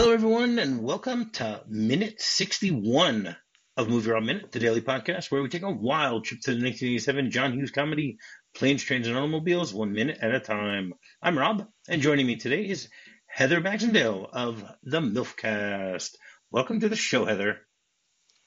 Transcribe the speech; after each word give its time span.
Hello, 0.00 0.12
everyone, 0.14 0.58
and 0.58 0.82
welcome 0.82 1.28
to 1.32 1.62
minute 1.68 2.22
61 2.22 3.36
of 3.76 3.88
MovieRob 3.88 4.24
Minute, 4.24 4.50
the 4.50 4.58
daily 4.58 4.80
podcast 4.80 5.30
where 5.30 5.42
we 5.42 5.50
take 5.50 5.60
a 5.60 5.70
wild 5.70 6.24
trip 6.24 6.40
to 6.40 6.52
the 6.52 6.64
1987 6.64 7.30
John 7.30 7.52
Hughes 7.52 7.70
comedy 7.70 8.16
Planes, 8.54 8.82
Trains, 8.82 9.08
and 9.08 9.14
Automobiles, 9.18 9.74
one 9.74 9.92
minute 9.92 10.16
at 10.22 10.34
a 10.34 10.40
time. 10.40 10.94
I'm 11.20 11.36
Rob, 11.36 11.66
and 11.86 12.00
joining 12.00 12.26
me 12.26 12.36
today 12.36 12.66
is 12.66 12.88
Heather 13.26 13.60
Baxendale 13.60 14.26
of 14.32 14.64
the 14.82 15.00
MILFcast. 15.00 16.12
Welcome 16.50 16.80
to 16.80 16.88
the 16.88 16.96
show, 16.96 17.26
Heather. 17.26 17.58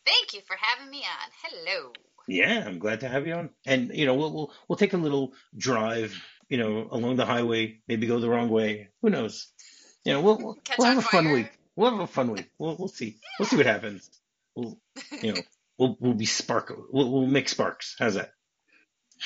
Thank 0.07 0.33
you 0.33 0.42
for 0.47 0.57
having 0.60 0.89
me 0.89 1.04
on. 1.04 1.29
Hello. 1.43 1.92
Yeah, 2.28 2.64
I'm 2.65 2.79
glad 2.79 3.01
to 3.01 3.07
have 3.07 3.28
you 3.28 3.36
on. 3.36 3.51
And 3.68 3.92
you 3.93 4.07
know, 4.07 4.15
we'll 4.15 4.33
we'll, 4.33 4.54
we'll 4.68 4.78
take 4.78 4.93
a 4.93 4.97
little 4.97 5.33
drive, 5.56 6.20
you 6.50 6.57
know, 6.57 6.88
along 6.89 7.18
the 7.18 7.28
highway, 7.28 7.79
maybe 7.88 8.07
go 8.07 8.20
the 8.20 8.28
wrong 8.28 8.50
way. 8.50 8.89
Who 9.04 9.11
knows? 9.11 9.54
You 10.06 10.14
know, 10.14 10.21
we'll 10.21 10.38
we'll, 10.38 10.57
we'll 10.78 10.88
have 10.88 10.98
a 10.98 11.02
fun 11.02 11.25
fire. 11.25 11.34
week. 11.34 11.52
We'll 11.75 11.92
have 11.92 12.00
a 12.00 12.07
fun 12.07 12.32
week. 12.32 12.50
We'll 12.57 12.75
we'll 12.78 12.88
see. 12.88 13.18
We'll 13.39 13.48
see 13.48 13.57
what 13.57 13.66
happens. 13.66 14.10
We'll 14.56 14.78
you 15.21 15.34
know, 15.34 15.42
we'll 15.78 15.98
we'll 16.00 16.14
be 16.14 16.25
spark. 16.25 16.74
We'll 16.92 17.11
we'll 17.11 17.28
make 17.28 17.50
sparks. 17.50 17.96
How's 18.00 18.16
that? 18.16 18.34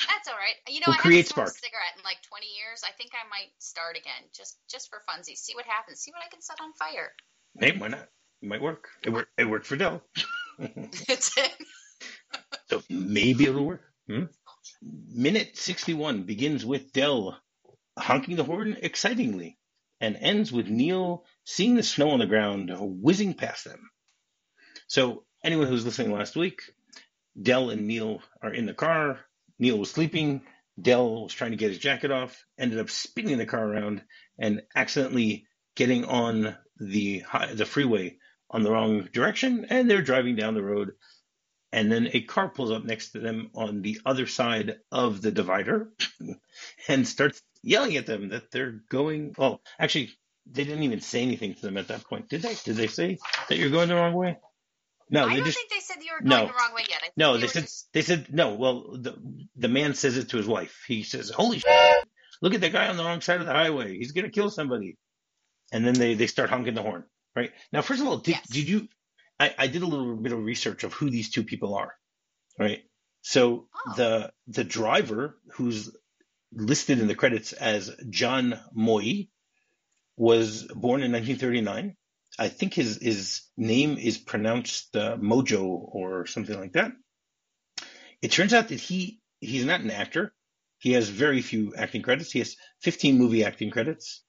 That's 0.06 0.28
all 0.28 0.34
right. 0.34 0.54
You 0.72 0.80
know, 0.80 0.84
We'll 0.88 0.94
I 0.96 0.98
create 0.98 1.28
haven't 1.28 1.34
smoked 1.34 1.48
a 1.48 1.52
cigarette 1.54 1.96
in 1.96 2.04
like 2.04 2.18
20 2.28 2.46
years. 2.46 2.82
I 2.86 2.92
think 2.92 3.10
I 3.14 3.28
might 3.28 3.50
start 3.58 3.96
again, 3.96 4.22
just 4.32 4.56
just 4.70 4.90
for 4.90 5.02
funsies. 5.08 5.38
See 5.38 5.54
what 5.54 5.64
happens. 5.66 6.00
See 6.00 6.12
what 6.12 6.22
I 6.24 6.30
can 6.30 6.40
set 6.40 6.60
on 6.60 6.72
fire. 6.74 7.12
Hey, 7.58 7.76
why 7.76 7.88
not? 7.88 8.08
It 8.42 8.48
might 8.48 8.62
work. 8.62 8.88
It 9.04 9.10
worked. 9.10 9.32
It 9.38 9.44
worked 9.48 9.66
for 9.66 9.76
Del. 9.76 10.02
That's 10.58 11.36
it. 11.36 11.52
So 12.70 12.82
maybe 12.88 13.44
it'll 13.44 13.64
work. 13.66 13.82
Hmm? 14.06 14.24
Minute 14.82 15.56
61 15.56 16.22
begins 16.22 16.64
with 16.64 16.92
Del 16.92 17.36
honking 17.98 18.36
the 18.36 18.44
horn 18.44 18.76
excitingly 18.80 19.57
and 20.00 20.16
ends 20.20 20.52
with 20.52 20.68
Neal 20.68 21.24
seeing 21.44 21.74
the 21.74 21.82
snow 21.82 22.10
on 22.10 22.18
the 22.18 22.26
ground 22.26 22.72
whizzing 22.78 23.34
past 23.34 23.64
them. 23.64 23.90
So, 24.86 25.24
anyone 25.44 25.66
who's 25.66 25.84
listening 25.84 26.12
last 26.12 26.36
week, 26.36 26.62
Del 27.40 27.70
and 27.70 27.86
Neal 27.86 28.22
are 28.42 28.52
in 28.52 28.66
the 28.66 28.74
car. 28.74 29.20
Neal 29.58 29.78
was 29.78 29.90
sleeping. 29.90 30.42
Del 30.80 31.24
was 31.24 31.32
trying 31.32 31.50
to 31.50 31.56
get 31.56 31.70
his 31.70 31.78
jacket 31.78 32.10
off, 32.10 32.44
ended 32.58 32.78
up 32.78 32.90
spinning 32.90 33.38
the 33.38 33.46
car 33.46 33.66
around 33.66 34.02
and 34.38 34.62
accidentally 34.74 35.46
getting 35.74 36.04
on 36.04 36.56
the 36.78 37.24
the 37.52 37.66
freeway 37.66 38.16
on 38.50 38.62
the 38.62 38.70
wrong 38.70 39.08
direction, 39.12 39.66
and 39.68 39.90
they're 39.90 40.02
driving 40.02 40.36
down 40.36 40.54
the 40.54 40.62
road 40.62 40.92
and 41.72 41.92
then 41.92 42.08
a 42.12 42.22
car 42.22 42.48
pulls 42.48 42.70
up 42.70 42.84
next 42.84 43.10
to 43.10 43.20
them 43.20 43.50
on 43.54 43.82
the 43.82 44.00
other 44.06 44.26
side 44.26 44.78
of 44.90 45.20
the 45.20 45.30
divider 45.30 45.92
and 46.88 47.06
starts 47.06 47.42
yelling 47.62 47.96
at 47.96 48.06
them 48.06 48.28
that 48.30 48.50
they're 48.50 48.80
going 48.90 49.34
oh 49.38 49.60
actually 49.78 50.10
they 50.50 50.64
didn't 50.64 50.82
even 50.84 51.00
say 51.00 51.22
anything 51.22 51.54
to 51.54 51.60
them 51.62 51.76
at 51.76 51.88
that 51.88 52.04
point 52.04 52.28
did 52.28 52.42
they 52.42 52.54
did 52.64 52.76
they 52.76 52.86
say 52.86 53.18
that 53.48 53.58
you're 53.58 53.70
going 53.70 53.88
the 53.88 53.94
wrong 53.94 54.14
way 54.14 54.36
no 55.10 55.24
I 55.24 55.30
they 55.30 55.36
don't 55.36 55.44
just 55.46 55.58
think 55.58 55.70
they 55.70 55.80
said 55.80 55.96
you 56.02 56.12
were 56.12 56.24
No. 56.26 56.36
going 56.36 56.48
the 56.48 56.54
wrong 56.54 56.74
way 56.74 56.82
yet. 56.88 56.98
I 56.98 57.00
think 57.02 57.12
no 57.16 57.34
they 57.34 57.40
they 57.42 57.46
said 57.48 57.62
just- 57.64 57.92
they 57.92 58.02
said 58.02 58.26
no 58.32 58.54
well 58.54 58.96
the 58.96 59.16
the 59.56 59.68
man 59.68 59.94
says 59.94 60.16
it 60.16 60.28
to 60.30 60.36
his 60.36 60.46
wife 60.46 60.84
he 60.86 61.02
says 61.02 61.30
holy 61.30 61.58
shit, 61.58 61.70
look 62.42 62.54
at 62.54 62.60
the 62.60 62.70
guy 62.70 62.88
on 62.88 62.96
the 62.96 63.04
wrong 63.04 63.20
side 63.20 63.40
of 63.40 63.46
the 63.46 63.52
highway 63.52 63.96
he's 63.98 64.12
gonna 64.12 64.30
kill 64.30 64.50
somebody 64.50 64.96
and 65.72 65.84
then 65.86 65.94
they 65.94 66.14
they 66.14 66.26
start 66.28 66.50
honking 66.50 66.74
the 66.74 66.82
horn 66.82 67.04
right 67.36 67.52
now 67.72 67.82
first 67.82 68.00
of 68.00 68.06
all 68.06 68.18
did, 68.18 68.32
Yes. 68.36 68.48
did 68.48 68.68
you 68.68 68.88
I, 69.40 69.54
I 69.58 69.66
did 69.68 69.82
a 69.82 69.86
little 69.86 70.16
bit 70.16 70.32
of 70.32 70.38
research 70.42 70.82
of 70.84 70.92
who 70.94 71.10
these 71.10 71.30
two 71.30 71.42
people 71.44 71.74
are 71.74 71.92
right 72.58 72.82
so 73.22 73.68
Oh. 73.86 73.94
the 73.96 74.32
the 74.46 74.64
driver 74.64 75.38
who's 75.52 75.90
listed 76.52 76.98
in 76.98 77.08
the 77.08 77.14
credits 77.14 77.52
as 77.52 77.90
john 78.08 78.58
Moio 78.76 79.28
was 80.16 80.64
born 80.64 81.02
in 81.02 81.12
1939 81.12 81.96
i 82.38 82.48
think 82.48 82.74
his 82.74 82.98
his 83.00 83.42
name 83.56 83.98
is 83.98 84.18
pronounced 84.18 84.96
uh, 84.96 85.16
mojo 85.16 85.64
or 85.66 86.26
something 86.26 86.58
like 86.58 86.72
that. 86.72 86.92
It 88.22 88.32
turns 88.32 88.52
out 88.54 88.68
that 88.68 88.80
he 88.80 89.20
he's 89.40 89.64
not 89.64 89.80
an 89.80 89.90
actor. 89.90 90.32
He 90.78 90.92
has 90.92 91.08
very 91.08 91.42
few 91.42 91.74
acting 91.76 92.02
credits. 92.02 92.30
He 92.30 92.38
has 92.38 92.56
15 92.82 93.18
movie 93.18 93.44
acting 93.44 93.70
credits 93.70 94.22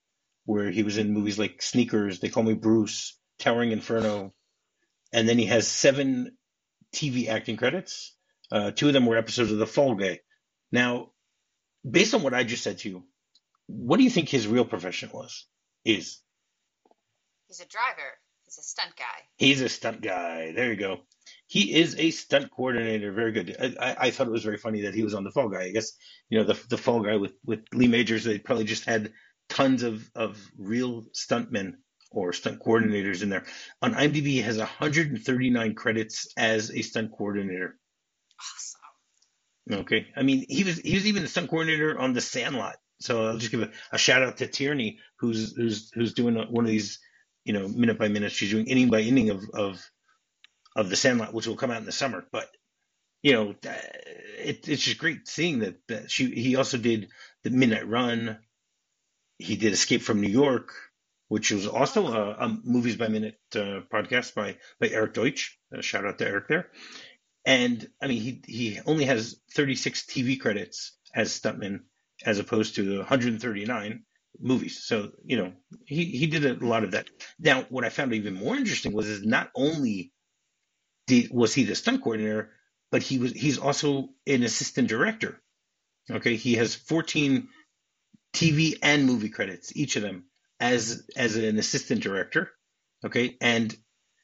where 0.46 0.72
he 0.72 0.84
was 0.84 0.98
in 0.98 1.14
movies 1.14 1.38
like 1.38 1.62
sneakers 1.62 2.20
they 2.20 2.30
call 2.30 2.44
me 2.44 2.54
bruce 2.56 3.20
towering 3.38 3.72
inferno 3.72 4.34
and 5.14 5.30
then 5.30 5.38
he 5.38 5.46
has 5.46 5.68
seven 5.68 6.36
tv 6.94 7.28
acting 7.28 7.58
credits. 7.58 8.16
Uh, 8.52 8.72
two 8.72 8.88
of 8.88 8.94
them 8.94 9.06
were 9.06 9.18
episodes 9.18 9.52
of 9.52 9.60
the 9.60 9.68
fall 9.68 9.96
guy. 9.96 10.20
Now 10.72 11.12
based 11.90 12.14
on 12.14 12.24
what 12.24 12.34
i 12.34 12.44
just 12.44 12.64
said 12.64 12.78
to 12.80 12.90
you 12.90 13.04
what 13.68 13.98
do 13.98 14.04
you 14.04 14.10
think 14.10 14.30
his 14.30 14.48
real 14.48 14.66
profession 14.66 15.10
was 15.14 15.48
is 15.86 16.22
He's 17.50 17.62
a 17.62 17.66
driver. 17.66 18.12
He's 18.46 18.60
a 18.60 18.64
stunt 18.64 18.96
guy. 18.96 19.24
He's 19.38 19.62
a 19.62 19.70
stunt 19.70 20.02
guy. 20.02 20.54
There 20.56 20.70
you 20.70 20.76
go. 20.78 21.00
He 21.48 21.76
is 21.76 21.96
a 21.98 22.12
stunt 22.12 22.52
coordinator. 22.52 23.12
Very 23.12 23.32
good. 23.32 23.56
I, 23.60 23.92
I, 23.92 23.96
I 24.08 24.12
thought 24.12 24.28
it 24.28 24.32
was 24.32 24.44
very 24.44 24.58
funny 24.58 24.82
that 24.84 24.94
he 24.94 25.04
was 25.04 25.16
on 25.16 25.24
the 25.24 25.32
Fall 25.32 25.50
Guy. 25.50 25.64
I 25.64 25.72
guess 25.72 25.94
you 26.30 26.40
know 26.40 26.46
the 26.46 26.60
the 26.70 26.78
Fall 26.78 27.02
Guy 27.02 27.18
with 27.18 27.34
with 27.46 27.62
Lee 27.74 27.88
Majors. 27.88 28.24
They 28.24 28.40
probably 28.40 28.66
just 28.66 28.86
had 28.86 29.14
tons 29.50 29.84
of 29.84 30.10
of 30.16 30.40
real 30.58 31.06
stuntmen 31.14 31.74
or 32.12 32.34
stunt 32.34 32.62
coordinators 32.64 33.24
in 33.24 33.30
there. 33.30 33.46
On 33.82 33.94
IMDb, 33.94 34.28
he 34.28 34.42
has 34.42 34.58
139 34.60 35.76
credits 35.76 36.28
as 36.38 36.72
a 36.72 36.82
stunt 36.84 37.12
coordinator. 37.18 37.78
Awesome. 38.40 38.79
Okay, 39.72 40.08
I 40.16 40.24
mean 40.24 40.46
he 40.50 40.64
was 40.64 40.80
he 40.80 40.96
was 40.96 41.06
even 41.06 41.24
the 41.24 41.30
stunt 41.30 41.50
coordinator 41.50 41.98
on 41.98 42.14
The 42.14 42.22
Sandlot. 42.22 42.78
So 43.02 43.28
I'll 43.28 43.38
just 43.38 43.52
give 43.52 43.62
a, 43.62 43.72
a 43.92 43.98
shout 43.98 44.24
out 44.24 44.38
to 44.38 44.48
Tierney, 44.48 45.00
who's 45.20 45.56
who's 45.56 45.92
who's 45.94 46.14
doing 46.14 46.36
one 46.36 46.66
of 46.66 46.72
these, 46.72 47.00
you 47.46 47.54
know, 47.54 47.68
minute 47.68 47.98
by 47.98 48.08
minute. 48.08 48.32
She's 48.32 48.52
doing 48.52 48.68
inning 48.68 48.90
by 48.90 49.02
inning 49.02 49.30
of 49.30 49.44
of 49.54 49.90
of 50.76 50.90
The 50.90 50.96
Sandlot, 50.96 51.34
which 51.34 51.48
will 51.48 51.56
come 51.56 51.72
out 51.72 51.80
in 51.80 51.86
the 51.86 51.92
summer. 51.92 52.26
But 52.32 52.50
you 53.22 53.34
know, 53.34 53.50
uh, 53.52 53.74
it, 54.40 54.68
it's 54.68 54.84
just 54.84 54.98
great 54.98 55.28
seeing 55.28 55.60
that, 55.60 55.76
that 55.88 56.12
she. 56.12 56.32
He 56.32 56.56
also 56.56 56.78
did 56.78 57.10
the 57.44 57.50
Midnight 57.50 57.88
Run. 57.88 58.38
He 59.38 59.56
did 59.56 59.74
Escape 59.74 60.02
from 60.02 60.22
New 60.22 60.30
York, 60.30 60.74
which 61.28 61.52
was 61.52 61.68
also 61.68 62.08
a, 62.08 62.32
a 62.32 62.58
movies 62.64 62.98
by 62.98 63.08
minute 63.08 63.40
uh, 63.56 63.82
podcast 63.94 64.36
by 64.36 64.58
by 64.80 64.90
Eric 64.90 65.14
Deutsch. 65.14 65.58
Uh, 65.76 65.82
shout 65.82 66.06
out 66.06 66.18
to 66.20 66.28
Eric 66.28 66.48
there. 66.48 66.70
And 67.50 67.90
I 68.00 68.06
mean, 68.06 68.22
he 68.22 68.42
he 68.46 68.80
only 68.86 69.06
has 69.06 69.36
36 69.56 70.04
TV 70.04 70.40
credits 70.40 70.96
as 71.16 71.32
stuntman, 71.32 71.80
as 72.24 72.38
opposed 72.38 72.76
to 72.76 73.00
139 73.00 74.04
movies. 74.40 74.84
So 74.84 75.14
you 75.26 75.38
know, 75.38 75.54
he 75.84 76.06
he 76.06 76.28
did 76.28 76.46
a 76.46 76.64
lot 76.64 76.84
of 76.84 76.92
that. 76.92 77.10
Now, 77.40 77.64
what 77.70 77.84
I 77.84 77.90
found 77.90 78.14
even 78.14 78.36
more 78.36 78.56
interesting 78.56 78.94
was 78.94 79.08
is 79.08 79.26
not 79.26 79.50
only 79.56 80.14
did 81.08 81.32
was 81.32 81.52
he 81.56 81.64
the 81.64 81.74
stunt 81.74 82.04
coordinator, 82.04 82.52
but 82.92 83.02
he 83.02 83.18
was 83.18 83.32
he's 83.32 83.58
also 83.58 84.10
an 84.28 84.44
assistant 84.44 84.88
director. 84.88 85.42
Okay, 86.12 86.36
he 86.36 86.54
has 86.54 86.76
14 86.76 87.50
TV 88.32 88.78
and 88.84 89.08
movie 89.08 89.30
credits, 89.30 89.76
each 89.76 89.96
of 89.96 90.04
them 90.04 90.26
as 90.60 91.04
as 91.16 91.36
an 91.36 91.58
assistant 91.58 92.04
director. 92.04 92.52
Okay, 93.04 93.38
and 93.42 93.76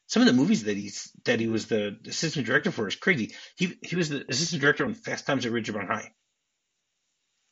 some 0.08 0.22
of 0.22 0.28
the 0.28 0.34
movies 0.34 0.64
that 0.64 0.78
he's 0.78 1.12
that 1.26 1.40
he 1.40 1.48
was 1.48 1.68
the 1.68 1.98
assistant 2.08 2.46
director 2.46 2.72
for 2.72 2.88
is 2.88 2.96
crazy. 2.96 3.34
He 3.56 3.78
he 3.82 3.96
was 3.96 4.10
the 4.10 4.26
assistant 4.30 4.62
director 4.62 4.86
on 4.86 4.94
Fast 4.94 5.26
Times 5.26 5.46
at 5.46 5.52
Ridgemont 5.52 5.88
High. 5.88 6.12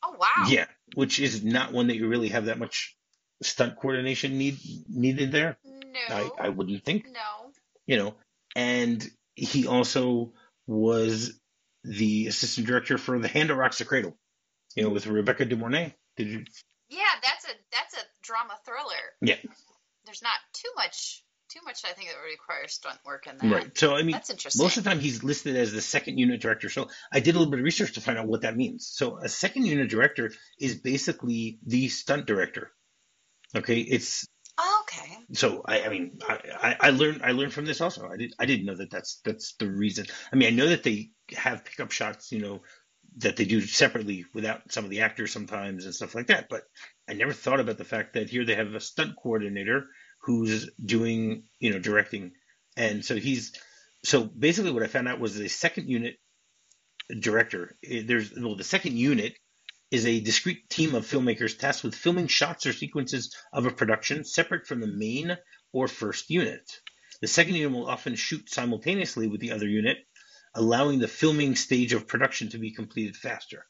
Oh 0.02 0.16
wow. 0.18 0.46
Yeah, 0.48 0.66
which 0.94 1.20
is 1.20 1.42
not 1.42 1.72
one 1.72 1.88
that 1.88 1.96
you 1.96 2.08
really 2.08 2.28
have 2.28 2.46
that 2.46 2.58
much 2.58 2.96
stunt 3.42 3.76
coordination 3.76 4.38
need 4.38 4.58
needed 4.88 5.32
there. 5.32 5.56
No. 5.64 6.00
I, 6.10 6.46
I 6.46 6.48
wouldn't 6.48 6.84
think, 6.84 7.06
no. 7.06 7.52
you 7.86 7.96
know. 7.96 8.14
And 8.56 9.04
he 9.34 9.66
also 9.66 10.32
was 10.66 11.38
the 11.82 12.28
assistant 12.28 12.66
director 12.66 12.98
for 12.98 13.18
The 13.18 13.28
Hand 13.28 13.50
That 13.50 13.56
Rocks 13.56 13.78
the 13.78 13.84
Cradle, 13.84 14.16
you 14.74 14.84
know, 14.84 14.90
with 14.90 15.06
Rebecca 15.06 15.44
De 15.44 15.56
Mornay. 15.56 15.94
Did 16.16 16.28
you? 16.28 16.44
Yeah, 16.88 17.02
that's 17.22 17.44
a 17.46 17.54
that's 17.72 17.94
a 17.94 18.06
drama 18.22 18.54
thriller. 18.64 19.12
Yeah. 19.20 19.36
There's 20.04 20.22
not 20.22 20.38
too 20.52 20.68
much 20.76 21.23
too 21.54 21.60
much 21.64 21.82
I 21.84 21.92
think 21.92 22.08
that 22.08 22.16
would 22.16 22.30
require 22.30 22.66
stunt 22.68 22.98
work 23.04 23.26
in 23.26 23.38
that. 23.38 23.54
Right. 23.54 23.78
So 23.78 23.94
I 23.94 24.02
mean, 24.02 24.12
That's 24.12 24.30
interesting. 24.30 24.62
Most 24.62 24.76
of 24.76 24.84
the 24.84 24.90
time, 24.90 25.00
he's 25.00 25.22
listed 25.22 25.56
as 25.56 25.72
the 25.72 25.80
second 25.80 26.18
unit 26.18 26.40
director. 26.40 26.68
So 26.68 26.88
I 27.12 27.20
did 27.20 27.34
a 27.34 27.38
little 27.38 27.50
bit 27.50 27.60
of 27.60 27.64
research 27.64 27.92
to 27.94 28.00
find 28.00 28.18
out 28.18 28.26
what 28.26 28.42
that 28.42 28.56
means. 28.56 28.86
So 28.92 29.18
a 29.18 29.28
second 29.28 29.66
unit 29.66 29.88
director 29.88 30.32
is 30.58 30.74
basically 30.74 31.58
the 31.66 31.88
stunt 31.88 32.26
director. 32.26 32.72
Okay, 33.56 33.80
it's 33.80 34.26
Oh, 34.56 34.84
okay. 34.84 35.16
so 35.32 35.62
I, 35.66 35.82
I 35.82 35.88
mean 35.88 36.18
I, 36.28 36.38
I, 36.62 36.76
I 36.80 36.90
learned 36.90 37.22
I 37.24 37.32
learned 37.32 37.52
from 37.52 37.66
this 37.66 37.80
also. 37.80 38.08
I 38.08 38.16
did 38.16 38.34
I 38.38 38.46
didn't 38.46 38.66
know 38.66 38.76
that 38.76 38.90
that's 38.90 39.20
that's 39.24 39.54
the 39.56 39.70
reason. 39.70 40.06
I 40.32 40.36
mean 40.36 40.48
I 40.48 40.56
know 40.56 40.68
that 40.68 40.84
they 40.84 41.10
have 41.36 41.64
pickup 41.64 41.90
shots, 41.90 42.30
you 42.30 42.40
know, 42.40 42.62
that 43.18 43.36
they 43.36 43.44
do 43.44 43.60
separately 43.60 44.26
without 44.32 44.72
some 44.72 44.84
of 44.84 44.90
the 44.90 45.00
actors 45.00 45.32
sometimes 45.32 45.84
and 45.84 45.94
stuff 45.94 46.14
like 46.14 46.28
that. 46.28 46.48
But 46.48 46.62
I 47.08 47.14
never 47.14 47.32
thought 47.32 47.60
about 47.60 47.78
the 47.78 47.84
fact 47.84 48.14
that 48.14 48.30
here 48.30 48.44
they 48.44 48.54
have 48.54 48.74
a 48.74 48.80
stunt 48.80 49.16
coordinator 49.20 49.86
who's 50.24 50.70
doing 50.84 51.44
you 51.60 51.72
know 51.72 51.80
directing, 51.80 52.32
and 52.76 53.04
so 53.04 53.16
he's 53.16 53.52
so 54.04 54.24
basically 54.24 54.72
what 54.72 54.82
I 54.84 54.88
found 54.88 55.08
out 55.08 55.20
was 55.20 55.36
the 55.36 55.48
second 55.48 55.88
unit 55.88 56.16
director. 57.20 57.76
eh, 57.84 58.02
There's 58.06 58.32
well 58.38 58.56
the 58.56 58.64
second 58.64 58.96
unit 58.98 59.34
is 59.90 60.06
a 60.06 60.20
discrete 60.20 60.68
team 60.70 60.94
of 60.94 61.06
filmmakers 61.06 61.58
tasked 61.58 61.84
with 61.84 61.94
filming 61.96 62.28
shots 62.28 62.66
or 62.66 62.74
sequences 62.74 63.34
of 63.52 63.66
a 63.66 63.72
production 63.72 64.24
separate 64.24 64.66
from 64.66 64.80
the 64.80 64.88
main 64.88 65.36
or 65.72 65.88
first 65.88 66.30
unit. 66.30 66.70
The 67.22 67.28
second 67.28 67.54
unit 67.56 67.72
will 67.72 67.88
often 67.88 68.16
shoot 68.16 68.50
simultaneously 68.50 69.28
with 69.28 69.40
the 69.40 69.52
other 69.52 69.68
unit, 69.68 69.98
allowing 70.54 71.00
the 71.00 71.08
filming 71.08 71.56
stage 71.56 71.94
of 71.94 72.08
production 72.08 72.50
to 72.50 72.58
be 72.58 72.72
completed 72.72 73.16
faster. 73.16 73.66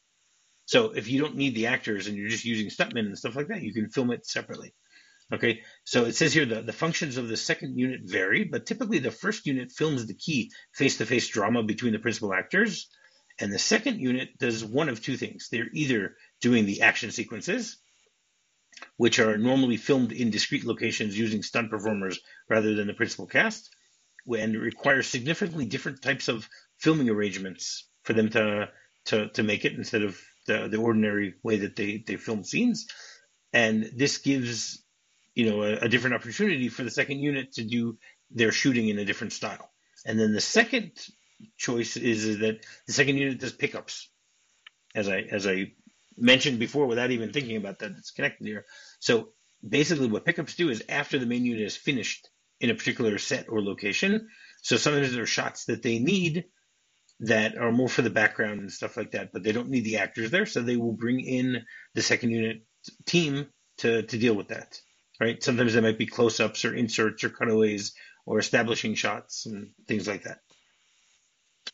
So 0.66 0.92
if 0.92 1.08
you 1.08 1.20
don't 1.20 1.36
need 1.36 1.54
the 1.54 1.68
actors 1.68 2.06
and 2.06 2.16
you're 2.16 2.28
just 2.30 2.44
using 2.44 2.68
stuntmen 2.68 3.06
and 3.06 3.18
stuff 3.18 3.36
like 3.36 3.48
that, 3.48 3.62
you 3.62 3.74
can 3.74 3.90
film 3.90 4.10
it 4.12 4.26
separately. 4.26 4.74
Okay, 5.32 5.62
so 5.84 6.04
it 6.04 6.14
says 6.14 6.34
here 6.34 6.44
the, 6.44 6.62
the 6.62 6.72
functions 6.72 7.16
of 7.16 7.28
the 7.28 7.36
second 7.36 7.78
unit 7.78 8.00
vary, 8.04 8.44
but 8.44 8.66
typically 8.66 8.98
the 8.98 9.10
first 9.10 9.46
unit 9.46 9.72
films 9.72 10.06
the 10.06 10.14
key 10.14 10.52
face 10.74 10.98
to 10.98 11.06
face 11.06 11.28
drama 11.28 11.62
between 11.62 11.92
the 11.92 11.98
principal 11.98 12.34
actors, 12.34 12.88
and 13.40 13.52
the 13.52 13.58
second 13.58 14.00
unit 14.00 14.36
does 14.38 14.64
one 14.64 14.88
of 14.88 15.02
two 15.02 15.16
things. 15.16 15.48
They're 15.50 15.70
either 15.72 16.16
doing 16.40 16.66
the 16.66 16.82
action 16.82 17.10
sequences, 17.10 17.78
which 18.96 19.18
are 19.18 19.38
normally 19.38 19.78
filmed 19.78 20.12
in 20.12 20.30
discrete 20.30 20.64
locations 20.64 21.18
using 21.18 21.42
stunt 21.42 21.70
performers 21.70 22.20
rather 22.48 22.74
than 22.74 22.86
the 22.86 22.94
principal 22.94 23.26
cast, 23.26 23.74
and 24.26 24.56
require 24.56 25.02
significantly 25.02 25.64
different 25.64 26.02
types 26.02 26.28
of 26.28 26.48
filming 26.78 27.08
arrangements 27.08 27.88
for 28.02 28.12
them 28.12 28.28
to 28.30 28.68
to, 29.06 29.28
to 29.30 29.42
make 29.42 29.64
it 29.64 29.74
instead 29.74 30.02
of 30.02 30.18
the, 30.46 30.68
the 30.68 30.78
ordinary 30.78 31.34
way 31.42 31.58
that 31.58 31.76
they, 31.76 32.02
they 32.06 32.16
film 32.16 32.44
scenes. 32.44 32.86
And 33.52 33.90
this 33.96 34.18
gives 34.18 34.83
you 35.34 35.50
know, 35.50 35.62
a, 35.62 35.76
a 35.78 35.88
different 35.88 36.16
opportunity 36.16 36.68
for 36.68 36.84
the 36.84 36.90
second 36.90 37.18
unit 37.18 37.52
to 37.52 37.64
do 37.64 37.98
their 38.30 38.52
shooting 38.52 38.88
in 38.88 38.98
a 38.98 39.04
different 39.04 39.32
style. 39.32 39.70
And 40.06 40.18
then 40.18 40.32
the 40.32 40.40
second 40.40 40.92
choice 41.56 41.96
is, 41.96 42.24
is 42.24 42.38
that 42.38 42.64
the 42.86 42.92
second 42.92 43.18
unit 43.18 43.40
does 43.40 43.52
pickups, 43.52 44.08
as 44.94 45.08
I 45.08 45.18
as 45.20 45.46
I 45.46 45.72
mentioned 46.16 46.58
before, 46.58 46.86
without 46.86 47.10
even 47.10 47.32
thinking 47.32 47.56
about 47.56 47.80
that. 47.80 47.92
It's 47.98 48.12
connected 48.12 48.46
here. 48.46 48.64
So 49.00 49.30
basically, 49.66 50.08
what 50.08 50.24
pickups 50.24 50.54
do 50.54 50.70
is 50.70 50.84
after 50.88 51.18
the 51.18 51.26
main 51.26 51.44
unit 51.44 51.62
is 51.62 51.76
finished 51.76 52.28
in 52.60 52.70
a 52.70 52.74
particular 52.74 53.18
set 53.18 53.48
or 53.48 53.62
location. 53.62 54.28
So 54.62 54.76
sometimes 54.76 55.12
there 55.12 55.22
are 55.22 55.26
shots 55.26 55.66
that 55.66 55.82
they 55.82 55.98
need 55.98 56.44
that 57.20 57.56
are 57.56 57.72
more 57.72 57.88
for 57.88 58.02
the 58.02 58.10
background 58.10 58.60
and 58.60 58.72
stuff 58.72 58.96
like 58.96 59.12
that, 59.12 59.32
but 59.32 59.42
they 59.42 59.52
don't 59.52 59.70
need 59.70 59.84
the 59.84 59.98
actors 59.98 60.30
there, 60.30 60.46
so 60.46 60.60
they 60.62 60.76
will 60.76 60.92
bring 60.92 61.20
in 61.20 61.64
the 61.94 62.02
second 62.02 62.30
unit 62.30 62.66
team 63.06 63.46
to 63.78 64.02
to 64.02 64.18
deal 64.18 64.34
with 64.34 64.48
that 64.48 64.78
right? 65.20 65.42
Sometimes 65.42 65.72
there 65.72 65.82
might 65.82 65.98
be 65.98 66.06
close 66.06 66.40
ups 66.40 66.64
or 66.64 66.74
inserts 66.74 67.24
or 67.24 67.30
cutaways 67.30 67.94
or 68.26 68.38
establishing 68.38 68.94
shots 68.94 69.46
and 69.46 69.70
things 69.86 70.08
like 70.08 70.24
that. 70.24 70.40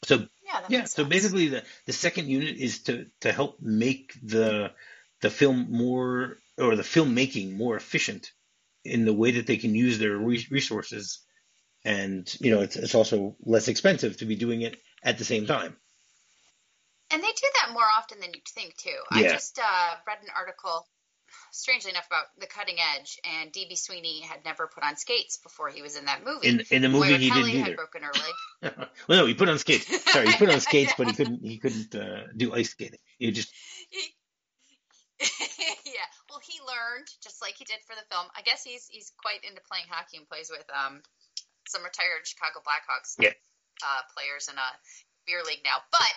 So 0.04 0.26
yeah, 0.44 0.60
yeah 0.68 0.84
so 0.84 1.04
basically 1.04 1.48
the, 1.48 1.64
the 1.86 1.92
second 1.92 2.28
unit 2.28 2.56
is 2.56 2.84
to, 2.84 3.06
to 3.20 3.32
help 3.32 3.60
make 3.60 4.12
the 4.22 4.72
the 5.20 5.30
film 5.30 5.66
more 5.70 6.38
or 6.58 6.76
the 6.76 6.82
filmmaking 6.82 7.56
more 7.56 7.76
efficient 7.76 8.32
in 8.84 9.04
the 9.04 9.12
way 9.12 9.32
that 9.32 9.46
they 9.46 9.58
can 9.58 9.74
use 9.74 9.98
their 9.98 10.16
resources 10.16 11.20
and 11.84 12.34
you 12.40 12.50
know 12.50 12.60
it's, 12.60 12.76
it's 12.76 12.94
also 12.94 13.36
less 13.42 13.68
expensive 13.68 14.16
to 14.16 14.24
be 14.24 14.36
doing 14.36 14.62
it 14.62 14.80
at 15.02 15.18
the 15.18 15.24
same 15.24 15.46
time 15.46 15.76
and 17.10 17.22
they 17.22 17.28
do 17.28 17.48
that 17.56 17.72
more 17.72 17.84
often 17.98 18.20
than 18.20 18.30
you'd 18.32 18.48
think 18.48 18.76
too 18.76 18.90
yeah. 19.12 19.18
i 19.18 19.22
just 19.22 19.58
uh, 19.58 19.94
read 20.06 20.18
an 20.22 20.28
article 20.36 20.86
strangely 21.52 21.90
enough, 21.90 22.06
about 22.06 22.26
the 22.38 22.46
cutting 22.46 22.76
edge, 22.96 23.18
and 23.24 23.52
DB 23.52 23.76
Sweeney 23.76 24.20
had 24.20 24.44
never 24.44 24.66
put 24.66 24.84
on 24.84 24.96
skates 24.96 25.36
before 25.36 25.68
he 25.68 25.82
was 25.82 25.96
in 25.96 26.06
that 26.06 26.24
movie. 26.24 26.48
In, 26.48 26.62
in 26.70 26.82
the 26.82 26.88
movie, 26.88 27.08
Moira 27.08 27.18
he 27.18 27.28
Kelly 27.30 27.42
didn't 27.52 27.60
had 27.60 27.68
either. 27.68 27.76
broken 27.76 28.02
her 28.02 28.12
leg. 28.12 28.88
well, 29.08 29.18
no, 29.18 29.26
he 29.26 29.34
put 29.34 29.48
on 29.48 29.58
skates. 29.58 29.86
Sorry, 30.12 30.30
he 30.30 30.36
put 30.36 30.50
on 30.50 30.60
skates, 30.60 30.92
but 30.96 31.06
he 31.08 31.12
couldn't. 31.14 31.42
He 31.44 31.58
couldn't 31.58 31.94
uh, 31.94 32.26
do 32.36 32.54
ice 32.54 32.70
skating. 32.70 32.98
He 33.18 33.30
just. 33.30 33.52
yeah, 35.20 36.08
well, 36.30 36.40
he 36.40 36.56
learned 36.64 37.06
just 37.22 37.42
like 37.42 37.54
he 37.58 37.64
did 37.64 37.78
for 37.86 37.94
the 37.94 38.06
film. 38.08 38.26
I 38.36 38.42
guess 38.42 38.64
he's 38.64 38.88
he's 38.88 39.12
quite 39.20 39.44
into 39.44 39.60
playing 39.68 39.84
hockey 39.88 40.16
and 40.16 40.28
plays 40.28 40.50
with 40.50 40.64
um 40.72 41.02
some 41.68 41.84
retired 41.84 42.24
Chicago 42.24 42.64
Blackhawks 42.64 43.14
yeah. 43.20 43.36
uh, 43.84 44.02
players 44.16 44.48
in 44.48 44.56
a 44.56 44.70
beer 45.26 45.42
league 45.46 45.62
now, 45.62 45.78
but 45.92 46.14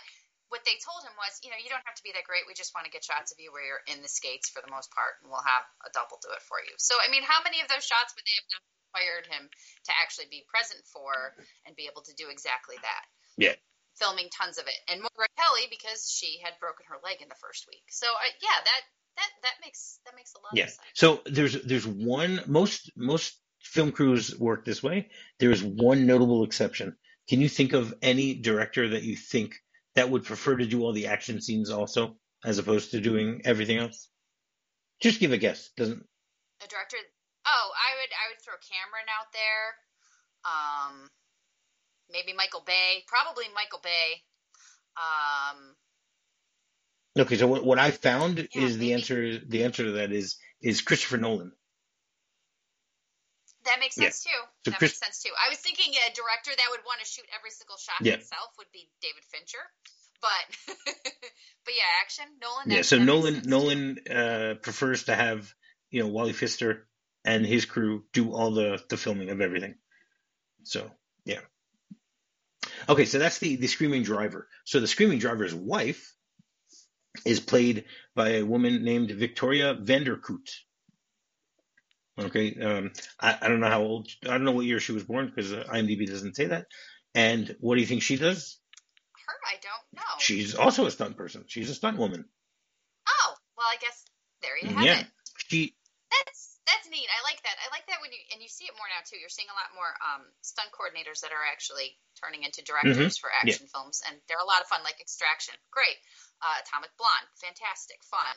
what 0.54 0.62
they 0.70 0.78
told 0.86 1.02
him 1.02 1.18
was, 1.18 1.42
you 1.42 1.50
know, 1.50 1.58
you 1.58 1.66
don't 1.66 1.82
have 1.90 1.98
to 1.98 2.06
be 2.06 2.14
that 2.14 2.30
great. 2.30 2.46
We 2.46 2.54
just 2.54 2.78
want 2.78 2.86
to 2.86 2.94
get 2.94 3.02
shots 3.02 3.34
of 3.34 3.42
you 3.42 3.50
where 3.50 3.66
you're 3.66 3.82
in 3.90 4.06
the 4.06 4.12
skates 4.12 4.54
for 4.54 4.62
the 4.62 4.70
most 4.70 4.94
part, 4.94 5.18
and 5.26 5.34
we'll 5.34 5.42
have 5.42 5.66
a 5.82 5.90
double 5.98 6.22
do 6.22 6.30
it 6.30 6.46
for 6.46 6.62
you. 6.62 6.78
So, 6.78 6.94
I 7.02 7.10
mean, 7.10 7.26
how 7.26 7.42
many 7.42 7.66
of 7.66 7.68
those 7.74 7.82
shots 7.82 8.14
would 8.14 8.22
they 8.22 8.38
have 8.38 8.62
required 8.94 9.26
him 9.26 9.50
to 9.50 9.92
actually 9.98 10.30
be 10.30 10.46
present 10.46 10.86
for 10.86 11.34
and 11.66 11.74
be 11.74 11.90
able 11.90 12.06
to 12.06 12.14
do 12.14 12.30
exactly 12.30 12.78
that? 12.86 13.04
Yeah. 13.34 13.58
Filming 13.98 14.30
tons 14.30 14.62
of 14.62 14.70
it, 14.70 14.78
and 14.90 15.02
Moira 15.02 15.30
Kelly 15.42 15.66
because 15.74 16.06
she 16.06 16.38
had 16.42 16.54
broken 16.62 16.86
her 16.90 17.02
leg 17.02 17.22
in 17.22 17.30
the 17.34 17.42
first 17.42 17.66
week. 17.66 17.86
So, 17.90 18.10
uh, 18.10 18.34
yeah, 18.42 18.58
that 18.62 18.82
that 19.18 19.32
that 19.42 19.58
makes 19.62 20.02
that 20.06 20.14
makes 20.18 20.34
a 20.34 20.42
lot 20.42 20.54
yeah. 20.54 20.70
of 20.70 20.70
sense. 20.70 20.94
So 20.94 21.22
there's 21.26 21.62
there's 21.62 21.86
one 21.86 22.42
most 22.46 22.90
most 22.98 23.38
film 23.62 23.92
crews 23.92 24.38
work 24.38 24.66
this 24.66 24.82
way. 24.82 25.10
There 25.38 25.52
is 25.52 25.64
one 25.64 26.06
notable 26.06 26.44
exception. 26.44 26.98
Can 27.30 27.40
you 27.40 27.50
think 27.50 27.74
of 27.74 27.94
any 28.02 28.34
director 28.34 28.90
that 28.90 29.04
you 29.04 29.16
think 29.16 29.63
that 29.96 30.10
would 30.10 30.26
prefer 30.26 30.56
to 30.56 30.66
do 30.66 30.84
all 30.84 30.94
the 30.94 31.08
action 31.08 31.42
scenes 31.42 31.70
also, 31.70 32.16
as 32.44 32.58
opposed 32.58 32.92
to 32.92 33.02
doing 33.02 33.42
everything 33.46 33.78
else? 33.78 34.10
Just 35.02 35.20
give 35.20 35.34
a 35.34 35.38
guess. 35.38 35.70
Doesn't 35.78 36.04
a 36.64 36.68
director? 36.68 36.98
Oh, 37.46 37.72
I 37.76 38.00
would 38.00 38.12
I 38.12 38.32
would 38.32 38.42
throw 38.42 38.56
Cameron 38.64 39.08
out 39.12 39.28
there. 39.34 39.66
Um, 40.46 41.10
maybe 42.10 42.34
Michael 42.36 42.64
Bay. 42.66 43.04
Probably 43.08 43.46
Michael 43.54 43.82
Bay. 43.84 44.22
Um. 44.96 45.76
Okay, 47.20 47.38
so 47.38 47.48
what, 47.48 47.64
what 47.64 47.80
I 47.80 47.92
found 47.92 48.48
Yeah, 48.54 48.62
is 48.64 48.78
the 48.78 48.94
answer. 48.94 49.38
The 49.38 49.64
answer 49.66 49.84
to 49.84 49.92
that 49.94 50.12
is 50.12 50.38
is 50.62 50.82
Christopher 50.82 51.18
Nolan. 51.18 51.52
That 53.66 53.80
makes 53.80 53.98
Yeah. 53.98 54.06
sense 54.06 54.24
too. 54.24 54.30
So 54.66 54.72
that 54.72 54.80
Chris- 54.80 54.92
makes 54.92 55.00
sense 55.00 55.22
too. 55.24 55.32
I 55.44 55.50
was 55.50 55.58
thinking 55.60 55.94
a 55.94 56.14
director 56.14 56.52
that 56.56 56.68
would 56.72 56.82
want 56.86 57.00
to 57.02 57.06
shoot 57.06 57.26
every 57.36 57.52
single 57.52 57.78
shot 57.78 57.96
Yeah. 58.02 58.14
himself 58.14 58.50
would 58.58 58.72
be 58.74 58.90
David 59.02 59.24
Fincher, 59.32 59.64
but 60.22 60.76
but 61.66 61.74
yeah, 61.76 61.84
action 62.02 62.26
Nolan. 62.42 62.70
Yeah, 62.70 62.82
so 62.82 62.98
Nolan. 62.98 63.42
Nolan 63.46 64.00
uh, 64.10 64.56
prefers 64.62 65.06
to 65.06 65.16
have 65.16 65.54
you 65.92 66.02
know 66.02 66.08
Wally 66.10 66.34
Pfister 66.34 66.88
and 67.26 67.46
his 67.46 67.66
crew 67.66 68.06
do 68.12 68.34
all 68.34 68.52
the 68.52 68.84
the 68.90 68.98
filming 68.98 69.30
of 69.30 69.40
everything. 69.42 69.76
So 70.64 70.92
yeah. 71.26 71.42
Okay, 72.90 73.06
so 73.06 73.20
that's 73.20 73.40
the 73.40 73.56
the 73.58 73.68
screaming 73.68 74.04
driver. 74.04 74.50
So 74.66 74.80
the 74.80 74.88
screaming 74.88 75.20
driver's 75.20 75.54
wife 75.56 76.14
is 77.26 77.40
played 77.40 77.86
by 78.16 78.30
a 78.36 78.44
woman 78.44 78.84
named 78.84 79.12
Victoria 79.12 79.76
Vanderkloot. 79.76 80.50
Okay, 82.20 82.56
um, 82.62 82.92
I, 83.20 83.38
I 83.42 83.48
don't 83.50 83.60
know 83.60 83.70
how 83.70 83.82
old, 83.82 84.08
I 84.24 84.30
don't 84.30 84.44
know 84.46 84.52
what 84.52 84.66
year 84.66 84.80
she 84.80 84.92
was 84.92 85.04
born 85.04 85.28
because 85.34 85.52
uh, 85.52 85.66
IMDb 85.74 86.06
doesn't 86.06 86.36
say 86.36 86.46
that. 86.48 86.68
And 87.16 87.56
what 87.60 87.76
do 87.76 87.82
you 87.82 87.88
think 87.88 88.04
she 88.04 88.18
does? 88.18 88.60
Her, 89.26 89.34
I 89.50 89.58
don't 89.62 89.86
know. 89.98 90.14
She's 90.20 90.54
also 90.54 90.86
a 90.86 90.92
stunt 90.92 91.18
person. 91.18 91.46
She's 91.48 91.70
a 91.70 91.76
stunt 91.76 91.98
woman. 91.98 92.26
oh, 93.10 93.34
well, 93.58 93.66
I 93.70 93.78
guess 93.82 94.06
there 94.42 94.58
you 94.62 94.70
have 94.70 94.86
Yeah, 94.86 95.00
it. 95.02 95.08
she 95.50 95.74
That's 96.12 96.60
that's 96.70 96.88
neat. 96.90 97.08
I 97.10 97.22
like 97.26 97.42
that. 97.44 97.58
I 97.66 97.70
like 97.74 97.86
that 97.90 98.02
when 98.02 98.12
you 98.14 98.22
and 98.34 98.42
you 98.42 98.50
see 98.50 98.66
it 98.66 98.76
more 98.78 98.88
now 98.94 99.02
too. 99.06 99.18
You're 99.18 99.32
seeing 99.34 99.50
a 99.50 99.58
lot 99.58 99.74
more 99.74 99.90
um, 100.04 100.24
stunt 100.42 100.70
coordinators 100.74 101.22
that 101.26 101.34
are 101.34 101.46
actually 101.50 101.98
turning 102.22 102.44
into 102.46 102.62
directors 102.66 103.18
for 103.18 103.30
Mm-hmm. 103.30 103.48
Yeah. 103.48 103.54
action 103.54 103.68
films, 103.74 104.02
and 104.06 104.16
they're 104.30 104.42
a 104.42 104.48
lot 104.50 104.62
of 104.62 104.68
fun. 104.70 104.82
Like 104.86 105.02
Extraction, 105.02 105.56
great. 105.74 105.98
Uh, 106.42 106.62
Atomic 106.62 106.92
Blonde, 106.98 107.28
fantastic, 107.42 108.02
fun. 108.06 108.36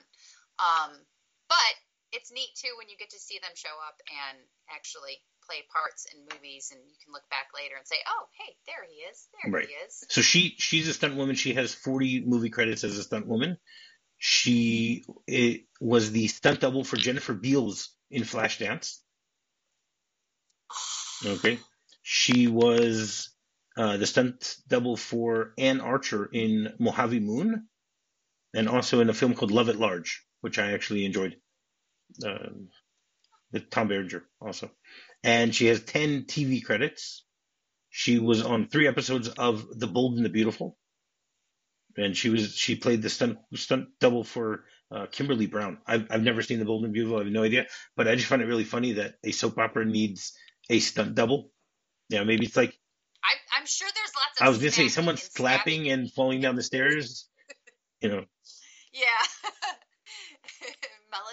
Um, 0.61 0.91
but 1.49 1.75
it's 2.13 2.33
neat 2.33 2.51
too 2.57 2.73
when 2.79 2.89
you 2.89 2.97
get 2.97 3.11
to 3.11 3.19
see 3.19 3.39
them 3.41 3.53
show 3.55 3.75
up 3.87 3.97
and 4.09 4.39
actually 4.71 5.19
play 5.47 5.63
parts 5.73 6.07
in 6.13 6.21
movies, 6.23 6.71
and 6.73 6.81
you 6.87 6.97
can 7.03 7.13
look 7.13 7.29
back 7.31 7.49
later 7.55 7.77
and 7.77 7.87
say, 7.87 7.97
"Oh, 8.07 8.27
hey, 8.39 8.57
there 8.67 8.85
he 8.89 8.97
is. 9.03 9.29
There 9.43 9.53
Right. 9.53 9.69
he 9.69 9.75
is." 9.75 10.05
So 10.09 10.23
she 10.23 10.55
she's 10.59 10.89
a 10.89 10.95
stunt 10.95 11.17
woman. 11.17 11.37
She 11.37 11.55
has 11.55 11.75
40 11.75 12.25
movie 12.27 12.51
credits 12.51 12.85
as 12.85 12.99
a 12.99 13.03
stunt 13.03 13.27
woman. 13.27 13.59
She 14.19 15.05
it, 15.27 15.67
was 15.81 16.11
the 16.11 16.29
stunt 16.29 16.61
double 16.61 16.85
for 16.85 16.97
Jennifer 16.97 17.35
Beals 17.35 17.95
in 18.11 18.23
Flashdance. 18.23 18.99
Okay. 21.25 21.59
She 22.03 22.47
was 22.47 23.31
uh, 23.77 23.97
the 23.97 24.07
stunt 24.07 24.57
double 24.69 24.97
for 24.97 25.55
Anne 25.59 25.81
Archer 25.81 26.29
in 26.31 26.75
Mojave 26.79 27.21
Moon, 27.21 27.69
and 28.55 28.69
also 28.69 29.01
in 29.01 29.09
a 29.09 29.15
film 29.15 29.35
called 29.35 29.51
Love 29.51 29.69
at 29.71 29.77
Large, 29.77 30.25
which 30.43 30.59
I 30.59 30.73
actually 30.73 31.05
enjoyed. 31.05 31.41
Um, 32.25 32.69
with 33.53 33.71
Tom 33.71 33.89
Berenger 33.89 34.25
also, 34.41 34.71
and 35.23 35.55
she 35.55 35.67
has 35.67 35.83
10 35.83 36.25
TV 36.25 36.63
credits. 36.65 37.25
She 37.91 38.19
was 38.19 38.43
on 38.43 38.69
three 38.69 38.89
episodes 38.89 39.29
of 39.29 39.67
The 39.79 39.87
Bold 39.87 40.17
and 40.17 40.25
the 40.25 40.31
Beautiful, 40.31 40.77
and 41.97 42.17
she 42.17 42.29
was 42.29 42.55
she 42.55 42.77
played 42.77 43.03
the 43.03 43.09
stunt 43.09 43.39
stunt 43.55 43.89
double 44.01 44.25
for 44.25 44.65
uh, 44.91 45.07
Kimberly 45.11 45.47
Brown. 45.47 45.79
I've 45.87 46.07
I've 46.11 46.23
never 46.23 46.43
seen 46.43 46.59
The 46.59 46.65
Bold 46.65 46.85
and 46.85 46.93
the 46.93 46.95
Beautiful. 46.95 47.19
I 47.19 47.25
have 47.25 47.33
no 47.33 47.43
idea, 47.43 47.67
but 47.97 48.09
I 48.09 48.15
just 48.17 48.27
find 48.27 48.43
it 48.43 48.47
really 48.47 48.65
funny 48.65 48.93
that 48.93 49.15
a 49.25 49.31
soap 49.33 49.59
opera 49.59 49.85
needs 49.85 50.33
a 50.69 50.79
stunt 50.79 51.15
double. 51.15 51.51
Yeah, 52.09 52.25
maybe 52.25 52.47
it's 52.47 52.57
like 52.57 52.79
I, 53.25 53.59
I'm 53.59 53.67
sure 53.67 53.89
there's 53.95 54.13
lots 54.15 54.41
of. 54.41 54.47
I 54.47 54.49
was 54.51 54.59
gonna 54.59 54.71
say 54.71 55.01
and 55.11 55.19
snapping. 55.19 55.91
and 55.91 56.13
falling 56.13 56.41
down 56.41 56.57
the 56.57 56.63
stairs. 56.63 57.29
You 58.01 58.11
know, 58.11 58.25
Yeah. 58.93 59.51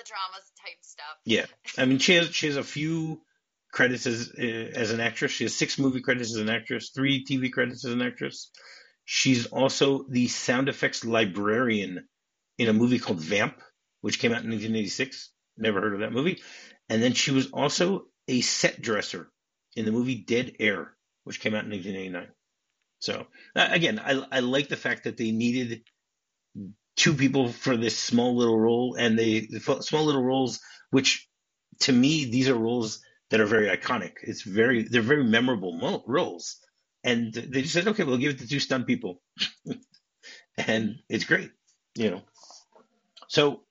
Melodrama 0.03 0.39
type 0.61 0.77
stuff. 0.81 1.17
yeah. 1.25 1.45
I 1.77 1.85
mean, 1.85 1.99
she 1.99 2.15
has 2.15 2.33
she 2.33 2.47
has 2.47 2.57
a 2.57 2.63
few 2.63 3.21
credits 3.71 4.05
as 4.05 4.31
uh, 4.37 4.41
as 4.41 4.91
an 4.91 4.99
actress. 4.99 5.31
She 5.31 5.43
has 5.45 5.55
six 5.55 5.79
movie 5.79 6.01
credits 6.01 6.31
as 6.31 6.37
an 6.37 6.49
actress, 6.49 6.91
three 6.93 7.25
TV 7.25 7.51
credits 7.51 7.85
as 7.85 7.93
an 7.93 8.01
actress. 8.01 8.51
She's 9.05 9.47
also 9.47 10.05
the 10.09 10.27
sound 10.27 10.69
effects 10.69 11.03
librarian 11.03 12.07
in 12.57 12.69
a 12.69 12.73
movie 12.73 12.99
called 12.99 13.19
Vamp, 13.19 13.59
which 14.01 14.19
came 14.19 14.31
out 14.31 14.43
in 14.43 14.49
1986. 14.49 15.31
Never 15.57 15.81
heard 15.81 15.95
of 15.95 15.99
that 16.01 16.13
movie. 16.13 16.41
And 16.89 17.01
then 17.01 17.13
she 17.13 17.31
was 17.31 17.51
also 17.51 18.05
a 18.27 18.41
set 18.41 18.81
dresser 18.81 19.29
in 19.75 19.85
the 19.85 19.91
movie 19.91 20.15
Dead 20.15 20.53
Air, 20.59 20.93
which 21.23 21.39
came 21.39 21.53
out 21.53 21.65
in 21.65 21.71
1989. 21.71 22.29
So 22.99 23.27
again, 23.55 23.99
I, 23.99 24.23
I 24.31 24.39
like 24.39 24.69
the 24.69 24.77
fact 24.77 25.03
that 25.03 25.17
they 25.17 25.31
needed 25.31 25.83
two 26.95 27.13
people 27.13 27.49
for 27.49 27.75
this 27.77 27.97
small 27.97 28.35
little 28.35 28.59
role, 28.59 28.95
and 28.95 29.17
they 29.17 29.47
small 29.81 30.05
little 30.05 30.23
roles, 30.23 30.59
which 30.91 31.27
to 31.81 31.91
me 31.91 32.25
these 32.25 32.49
are 32.49 32.55
roles 32.55 33.01
that 33.29 33.39
are 33.39 33.45
very 33.45 33.75
iconic. 33.75 34.13
It's 34.21 34.43
very 34.43 34.83
they're 34.83 35.01
very 35.01 35.23
memorable 35.23 36.03
roles, 36.05 36.57
and 37.03 37.33
they 37.33 37.61
just 37.61 37.73
said, 37.73 37.87
okay, 37.87 38.03
we'll 38.03 38.17
give 38.17 38.31
it 38.31 38.39
to 38.39 38.47
two 38.47 38.59
stunt 38.59 38.87
people, 38.87 39.21
and 40.57 40.95
it's 41.09 41.25
great, 41.25 41.51
you 41.95 42.11
know. 42.11 42.21
So 43.27 43.63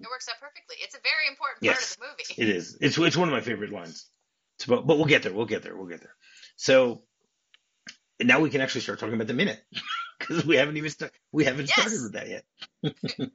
it 0.00 0.06
works 0.08 0.28
out 0.28 0.36
perfectly. 0.40 0.76
It's 0.80 0.94
a 0.94 1.00
very 1.02 1.28
important 1.28 1.58
yes, 1.62 1.96
part 1.96 2.10
of 2.10 2.16
the 2.16 2.34
movie. 2.34 2.50
It 2.50 2.56
is. 2.56 2.78
It's 2.80 2.98
it's 2.98 3.16
one 3.16 3.28
of 3.28 3.32
my 3.32 3.40
favorite 3.40 3.72
lines. 3.72 4.06
But 4.66 4.86
but 4.86 4.96
we'll 4.96 5.06
get 5.06 5.22
there. 5.22 5.32
We'll 5.32 5.46
get 5.46 5.62
there. 5.62 5.76
We'll 5.76 5.88
get 5.88 6.00
there. 6.00 6.14
So 6.56 7.02
now 8.20 8.40
we 8.40 8.50
can 8.50 8.60
actually 8.60 8.80
start 8.82 8.98
talking 8.98 9.14
about 9.14 9.28
the 9.28 9.34
minute 9.34 9.60
because 10.18 10.44
we 10.44 10.56
haven't 10.56 10.76
even 10.76 10.90
start, 10.90 11.12
we 11.32 11.44
haven't 11.44 11.68
yes. 11.68 11.78
started 11.78 12.02
with 12.02 12.12
that 12.12 12.28
yet. 12.28 13.30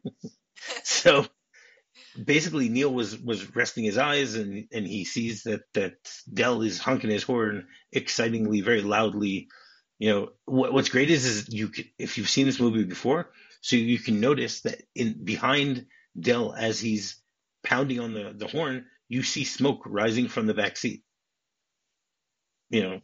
so 0.84 1.25
basically 2.22 2.70
Neal 2.70 2.94
was 2.94 3.18
was 3.18 3.56
resting 3.56 3.84
his 3.84 3.98
eyes 3.98 4.36
and 4.36 4.68
and 4.72 4.86
he 4.86 5.06
sees 5.06 5.44
that 5.44 5.62
that 5.74 5.96
Del 6.32 6.62
is 6.62 6.80
honking 6.80 7.10
his 7.10 7.24
horn 7.24 7.68
excitingly, 7.92 8.62
very 8.62 8.82
loudly. 8.82 9.48
You 10.00 10.10
know 10.10 10.30
what, 10.46 10.74
what's 10.74 10.90
great 10.90 11.10
is 11.10 11.25
is 11.25 11.54
you 11.54 11.70
can, 11.70 11.86
if 11.98 12.18
you've 12.18 12.30
seen 12.30 12.46
this 12.46 12.60
movie 12.60 12.84
before, 12.84 13.32
so 13.62 13.75
you 13.75 14.00
can 14.00 14.20
notice 14.20 14.62
that 14.62 14.82
in 14.96 15.24
behind 15.24 15.86
Del 16.20 16.54
as 16.54 16.80
he's 16.80 17.22
pounding 17.63 18.00
on 18.00 18.13
the 18.13 18.34
the 18.36 18.48
horn, 18.48 18.86
you 19.08 19.24
see 19.24 19.44
smoke 19.44 19.84
rising 19.86 20.28
from 20.28 20.48
the 20.48 20.54
back 20.54 20.78
seat. 20.78 21.04
You 22.70 22.84
know. 22.84 23.02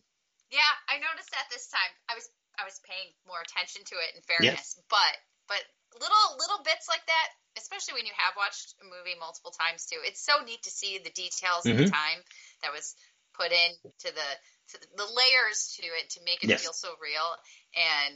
Yeah, 0.51 0.73
I 0.89 0.97
noticed 0.97 1.29
that 1.31 1.45
this 1.51 1.67
time. 1.67 1.93
I 2.59 2.67
was 2.67 2.77
paying 2.83 3.15
more 3.23 3.39
attention 3.39 3.87
to 3.87 3.95
it 3.95 4.13
in 4.13 4.21
fairness, 4.27 4.75
yes. 4.75 4.83
but 4.91 5.13
but 5.47 5.63
little 5.97 6.25
little 6.37 6.61
bits 6.61 6.91
like 6.91 7.01
that, 7.07 7.27
especially 7.57 7.97
when 7.97 8.05
you 8.05 8.13
have 8.19 8.35
watched 8.35 8.75
a 8.83 8.85
movie 8.85 9.17
multiple 9.17 9.55
times 9.55 9.87
too. 9.87 9.97
It's 10.03 10.21
so 10.21 10.43
neat 10.43 10.61
to 10.67 10.71
see 10.71 10.99
the 10.99 11.13
details 11.15 11.65
mm-hmm. 11.65 11.79
and 11.79 11.87
the 11.87 11.91
time 11.91 12.19
that 12.61 12.75
was 12.75 12.93
put 13.33 13.49
in 13.55 13.71
to 14.03 14.09
the 14.11 14.29
to 14.71 14.75
the 14.99 15.07
layers 15.07 15.79
to 15.79 15.87
it 15.87 16.11
to 16.13 16.19
make 16.27 16.43
it 16.43 16.49
yes. 16.51 16.61
feel 16.61 16.75
so 16.75 16.93
real 17.01 17.25
and 17.73 18.13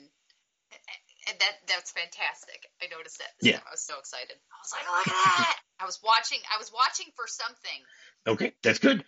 and 1.29 1.39
that 1.39 1.55
that's 1.67 1.91
fantastic. 1.91 2.67
I 2.81 2.87
noticed 2.91 3.21
it. 3.21 3.31
Yeah, 3.41 3.59
I 3.63 3.71
was 3.71 3.81
so 3.81 3.97
excited. 3.99 4.35
I 4.35 4.57
was 4.59 4.71
like, 4.73 4.85
look 4.89 5.07
at 5.07 5.13
that! 5.13 5.57
I 5.79 5.85
was 5.85 5.99
watching. 6.03 6.39
I 6.53 6.57
was 6.57 6.71
watching 6.73 7.07
for 7.15 7.25
something. 7.27 7.79
Okay, 8.27 8.53
that's 8.63 8.79
good. 8.79 9.03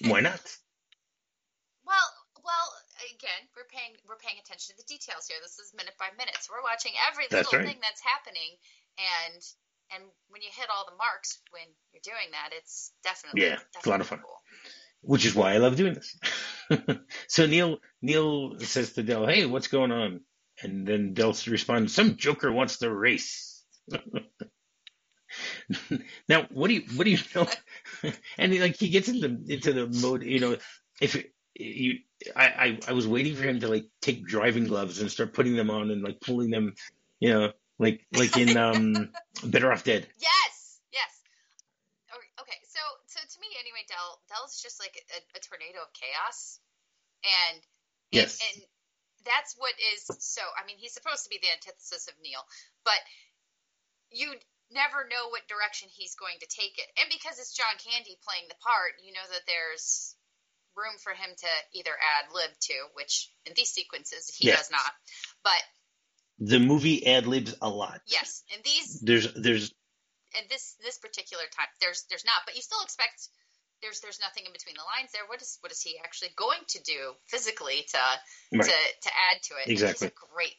Why 0.00 0.20
not? 0.20 0.40
well, 1.86 2.08
well, 2.42 2.66
again, 3.10 3.42
we're 3.56 3.68
paying 3.68 3.98
we're 4.06 4.20
paying 4.20 4.38
attention 4.38 4.74
to 4.74 4.78
the 4.78 4.86
details 4.86 5.26
here. 5.26 5.38
This 5.42 5.58
is 5.58 5.74
minute 5.74 5.98
by 5.98 6.14
minute, 6.14 6.36
so 6.40 6.54
we're 6.54 6.62
watching 6.62 6.92
every 7.10 7.26
little 7.30 7.50
right. 7.50 7.66
thing 7.66 7.80
that's 7.82 8.02
happening, 8.02 8.54
and 8.98 9.42
and 9.94 10.02
when 10.30 10.42
you 10.42 10.50
hit 10.54 10.70
all 10.70 10.86
the 10.86 10.96
marks 10.96 11.40
when 11.50 11.66
you're 11.92 12.06
doing 12.06 12.30
that, 12.32 12.50
it's 12.54 12.92
definitely 13.02 13.42
yeah, 13.42 13.58
definitely 13.58 13.78
it's 13.78 13.86
a 13.86 13.90
lot 13.90 14.00
of 14.00 14.06
fun. 14.06 14.20
Cool. 14.22 14.38
Which 15.02 15.26
is 15.26 15.34
why 15.34 15.54
I 15.54 15.58
love 15.58 15.74
doing 15.76 15.94
this. 15.98 16.16
so 17.26 17.46
Neal 17.46 17.78
Neal 18.00 18.58
says 18.60 18.92
to 18.94 19.02
Del, 19.02 19.26
"Hey, 19.26 19.46
what's 19.46 19.68
going 19.68 19.90
on?" 19.90 20.20
And 20.62 20.86
then 20.86 21.14
Del 21.14 21.34
responds, 21.46 21.94
"Some 21.94 22.16
joker 22.16 22.52
wants 22.52 22.78
to 22.78 22.92
race." 22.92 23.64
now, 26.28 26.46
what 26.50 26.68
do 26.68 26.74
you 26.74 26.82
what 26.94 27.04
do 27.04 27.10
you 27.10 27.18
know? 27.34 27.48
and 28.38 28.60
like 28.60 28.76
he 28.76 28.88
gets 28.88 29.08
into 29.08 29.26
into 29.48 29.72
the 29.72 29.88
mode, 29.88 30.22
you 30.22 30.40
know, 30.40 30.56
if 31.00 31.16
you 31.62 31.98
I, 32.36 32.46
I 32.46 32.78
I 32.88 32.92
was 32.92 33.06
waiting 33.06 33.34
for 33.34 33.44
him 33.44 33.60
to 33.60 33.68
like 33.68 33.86
take 34.00 34.26
driving 34.26 34.64
gloves 34.64 35.00
and 35.00 35.10
start 35.10 35.34
putting 35.34 35.56
them 35.56 35.70
on 35.70 35.90
and 35.90 36.02
like 36.02 36.20
pulling 36.20 36.50
them, 36.50 36.74
you 37.20 37.32
know, 37.32 37.52
like 37.78 38.06
like 38.12 38.36
in 38.36 38.56
um 38.56 39.10
Better 39.44 39.72
Off 39.72 39.84
Dead. 39.84 40.06
Yes, 40.18 40.80
yes. 40.92 41.12
Okay, 42.40 42.58
so 42.68 42.80
so 43.06 43.20
to 43.20 43.40
me 43.40 43.48
anyway, 43.58 43.84
Del 43.88 44.20
Del's 44.28 44.60
just 44.62 44.80
like 44.80 44.94
a, 45.10 45.38
a 45.38 45.40
tornado 45.40 45.82
of 45.82 45.92
chaos, 45.92 46.60
and 47.24 47.60
yes, 48.10 48.38
and, 48.38 48.62
and 48.62 48.66
that's 49.26 49.54
what 49.58 49.74
is 49.94 50.06
so. 50.18 50.42
I 50.58 50.66
mean, 50.66 50.76
he's 50.78 50.94
supposed 50.94 51.24
to 51.24 51.30
be 51.30 51.38
the 51.42 51.50
antithesis 51.50 52.08
of 52.08 52.14
Neal, 52.22 52.42
but 52.84 52.98
you 54.10 54.34
never 54.70 55.04
know 55.08 55.28
what 55.28 55.44
direction 55.48 55.88
he's 55.92 56.16
going 56.16 56.40
to 56.40 56.48
take 56.48 56.80
it. 56.80 56.88
And 56.96 57.08
because 57.12 57.36
it's 57.36 57.52
John 57.52 57.76
Candy 57.76 58.16
playing 58.24 58.48
the 58.48 58.58
part, 58.64 58.96
you 59.04 59.12
know 59.12 59.26
that 59.28 59.44
there's 59.44 60.16
room 60.76 60.94
for 61.02 61.12
him 61.12 61.30
to 61.30 61.78
either 61.78 61.92
ad 61.92 62.32
lib 62.34 62.50
to, 62.60 62.74
which 62.94 63.30
in 63.46 63.52
these 63.56 63.70
sequences 63.70 64.28
he 64.34 64.50
does 64.50 64.70
not. 64.70 64.92
But 65.44 65.62
the 66.38 66.58
movie 66.58 67.06
ad 67.06 67.26
libs 67.26 67.54
a 67.60 67.68
lot. 67.68 68.00
Yes, 68.06 68.42
and 68.52 68.62
these 68.64 69.00
there's 69.00 69.32
there's 69.34 69.72
and 70.36 70.48
this 70.48 70.76
this 70.82 70.98
particular 70.98 71.44
time 71.54 71.68
there's 71.80 72.04
there's 72.08 72.24
not, 72.24 72.42
but 72.46 72.56
you 72.56 72.62
still 72.62 72.82
expect 72.82 73.28
there's 73.82 74.00
there's 74.00 74.20
nothing 74.20 74.46
in 74.46 74.52
between 74.52 74.76
the 74.76 74.86
lines 74.86 75.10
there. 75.12 75.26
What 75.26 75.42
is 75.42 75.58
what 75.60 75.72
is 75.72 75.82
he 75.82 75.98
actually 75.98 76.30
going 76.36 76.60
to 76.68 76.82
do 76.82 77.14
physically 77.26 77.84
to 77.90 77.98
right. 78.58 78.64
to 78.64 78.76
to 79.02 79.10
add 79.30 79.42
to 79.50 79.54
it? 79.60 79.70
Exactly. 79.70 80.08
he's 80.08 80.14
a 80.14 80.26
great 80.32 80.56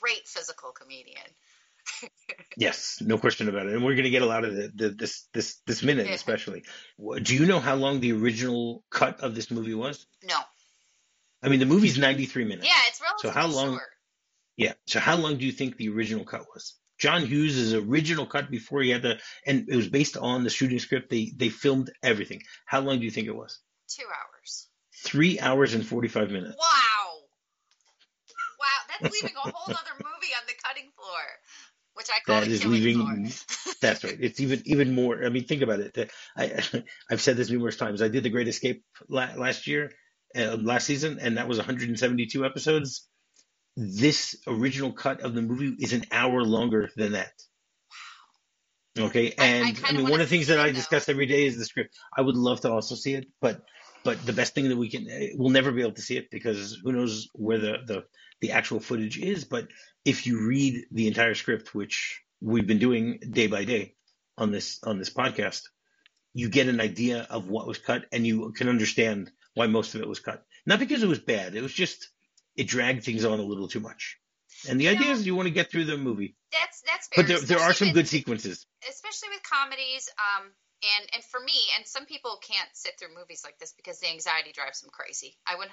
great 0.00 0.26
physical 0.26 0.72
comedian. 0.72 1.28
yes, 2.56 2.98
no 3.00 3.18
question 3.18 3.48
about 3.48 3.66
it. 3.66 3.74
And 3.74 3.84
we're 3.84 3.94
going 3.94 4.04
to 4.04 4.10
get 4.10 4.22
a 4.22 4.26
lot 4.26 4.44
of 4.44 4.54
the, 4.54 4.72
the, 4.74 4.88
this 4.90 5.26
this 5.32 5.60
this 5.66 5.82
minute, 5.82 6.08
especially. 6.10 6.64
Do 7.22 7.34
you 7.34 7.46
know 7.46 7.60
how 7.60 7.74
long 7.74 8.00
the 8.00 8.12
original 8.12 8.84
cut 8.90 9.20
of 9.20 9.34
this 9.34 9.50
movie 9.50 9.74
was? 9.74 10.06
No. 10.24 10.38
I 11.42 11.48
mean, 11.48 11.60
the 11.60 11.66
movie's 11.66 11.98
ninety 11.98 12.26
three 12.26 12.44
minutes. 12.44 12.66
Yeah, 12.66 12.80
it's 12.88 13.00
relatively 13.00 13.30
so 13.30 13.40
how 13.40 13.46
long, 13.46 13.74
short. 13.74 13.82
Yeah. 14.56 14.72
So 14.86 15.00
how 15.00 15.16
long 15.16 15.36
do 15.38 15.46
you 15.46 15.52
think 15.52 15.76
the 15.76 15.90
original 15.90 16.24
cut 16.24 16.46
was? 16.52 16.74
John 16.98 17.26
Hughes' 17.26 17.74
original 17.74 18.26
cut 18.26 18.50
before 18.50 18.80
he 18.80 18.90
had 18.90 19.02
the, 19.02 19.18
and 19.46 19.68
it 19.68 19.76
was 19.76 19.88
based 19.88 20.16
on 20.16 20.44
the 20.44 20.50
shooting 20.50 20.78
script. 20.78 21.10
They 21.10 21.32
they 21.36 21.50
filmed 21.50 21.90
everything. 22.02 22.42
How 22.64 22.80
long 22.80 22.98
do 22.98 23.04
you 23.04 23.10
think 23.10 23.28
it 23.28 23.36
was? 23.36 23.58
Two 23.88 24.06
hours. 24.06 24.68
Three 25.04 25.38
hours 25.38 25.74
and 25.74 25.86
forty 25.86 26.08
five 26.08 26.30
minutes. 26.30 26.56
Wow. 26.58 27.20
Wow, 28.58 28.96
that's 29.00 29.12
leaving 29.12 29.36
a 29.36 29.50
whole 29.50 29.74
other 29.74 29.96
movie 29.96 30.32
on 30.32 30.46
the 30.46 30.54
cutting 30.64 30.90
which 31.96 32.08
I 32.14 32.20
call 32.20 32.40
that 32.40 32.48
is 32.48 32.64
leaving. 32.66 33.32
that's 33.80 34.04
right. 34.04 34.18
It's 34.20 34.38
even 34.38 34.62
even 34.66 34.94
more. 34.94 35.24
I 35.24 35.30
mean, 35.30 35.44
think 35.44 35.62
about 35.62 35.80
it. 35.80 36.10
I 36.36 36.62
I've 37.10 37.22
said 37.22 37.38
this 37.38 37.48
numerous 37.50 37.76
times. 37.76 38.02
I 38.02 38.08
did 38.08 38.22
the 38.22 38.28
Great 38.28 38.48
Escape 38.48 38.84
last 39.08 39.66
year, 39.66 39.92
uh, 40.36 40.56
last 40.60 40.84
season, 40.86 41.18
and 41.20 41.38
that 41.38 41.48
was 41.48 41.56
172 41.56 42.44
episodes. 42.44 43.08
This 43.76 44.36
original 44.46 44.92
cut 44.92 45.22
of 45.22 45.34
the 45.34 45.42
movie 45.42 45.74
is 45.78 45.94
an 45.94 46.04
hour 46.12 46.42
longer 46.42 46.90
than 46.96 47.12
that. 47.12 47.32
Okay, 48.98 49.32
and 49.38 49.64
I, 49.64 49.68
I, 49.68 49.74
I 49.88 49.92
mean, 49.92 50.08
one 50.08 50.20
of 50.20 50.28
the 50.28 50.36
things 50.36 50.48
that 50.48 50.58
I 50.58 50.72
discuss 50.72 51.08
every 51.08 51.26
day 51.26 51.46
is 51.46 51.56
the 51.56 51.64
script. 51.64 51.96
I 52.16 52.20
would 52.20 52.36
love 52.36 52.60
to 52.60 52.70
also 52.70 52.94
see 52.94 53.14
it, 53.14 53.26
but 53.40 53.62
but 54.04 54.24
the 54.24 54.34
best 54.34 54.54
thing 54.54 54.68
that 54.68 54.76
we 54.76 54.90
can, 54.90 55.06
we'll 55.34 55.50
never 55.50 55.72
be 55.72 55.80
able 55.80 55.92
to 55.92 56.02
see 56.02 56.16
it 56.18 56.30
because 56.30 56.78
who 56.82 56.92
knows 56.92 57.28
where 57.32 57.58
the 57.58 57.76
the 57.86 58.04
the 58.42 58.52
actual 58.52 58.80
footage 58.80 59.18
is. 59.18 59.44
But 59.44 59.68
if 60.06 60.26
you 60.26 60.46
read 60.46 60.86
the 60.92 61.08
entire 61.08 61.34
script, 61.34 61.74
which 61.74 62.22
we've 62.40 62.66
been 62.66 62.78
doing 62.78 63.18
day 63.28 63.48
by 63.48 63.64
day 63.64 63.94
on 64.38 64.52
this 64.52 64.78
on 64.84 64.98
this 64.98 65.10
podcast, 65.10 65.62
you 66.32 66.48
get 66.48 66.68
an 66.68 66.80
idea 66.80 67.26
of 67.28 67.48
what 67.48 67.66
was 67.66 67.78
cut, 67.78 68.06
and 68.12 68.24
you 68.24 68.52
can 68.52 68.68
understand 68.68 69.30
why 69.54 69.66
most 69.66 69.94
of 69.96 70.00
it 70.00 70.08
was 70.08 70.20
cut. 70.20 70.44
Not 70.64 70.78
because 70.78 71.02
it 71.02 71.08
was 71.08 71.18
bad; 71.18 71.56
it 71.56 71.62
was 71.62 71.72
just 71.72 72.08
it 72.54 72.68
dragged 72.68 73.04
things 73.04 73.24
on 73.24 73.40
a 73.40 73.42
little 73.42 73.66
too 73.68 73.80
much. 73.80 74.18
And 74.68 74.80
the 74.80 74.88
idea 74.88 75.10
is 75.10 75.26
you 75.26 75.34
want 75.34 75.48
to 75.48 75.54
get 75.54 75.70
through 75.70 75.84
the 75.84 75.98
movie. 75.98 76.36
That's 76.52 76.82
that's 76.86 77.08
fair. 77.08 77.24
But 77.24 77.28
there, 77.28 77.40
there 77.40 77.60
are 77.60 77.74
some 77.74 77.88
with, 77.88 77.96
good 77.96 78.08
sequences, 78.08 78.64
especially 78.88 79.30
with 79.34 79.42
comedies. 79.42 80.08
Um, 80.22 80.52
and 81.00 81.10
and 81.14 81.24
for 81.24 81.40
me, 81.40 81.58
and 81.76 81.84
some 81.84 82.06
people 82.06 82.38
can't 82.46 82.68
sit 82.74 82.92
through 82.98 83.14
movies 83.18 83.42
like 83.44 83.58
this 83.58 83.74
because 83.76 83.98
the 83.98 84.08
anxiety 84.08 84.52
drives 84.52 84.80
them 84.80 84.90
crazy. 84.92 85.36
I 85.46 85.54
100% 85.56 85.66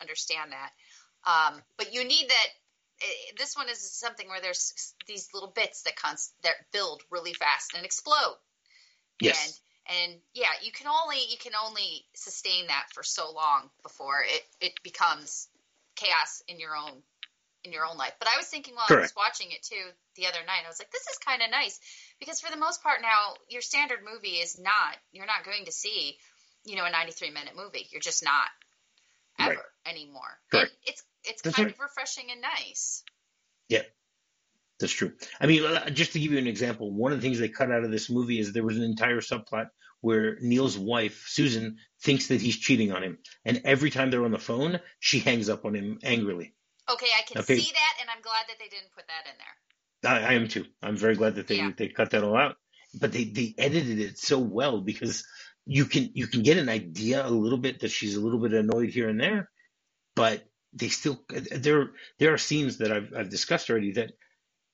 understand 0.00 0.50
that. 0.50 0.70
Um, 1.24 1.62
but 1.78 1.94
you 1.94 2.04
need 2.04 2.28
that. 2.28 2.48
This 3.36 3.56
one 3.56 3.68
is 3.68 3.78
something 3.92 4.28
where 4.28 4.40
there's 4.40 4.94
these 5.06 5.28
little 5.34 5.50
bits 5.50 5.82
that 5.82 5.96
const- 5.96 6.34
that 6.42 6.54
build 6.72 7.02
really 7.10 7.34
fast 7.34 7.74
and 7.74 7.84
explode. 7.84 8.36
Yes. 9.20 9.60
And, 9.88 10.12
and 10.12 10.20
yeah, 10.34 10.52
you 10.62 10.72
can 10.72 10.86
only 10.86 11.18
you 11.28 11.36
can 11.38 11.52
only 11.54 12.04
sustain 12.14 12.68
that 12.68 12.86
for 12.92 13.02
so 13.02 13.32
long 13.32 13.70
before 13.82 14.22
it 14.24 14.42
it 14.60 14.72
becomes 14.82 15.48
chaos 15.96 16.42
in 16.48 16.60
your 16.60 16.76
own 16.76 17.02
in 17.64 17.72
your 17.72 17.84
own 17.84 17.96
life. 17.96 18.14
But 18.18 18.28
I 18.28 18.36
was 18.36 18.46
thinking 18.46 18.74
while 18.74 18.86
Correct. 18.86 19.00
I 19.00 19.02
was 19.02 19.14
watching 19.16 19.52
it 19.52 19.62
too 19.62 19.90
the 20.16 20.26
other 20.26 20.44
night, 20.46 20.62
I 20.64 20.68
was 20.68 20.78
like, 20.78 20.90
this 20.90 21.06
is 21.08 21.18
kind 21.18 21.42
of 21.42 21.50
nice 21.50 21.80
because 22.20 22.40
for 22.40 22.50
the 22.50 22.56
most 22.56 22.82
part 22.82 23.00
now, 23.02 23.34
your 23.48 23.62
standard 23.62 24.00
movie 24.04 24.36
is 24.36 24.58
not 24.58 24.96
you're 25.12 25.26
not 25.26 25.44
going 25.44 25.64
to 25.66 25.72
see 25.72 26.18
you 26.64 26.76
know, 26.76 26.84
a 26.84 26.90
93 26.90 27.30
minute 27.30 27.54
movie. 27.56 27.86
You're 27.90 28.00
just 28.00 28.24
not 28.24 28.48
ever 29.38 29.54
Right. 29.54 29.58
anymore. 29.86 30.38
Correct. 30.50 30.70
And 30.70 30.78
it's 30.86 31.02
it's 31.24 31.42
That's 31.42 31.56
kind 31.56 31.66
right. 31.66 31.74
of 31.74 31.80
refreshing 31.80 32.30
and 32.30 32.40
nice. 32.40 33.02
Yeah, 33.68 33.82
that's 34.80 34.92
true. 34.92 35.12
I 35.40 35.46
mean, 35.46 35.64
uh, 35.64 35.90
just 35.90 36.12
to 36.12 36.20
give 36.20 36.32
you 36.32 36.38
an 36.38 36.46
example, 36.46 36.92
one 36.92 37.12
of 37.12 37.18
the 37.18 37.22
things 37.22 37.38
they 37.38 37.48
cut 37.48 37.70
out 37.70 37.84
of 37.84 37.90
this 37.90 38.10
movie 38.10 38.38
is 38.38 38.52
there 38.52 38.64
was 38.64 38.76
an 38.76 38.84
entire 38.84 39.20
subplot 39.20 39.68
where 40.00 40.36
Neal's 40.40 40.76
wife, 40.76 41.26
Susan, 41.28 41.76
thinks 42.02 42.26
that 42.28 42.40
he's 42.40 42.58
cheating 42.58 42.92
on 42.92 43.02
him. 43.02 43.18
And 43.44 43.62
every 43.64 43.90
time 43.90 44.10
they're 44.10 44.24
on 44.24 44.32
the 44.32 44.38
phone, 44.38 44.80
she 44.98 45.20
hangs 45.20 45.48
up 45.48 45.64
on 45.64 45.74
him 45.74 45.98
angrily. 46.02 46.54
Okay, 46.90 47.06
I 47.16 47.22
can 47.22 47.40
Okay. 47.40 47.56
see 47.56 47.70
that, 47.72 47.94
and 48.00 48.10
I'm 48.10 48.20
glad 48.22 48.46
that 48.48 48.56
they 48.58 48.68
didn't 48.68 48.92
put 48.94 49.04
that 49.06 49.30
in 49.30 49.38
there. 49.38 50.22
I, 50.26 50.32
I 50.32 50.34
am 50.34 50.48
too. 50.48 50.64
I'm 50.82 50.96
very 50.96 51.14
glad 51.14 51.36
that 51.36 51.46
they, 51.46 51.56
Yeah. 51.56 51.70
they 51.76 51.88
cut 51.88 52.10
that 52.10 52.24
all 52.24 52.36
out. 52.36 52.56
But 53.00 53.12
they, 53.12 53.24
they 53.24 53.54
edited 53.56 54.00
it 54.00 54.18
so 54.18 54.38
well 54.40 54.80
because 54.80 55.24
you 55.64 55.86
can 55.86 56.10
you 56.14 56.26
can 56.26 56.42
get 56.42 56.58
an 56.58 56.68
idea 56.68 57.24
a 57.26 57.30
little 57.30 57.58
bit 57.58 57.80
that 57.80 57.90
she's 57.90 58.16
a 58.16 58.20
little 58.20 58.40
bit 58.40 58.52
annoyed 58.52 58.90
here 58.90 59.08
and 59.08 59.20
there, 59.20 59.48
but 60.16 60.44
they 60.72 60.88
still 60.88 61.20
there 61.28 61.90
there 62.18 62.32
are 62.32 62.38
scenes 62.38 62.78
that 62.78 62.92
I've 62.92 63.12
I've 63.16 63.30
discussed 63.30 63.70
already 63.70 63.92
that 63.92 64.12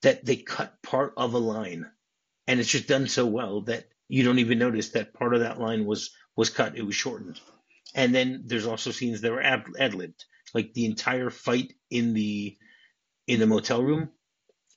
that 0.01 0.25
they 0.25 0.37
cut 0.37 0.81
part 0.81 1.13
of 1.17 1.33
a 1.33 1.39
line, 1.39 1.85
and 2.47 2.59
it's 2.59 2.69
just 2.69 2.87
done 2.87 3.07
so 3.07 3.25
well 3.25 3.61
that 3.61 3.85
you 4.07 4.23
don't 4.23 4.39
even 4.39 4.59
notice 4.59 4.89
that 4.89 5.13
part 5.13 5.33
of 5.33 5.41
that 5.41 5.59
line 5.59 5.85
was 5.85 6.11
was 6.35 6.49
cut. 6.49 6.77
It 6.77 6.85
was 6.85 6.95
shortened, 6.95 7.39
and 7.95 8.13
then 8.13 8.43
there's 8.45 8.65
also 8.65 8.91
scenes 8.91 9.21
that 9.21 9.31
were 9.31 9.41
ad 9.41 9.95
libbed, 9.95 10.25
like 10.53 10.73
the 10.73 10.85
entire 10.85 11.29
fight 11.29 11.73
in 11.89 12.13
the 12.13 12.57
in 13.27 13.39
the 13.39 13.47
motel 13.47 13.83
room 13.83 14.09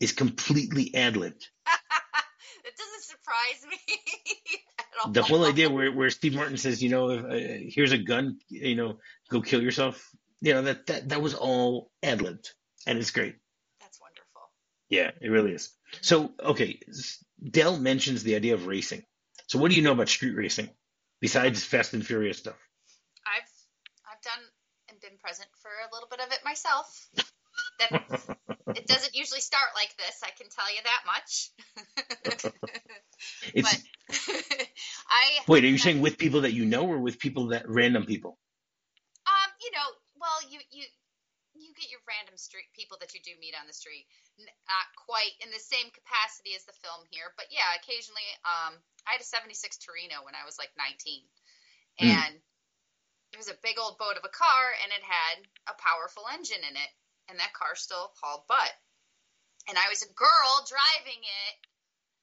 is 0.01 0.13
completely 0.13 0.95
ad 0.95 1.17
libbed. 1.17 1.49
it 2.65 2.75
doesn't 2.77 3.03
surprise 3.03 3.67
me 3.71 3.95
at 4.79 4.85
all. 5.05 5.13
The 5.13 5.23
whole 5.23 5.45
idea 5.45 5.71
where, 5.71 5.93
where 5.93 6.11
Steve 6.11 6.35
Martin 6.35 6.59
says, 6.59 6.83
you 6.83 6.91
know, 6.91 7.11
if, 7.11 7.25
uh, 7.25 7.65
here's 7.69 7.93
a 7.93 7.99
gun, 7.99 8.39
you 8.49 8.75
know, 8.75 8.99
go 9.31 9.41
kill 9.41 9.63
yourself. 9.63 10.11
You 10.43 10.55
know, 10.55 10.63
that, 10.63 10.87
that, 10.87 11.09
that 11.09 11.23
was 11.23 11.35
all 11.35 11.91
ad 12.03 12.21
libbed 12.21 12.53
and 12.87 12.99
it's 12.99 13.11
great. 13.11 13.37
That's 13.81 14.01
wonderful. 14.01 14.43
Yeah, 14.89 15.11
it 15.21 15.29
really 15.29 15.53
is. 15.53 15.73
So, 16.01 16.33
okay, 16.41 16.81
Dell 17.51 17.79
mentions 17.79 18.23
the 18.23 18.37
idea 18.37 18.55
of 18.55 18.67
racing. 18.67 19.05
So, 19.47 19.59
what 19.59 19.71
do 19.71 19.77
you 19.77 19.83
know 19.83 19.93
about 19.93 20.09
street 20.09 20.35
racing 20.35 20.71
besides 21.21 21.65
Fast 21.65 21.95
and 21.95 22.07
Furious 22.07 22.39
stuff? 22.39 22.57
I've 23.27 23.49
I've 24.11 24.23
done 24.23 24.45
and 24.89 25.01
been 25.01 25.19
present 25.19 25.49
for 25.61 25.69
a 25.69 25.95
little 25.95 26.09
bit 26.09 26.21
of 26.21 26.33
it 26.33 26.41
myself. 26.45 27.09
That 27.79 28.37
it 28.77 28.87
doesn't 28.87 29.15
usually 29.15 29.41
start 29.41 29.69
like 29.75 29.95
this. 29.97 30.23
I 30.23 30.31
can 30.37 30.49
tell 30.51 30.75
you 30.75 30.81
that 30.85 31.03
much. 31.07 31.51
It's 33.55 33.63
but 33.63 33.83
I 35.09 35.39
wait, 35.47 35.65
are 35.65 35.69
you 35.69 35.79
saying 35.79 36.01
with 36.01 36.19
people 36.19 36.43
that 36.43 36.53
you 36.53 36.65
know 36.65 36.87
or 36.87 36.99
with 36.99 37.19
people 37.19 37.49
that 37.49 37.69
random 37.69 38.07
people? 38.07 38.39
Um, 39.27 39.51
you 39.61 39.71
know, 39.73 39.87
well, 40.21 40.51
you 40.51 40.59
you 40.71 40.85
get 41.83 41.91
your 41.91 42.07
random 42.07 42.39
street 42.39 42.71
people 42.79 42.95
that 43.03 43.11
you 43.11 43.21
do 43.27 43.35
meet 43.43 43.59
on 43.59 43.67
the 43.67 43.75
street, 43.75 44.07
not 44.39 44.87
quite 44.95 45.35
in 45.43 45.51
the 45.51 45.59
same 45.59 45.91
capacity 45.91 46.55
as 46.55 46.63
the 46.63 46.79
film 46.79 47.03
here, 47.11 47.35
but 47.35 47.51
yeah, 47.51 47.75
occasionally. 47.75 48.25
Um, 48.47 48.79
I 49.03 49.19
had 49.19 49.21
a 49.21 49.27
'76 49.27 49.83
Torino 49.83 50.23
when 50.23 50.39
I 50.39 50.47
was 50.47 50.63
like 50.63 50.71
19, 50.79 51.27
Hmm. 51.99 52.07
and 52.07 52.35
it 53.35 53.39
was 53.39 53.51
a 53.51 53.59
big 53.67 53.79
old 53.79 53.99
boat 53.99 54.17
of 54.17 54.25
a 54.25 54.31
car, 54.31 54.73
and 54.83 54.93
it 54.95 55.03
had 55.03 55.43
a 55.67 55.75
powerful 55.75 56.29
engine 56.31 56.63
in 56.63 56.77
it, 56.79 56.93
and 57.29 57.41
that 57.41 57.53
car 57.53 57.75
still 57.75 58.13
hauled 58.23 58.47
butt. 58.47 58.73
And 59.69 59.79
I 59.79 59.89
was 59.89 60.03
a 60.03 60.15
girl 60.15 60.67
driving 60.67 61.23
it 61.23 61.57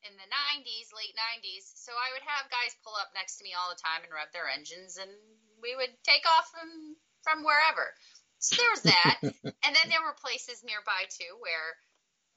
in 0.03 0.15
the 0.15 0.27
90s, 0.27 0.91
late 0.95 1.15
90s. 1.15 1.71
So 1.75 1.91
I 1.91 2.11
would 2.13 2.23
have 2.23 2.51
guys 2.51 2.75
pull 2.83 2.95
up 2.95 3.11
next 3.15 3.37
to 3.37 3.43
me 3.43 3.53
all 3.53 3.69
the 3.69 3.79
time 3.83 4.03
and 4.03 4.13
rev 4.13 4.31
their 4.31 4.47
engines, 4.47 4.97
and 4.97 5.11
we 5.61 5.75
would 5.75 5.91
take 6.03 6.25
off 6.27 6.47
from 6.51 6.95
from 7.23 7.43
wherever. 7.43 7.93
So 8.39 8.55
there 8.55 8.71
was 8.71 8.83
that, 8.87 9.19
and 9.23 9.75
then 9.75 9.87
there 9.91 10.03
were 10.03 10.15
places 10.23 10.63
nearby 10.63 11.05
too 11.11 11.35
where 11.39 11.75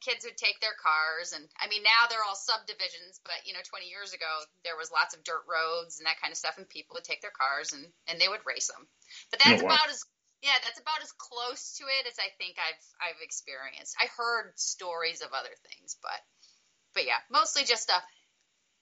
kids 0.02 0.26
would 0.26 0.36
take 0.36 0.58
their 0.60 0.74
cars, 0.74 1.32
and 1.32 1.46
I 1.58 1.68
mean 1.70 1.82
now 1.82 2.10
they're 2.10 2.26
all 2.26 2.34
subdivisions, 2.38 3.22
but 3.24 3.46
you 3.46 3.54
know 3.54 3.62
20 3.62 3.86
years 3.86 4.12
ago 4.12 4.30
there 4.66 4.76
was 4.76 4.90
lots 4.90 5.14
of 5.14 5.22
dirt 5.22 5.46
roads 5.46 5.98
and 5.98 6.06
that 6.06 6.18
kind 6.20 6.32
of 6.34 6.38
stuff, 6.38 6.58
and 6.58 6.68
people 6.68 6.94
would 6.98 7.06
take 7.06 7.22
their 7.22 7.34
cars 7.34 7.72
and 7.72 7.86
and 8.10 8.18
they 8.20 8.28
would 8.28 8.44
race 8.46 8.66
them. 8.66 8.86
But 9.30 9.40
oh, 9.46 9.50
that's 9.50 9.62
Oh, 9.62 9.66
wow. 9.66 9.78
about 9.78 9.90
as 9.90 10.02
yeah, 10.42 10.58
that's 10.64 10.80
about 10.82 11.02
as 11.06 11.14
close 11.14 11.78
to 11.78 11.86
it 11.86 12.10
as 12.10 12.18
I 12.18 12.34
think 12.36 12.58
I've 12.58 12.82
I've 12.98 13.22
experienced. 13.22 13.94
I 14.00 14.10
heard 14.18 14.58
stories 14.58 15.22
of 15.22 15.30
other 15.32 15.54
things, 15.70 15.96
but 16.02 16.18
but 16.94 17.06
yeah, 17.06 17.20
mostly 17.30 17.64
just 17.64 17.84
stuff 17.84 18.02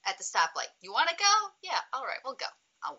at 0.06 0.18
the 0.18 0.24
stoplight. 0.24 0.70
You 0.80 0.92
want 0.92 1.08
to 1.10 1.16
go? 1.16 1.34
Yeah, 1.62 1.80
all 1.92 2.04
right, 2.04 2.20
we'll 2.24 2.34
go. 2.34 2.48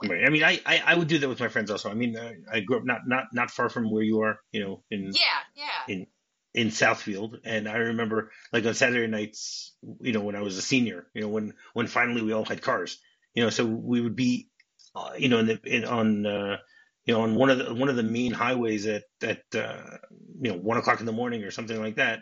Right. 0.03 0.25
I 0.25 0.29
mean, 0.29 0.43
I, 0.43 0.59
I, 0.65 0.83
I 0.85 0.95
would 0.95 1.07
do 1.07 1.17
that 1.19 1.27
with 1.27 1.39
my 1.39 1.47
friends 1.47 1.71
also. 1.71 1.89
I 1.89 1.95
mean, 1.95 2.15
uh, 2.15 2.33
I 2.51 2.59
grew 2.59 2.77
up 2.77 2.85
not, 2.85 3.01
not, 3.07 3.25
not 3.33 3.49
far 3.49 3.69
from 3.69 3.89
where 3.89 4.03
you 4.03 4.21
are, 4.21 4.39
you 4.51 4.63
know, 4.63 4.83
in, 4.91 5.11
Yeah, 5.13 5.39
yeah. 5.55 5.93
in 5.93 6.07
in 6.53 6.67
Southfield, 6.67 7.39
and 7.45 7.67
I 7.67 7.77
remember 7.77 8.31
like 8.51 8.65
on 8.65 8.73
Saturday 8.73 9.07
nights, 9.07 9.73
you 10.01 10.11
know, 10.11 10.21
when 10.21 10.35
I 10.35 10.41
was 10.41 10.57
a 10.57 10.61
senior, 10.61 11.07
you 11.13 11.21
know, 11.21 11.29
when 11.29 11.53
when 11.73 11.87
finally 11.87 12.21
we 12.21 12.33
all 12.33 12.45
had 12.45 12.61
cars, 12.61 12.99
you 13.33 13.43
know, 13.43 13.49
so 13.49 13.65
we 13.65 14.01
would 14.01 14.15
be, 14.15 14.49
uh, 14.95 15.11
you 15.17 15.29
know, 15.29 15.39
in 15.39 15.45
the 15.47 15.59
in, 15.63 15.85
on 15.85 16.25
uh, 16.25 16.57
you 17.05 17.13
know 17.13 17.21
on 17.21 17.35
one 17.35 17.49
of 17.49 17.57
the 17.57 17.73
one 17.73 17.89
of 17.89 17.95
the 17.95 18.03
main 18.03 18.33
highways 18.33 18.85
at 18.85 19.03
at 19.21 19.43
uh, 19.55 19.97
you 20.41 20.51
know 20.51 20.57
one 20.57 20.77
o'clock 20.77 20.99
in 20.99 21.05
the 21.05 21.13
morning 21.13 21.43
or 21.43 21.51
something 21.51 21.79
like 21.79 21.95
that, 21.95 22.19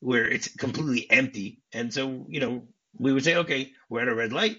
where 0.00 0.28
it's 0.28 0.48
completely 0.56 1.08
empty, 1.08 1.60
and 1.72 1.94
so 1.94 2.26
you 2.28 2.40
know 2.40 2.66
we 2.98 3.12
would 3.12 3.22
say, 3.22 3.36
okay, 3.36 3.70
we're 3.88 4.02
at 4.02 4.08
a 4.08 4.14
red 4.14 4.32
light, 4.32 4.56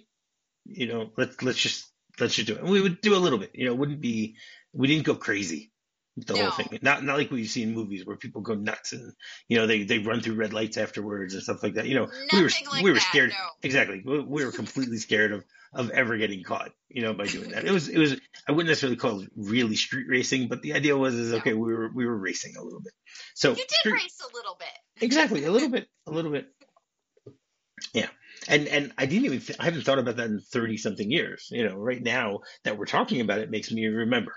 you 0.66 0.88
know, 0.88 1.12
let's 1.18 1.42
let's 1.44 1.60
just 1.60 1.92
let's 2.22 2.36
just 2.36 2.48
do 2.48 2.56
it, 2.56 2.62
and 2.62 2.70
we 2.70 2.82
would 2.82 3.02
do 3.02 3.16
a 3.16 3.18
little 3.18 3.40
bit, 3.40 3.52
you 3.54 3.66
know, 3.66 3.74
it 3.74 3.78
wouldn't 3.78 4.02
be 4.02 4.36
we 4.74 4.88
didn't 4.88 5.06
go 5.06 5.16
crazy 5.16 5.72
the 6.18 6.34
No. 6.34 6.50
whole 6.50 6.66
thing. 6.66 6.80
Not 6.82 7.04
not 7.04 7.18
like 7.18 7.32
we 7.32 7.46
see 7.46 7.64
in 7.64 7.74
movies 7.74 8.06
where 8.06 8.18
people 8.18 8.42
go 8.42 8.54
nuts 8.54 8.92
and 8.92 9.14
you 9.48 9.58
know 9.58 9.68
they 9.68 9.84
they 9.84 10.00
run 10.00 10.20
through 10.22 10.36
red 10.36 10.52
lights 10.54 10.76
afterwards 10.78 11.34
and 11.34 11.42
stuff 11.44 11.64
like 11.64 11.76
that. 11.76 11.88
You 11.88 11.96
know, 11.96 12.10
we 12.34 12.42
were 12.42 12.50
like 12.72 12.84
we 12.84 12.90
were 12.92 12.96
that, 12.98 13.04
scared. 13.10 13.30
no. 13.30 13.36
Exactly, 13.64 14.02
we, 14.06 14.20
we 14.20 14.44
were 14.46 14.52
completely 14.52 14.98
scared 14.98 15.32
of 15.32 15.46
of 15.72 15.92
ever 15.92 16.18
getting 16.18 16.44
caught. 16.44 16.72
You 16.90 17.04
know, 17.04 17.14
by 17.14 17.28
doing 17.28 17.52
that. 17.52 17.64
It 17.64 17.72
was 17.72 17.88
it 17.88 17.98
was 17.98 18.20
I 18.48 18.52
wouldn't 18.52 18.68
necessarily 18.68 18.98
call 18.98 19.22
it 19.22 19.30
really 19.38 19.76
street 19.78 20.08
racing, 20.10 20.50
but 20.50 20.62
the 20.62 20.74
idea 20.74 20.98
was 20.98 21.14
is 21.16 21.32
No. 21.32 21.38
okay, 21.38 21.54
we 21.54 21.74
were 21.74 21.90
we 21.94 22.06
were 22.06 22.18
racing 22.18 22.56
a 22.58 22.62
little 22.64 22.82
bit. 22.82 22.94
So 23.36 23.52
You 23.52 23.56
did 23.56 23.72
street- 23.72 23.94
race 23.94 24.20
a 24.30 24.36
little 24.36 24.58
bit. 24.60 25.04
exactly 25.04 25.46
a 25.46 25.52
little 25.52 25.70
bit 25.70 25.88
a 26.06 26.12
little 26.12 26.32
bit. 26.32 26.48
Yeah. 27.94 28.08
And 28.48 28.68
and 28.68 28.94
I 28.98 29.06
didn't 29.06 29.26
even 29.26 29.56
I 29.60 29.66
haven't 29.66 29.84
thought 29.84 30.00
about 30.00 30.18
that 30.18 30.28
in 30.28 30.40
thirty 30.40 30.78
something 30.78 31.12
years. 31.12 31.48
You 31.52 31.68
know, 31.68 31.76
right 31.76 32.02
now 32.02 32.40
that 32.64 32.78
we're 32.78 32.86
talking 32.86 33.22
about 33.22 33.40
it 33.40 33.52
makes 33.52 33.72
me 33.72 33.86
remember. 33.88 34.34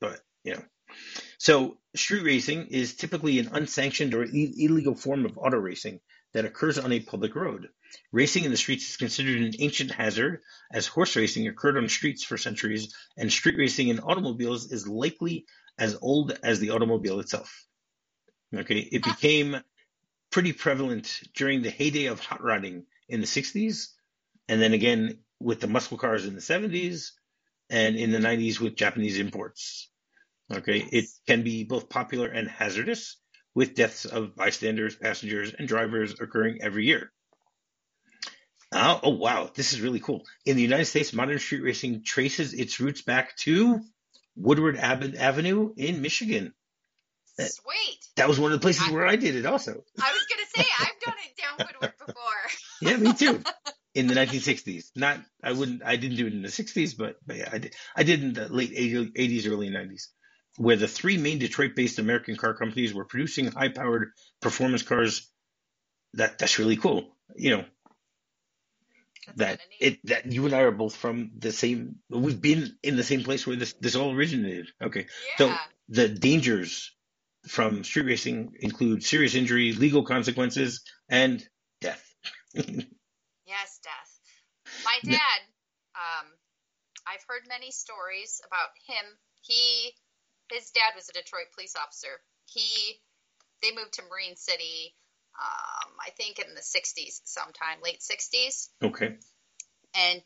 But 0.00 0.20
you 0.44 0.54
know, 0.54 0.62
so 1.38 1.78
street 1.94 2.24
racing 2.24 2.68
is 2.68 2.94
typically 2.94 3.38
an 3.38 3.50
unsanctioned 3.52 4.14
or 4.14 4.24
illegal 4.24 4.94
form 4.94 5.26
of 5.26 5.38
auto 5.38 5.58
racing 5.58 6.00
that 6.32 6.44
occurs 6.44 6.78
on 6.78 6.92
a 6.92 7.00
public 7.00 7.34
road. 7.34 7.68
Racing 8.10 8.44
in 8.44 8.50
the 8.50 8.56
streets 8.56 8.88
is 8.88 8.96
considered 8.96 9.42
an 9.42 9.52
ancient 9.58 9.90
hazard, 9.90 10.40
as 10.72 10.86
horse 10.86 11.14
racing 11.14 11.46
occurred 11.46 11.76
on 11.76 11.88
streets 11.88 12.24
for 12.24 12.38
centuries, 12.38 12.94
and 13.18 13.30
street 13.30 13.58
racing 13.58 13.88
in 13.88 14.00
automobiles 14.00 14.72
is 14.72 14.88
likely 14.88 15.44
as 15.78 15.98
old 16.00 16.38
as 16.42 16.58
the 16.58 16.70
automobile 16.70 17.20
itself. 17.20 17.66
Okay, 18.54 18.78
it 18.78 19.02
became 19.02 19.56
pretty 20.30 20.52
prevalent 20.52 21.20
during 21.34 21.62
the 21.62 21.70
heyday 21.70 22.06
of 22.06 22.20
hot 22.20 22.42
rodding 22.42 22.86
in 23.12 23.20
the 23.20 23.26
60s, 23.26 23.88
and 24.48 24.60
then 24.60 24.72
again 24.72 25.18
with 25.38 25.60
the 25.60 25.66
muscle 25.66 25.98
cars 25.98 26.26
in 26.26 26.34
the 26.34 26.40
70s, 26.40 27.10
and 27.70 27.96
in 27.96 28.10
the 28.10 28.18
90s 28.18 28.58
with 28.60 28.74
Japanese 28.76 29.18
imports. 29.18 29.90
Okay, 30.52 30.78
it 30.90 31.06
can 31.26 31.42
be 31.42 31.64
both 31.64 31.88
popular 31.88 32.28
and 32.28 32.48
hazardous, 32.48 33.16
with 33.54 33.74
deaths 33.74 34.04
of 34.04 34.34
bystanders, 34.34 34.96
passengers, 34.96 35.52
and 35.56 35.68
drivers 35.68 36.18
occurring 36.20 36.58
every 36.62 36.86
year. 36.86 37.12
Oh, 38.72 39.00
oh 39.02 39.10
wow, 39.10 39.50
this 39.54 39.72
is 39.74 39.80
really 39.82 40.00
cool. 40.00 40.24
In 40.46 40.56
the 40.56 40.62
United 40.62 40.86
States, 40.86 41.12
modern 41.12 41.38
street 41.38 41.62
racing 41.62 42.02
traces 42.04 42.54
its 42.54 42.80
roots 42.80 43.02
back 43.02 43.36
to 43.38 43.80
Woodward 44.36 44.76
Ab- 44.78 45.14
Avenue 45.18 45.74
in 45.76 46.00
Michigan. 46.00 46.54
That- 47.36 47.52
Sweet. 47.52 47.98
That 48.16 48.28
was 48.28 48.38
one 48.40 48.52
of 48.52 48.60
the 48.60 48.62
places 48.64 48.88
where 48.90 49.06
I 49.06 49.16
did 49.16 49.36
it 49.36 49.46
also. 49.46 49.72
I 50.00 50.12
was 50.12 50.26
gonna 50.30 50.48
say 50.54 50.70
I've 50.80 51.00
done 51.00 51.14
it 51.26 51.42
down 51.42 51.66
Woodward 51.66 51.94
before. 51.98 52.22
Yeah, 52.82 52.96
me 52.96 53.14
too. 53.14 53.42
In 53.94 54.08
the 54.08 54.14
1960s, 54.14 54.86
not 54.96 55.20
I 55.44 55.52
wouldn't 55.52 55.82
I 55.84 55.96
didn't 55.96 56.16
do 56.18 56.26
it 56.26 56.34
in 56.34 56.42
the 56.42 56.48
60s, 56.48 56.96
but, 56.96 57.16
but 57.26 57.36
yeah, 57.36 57.50
I 57.52 57.58
did. 57.58 57.74
I 57.96 58.02
did 58.04 58.22
in 58.22 58.34
the 58.34 58.48
late 58.48 58.72
80s, 58.72 59.50
early 59.50 59.70
90s, 59.70 60.08
where 60.58 60.76
the 60.76 60.88
three 60.88 61.18
main 61.18 61.38
Detroit-based 61.38 61.98
American 61.98 62.36
car 62.36 62.54
companies 62.54 62.94
were 62.94 63.06
producing 63.06 63.52
high-powered 63.52 64.12
performance 64.40 64.82
cars. 64.82 65.30
That 66.14 66.38
that's 66.38 66.58
really 66.58 66.76
cool. 66.76 67.16
You 67.36 67.50
know 67.58 67.64
That's 69.36 69.38
that 69.38 69.60
it 69.80 69.98
that 70.06 70.32
you 70.32 70.46
and 70.46 70.54
I 70.54 70.60
are 70.60 70.72
both 70.72 70.96
from 70.96 71.32
the 71.38 71.52
same. 71.52 71.96
We've 72.10 72.40
been 72.40 72.76
in 72.82 72.96
the 72.96 73.04
same 73.04 73.24
place 73.24 73.46
where 73.46 73.56
this 73.56 73.74
this 73.80 73.96
all 73.96 74.12
originated. 74.14 74.68
Okay, 74.82 75.06
so 75.38 75.54
the 75.88 76.08
dangers 76.08 76.92
from 77.48 77.84
street 77.84 78.06
racing 78.06 78.54
include 78.60 79.04
serious 79.04 79.34
injury, 79.34 79.72
legal 79.74 80.04
consequences, 80.04 80.82
and. 81.10 81.46
Yes, 82.54 83.80
death. 83.82 84.12
My 84.84 84.98
dad, 85.04 85.40
um, 85.94 86.26
I've 87.06 87.24
heard 87.28 87.42
many 87.48 87.70
stories 87.70 88.40
about 88.46 88.70
him. 88.86 89.04
He, 89.42 89.92
his 90.50 90.70
dad 90.70 90.94
was 90.94 91.08
a 91.08 91.12
Detroit 91.12 91.52
police 91.54 91.74
officer. 91.76 92.20
He, 92.46 93.00
they 93.62 93.72
moved 93.74 93.94
to 93.94 94.02
Marine 94.10 94.36
City, 94.36 94.94
um, 95.38 95.92
I 96.00 96.10
think 96.10 96.38
in 96.38 96.54
the 96.54 96.60
60s 96.60 97.20
sometime, 97.24 97.78
late 97.82 98.00
60s. 98.00 98.68
Okay. 98.82 99.16
And 99.94 100.22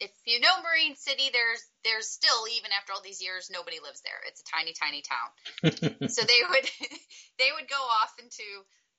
if 0.00 0.10
you 0.26 0.40
know 0.40 0.62
Marine 0.62 0.96
City, 0.96 1.30
there's 1.32 1.62
there's 1.84 2.08
still 2.08 2.48
even 2.50 2.70
after 2.76 2.92
all 2.92 3.02
these 3.02 3.22
years 3.22 3.50
nobody 3.50 3.78
lives 3.78 4.02
there. 4.02 4.18
It's 4.26 4.42
a 4.42 4.48
tiny 4.50 4.74
tiny 4.74 5.02
town. 5.02 6.08
so 6.10 6.26
they 6.26 6.40
would 6.50 6.66
they 7.38 7.50
would 7.54 7.68
go 7.70 7.78
off 7.78 8.12
into 8.18 8.42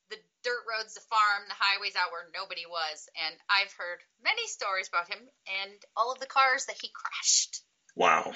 the 0.10 0.18
dirt 0.44 0.64
roads, 0.70 0.94
the 0.94 1.02
farm, 1.02 1.44
the 1.48 1.58
highways 1.58 1.96
out 1.96 2.12
where 2.12 2.30
nobody 2.34 2.66
was. 2.70 3.10
And 3.26 3.36
I've 3.50 3.74
heard 3.74 4.00
many 4.24 4.48
stories 4.48 4.88
about 4.88 5.10
him 5.10 5.20
and 5.64 5.78
all 5.96 6.12
of 6.12 6.20
the 6.20 6.30
cars 6.30 6.66
that 6.66 6.78
he 6.80 6.90
crashed. 6.94 7.62
Wow. 7.96 8.34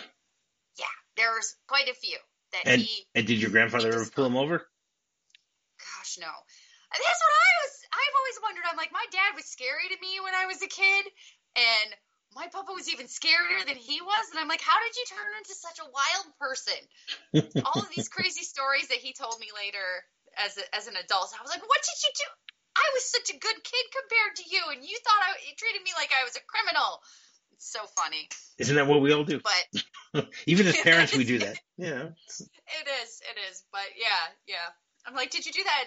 Yeah, 0.78 0.96
there 1.18 1.32
was 1.36 1.56
quite 1.68 1.90
a 1.90 1.94
few 1.94 2.18
that 2.54 2.66
And 2.66 2.82
he. 2.82 3.06
and 3.14 3.28
did 3.28 3.42
your 3.42 3.52
grandfather 3.52 3.94
ever 3.94 4.08
pull 4.10 4.26
him 4.26 4.38
over? 4.38 4.66
Gosh, 5.80 6.18
no. 6.20 6.32
And 6.90 7.00
That's 7.00 7.22
what 7.22 7.36
I 7.38 7.52
was. 7.62 7.74
I've 7.94 8.16
always 8.18 8.38
wondered. 8.42 8.66
I'm 8.66 8.78
like, 8.78 8.94
my 8.94 9.06
dad 9.12 9.38
was 9.38 9.46
scary 9.46 9.88
to 9.94 9.98
me 10.02 10.18
when 10.24 10.34
I 10.34 10.50
was 10.50 10.62
a 10.62 10.72
kid, 10.72 11.06
and 11.56 11.90
my 12.34 12.48
papa 12.50 12.74
was 12.74 12.90
even 12.90 13.06
scarier 13.06 13.62
than 13.66 13.78
he 13.78 14.02
was. 14.02 14.26
And 14.32 14.40
I'm 14.40 14.50
like, 14.50 14.62
how 14.62 14.78
did 14.82 14.94
you 14.98 15.06
turn 15.10 15.32
into 15.38 15.54
such 15.54 15.78
a 15.78 15.90
wild 15.90 16.28
person? 16.42 16.82
all 17.66 17.82
of 17.82 17.90
these 17.94 18.10
crazy 18.10 18.44
stories 18.44 18.90
that 18.90 19.02
he 19.02 19.14
told 19.14 19.38
me 19.40 19.50
later 19.54 20.06
as 20.40 20.58
a, 20.58 20.64
as 20.76 20.88
an 20.88 20.96
adult. 20.96 21.32
I 21.36 21.42
was 21.44 21.52
like, 21.52 21.62
what 21.62 21.82
did 21.84 22.00
you 22.04 22.12
do? 22.16 22.30
I 22.76 22.86
was 22.96 23.04
such 23.12 23.30
a 23.36 23.38
good 23.38 23.60
kid 23.64 23.86
compared 23.92 24.34
to 24.40 24.46
you, 24.48 24.62
and 24.72 24.80
you 24.86 24.96
thought 25.04 25.22
I 25.22 25.36
you 25.44 25.54
treated 25.58 25.84
me 25.84 25.92
like 25.98 26.10
I 26.16 26.24
was 26.24 26.36
a 26.40 26.44
criminal. 26.48 27.02
It's 27.52 27.68
so 27.68 27.84
funny, 28.00 28.30
Isn't 28.58 28.76
that 28.78 28.88
what 28.88 29.02
we 29.02 29.12
all 29.12 29.26
do? 29.28 29.42
but 29.44 30.24
Even 30.48 30.68
as 30.68 30.78
parents, 30.88 31.12
we 31.16 31.26
do 31.26 31.40
that. 31.40 31.60
Yeah. 31.76 32.16
it 32.16 32.88
is, 33.04 33.10
it 33.20 33.38
is. 33.52 33.64
But 33.74 33.84
yeah, 34.00 34.24
yeah. 34.48 34.68
I'm 35.06 35.16
like, 35.16 35.32
did 35.32 35.46
you 35.46 35.52
do 35.52 35.64
that, 35.64 35.84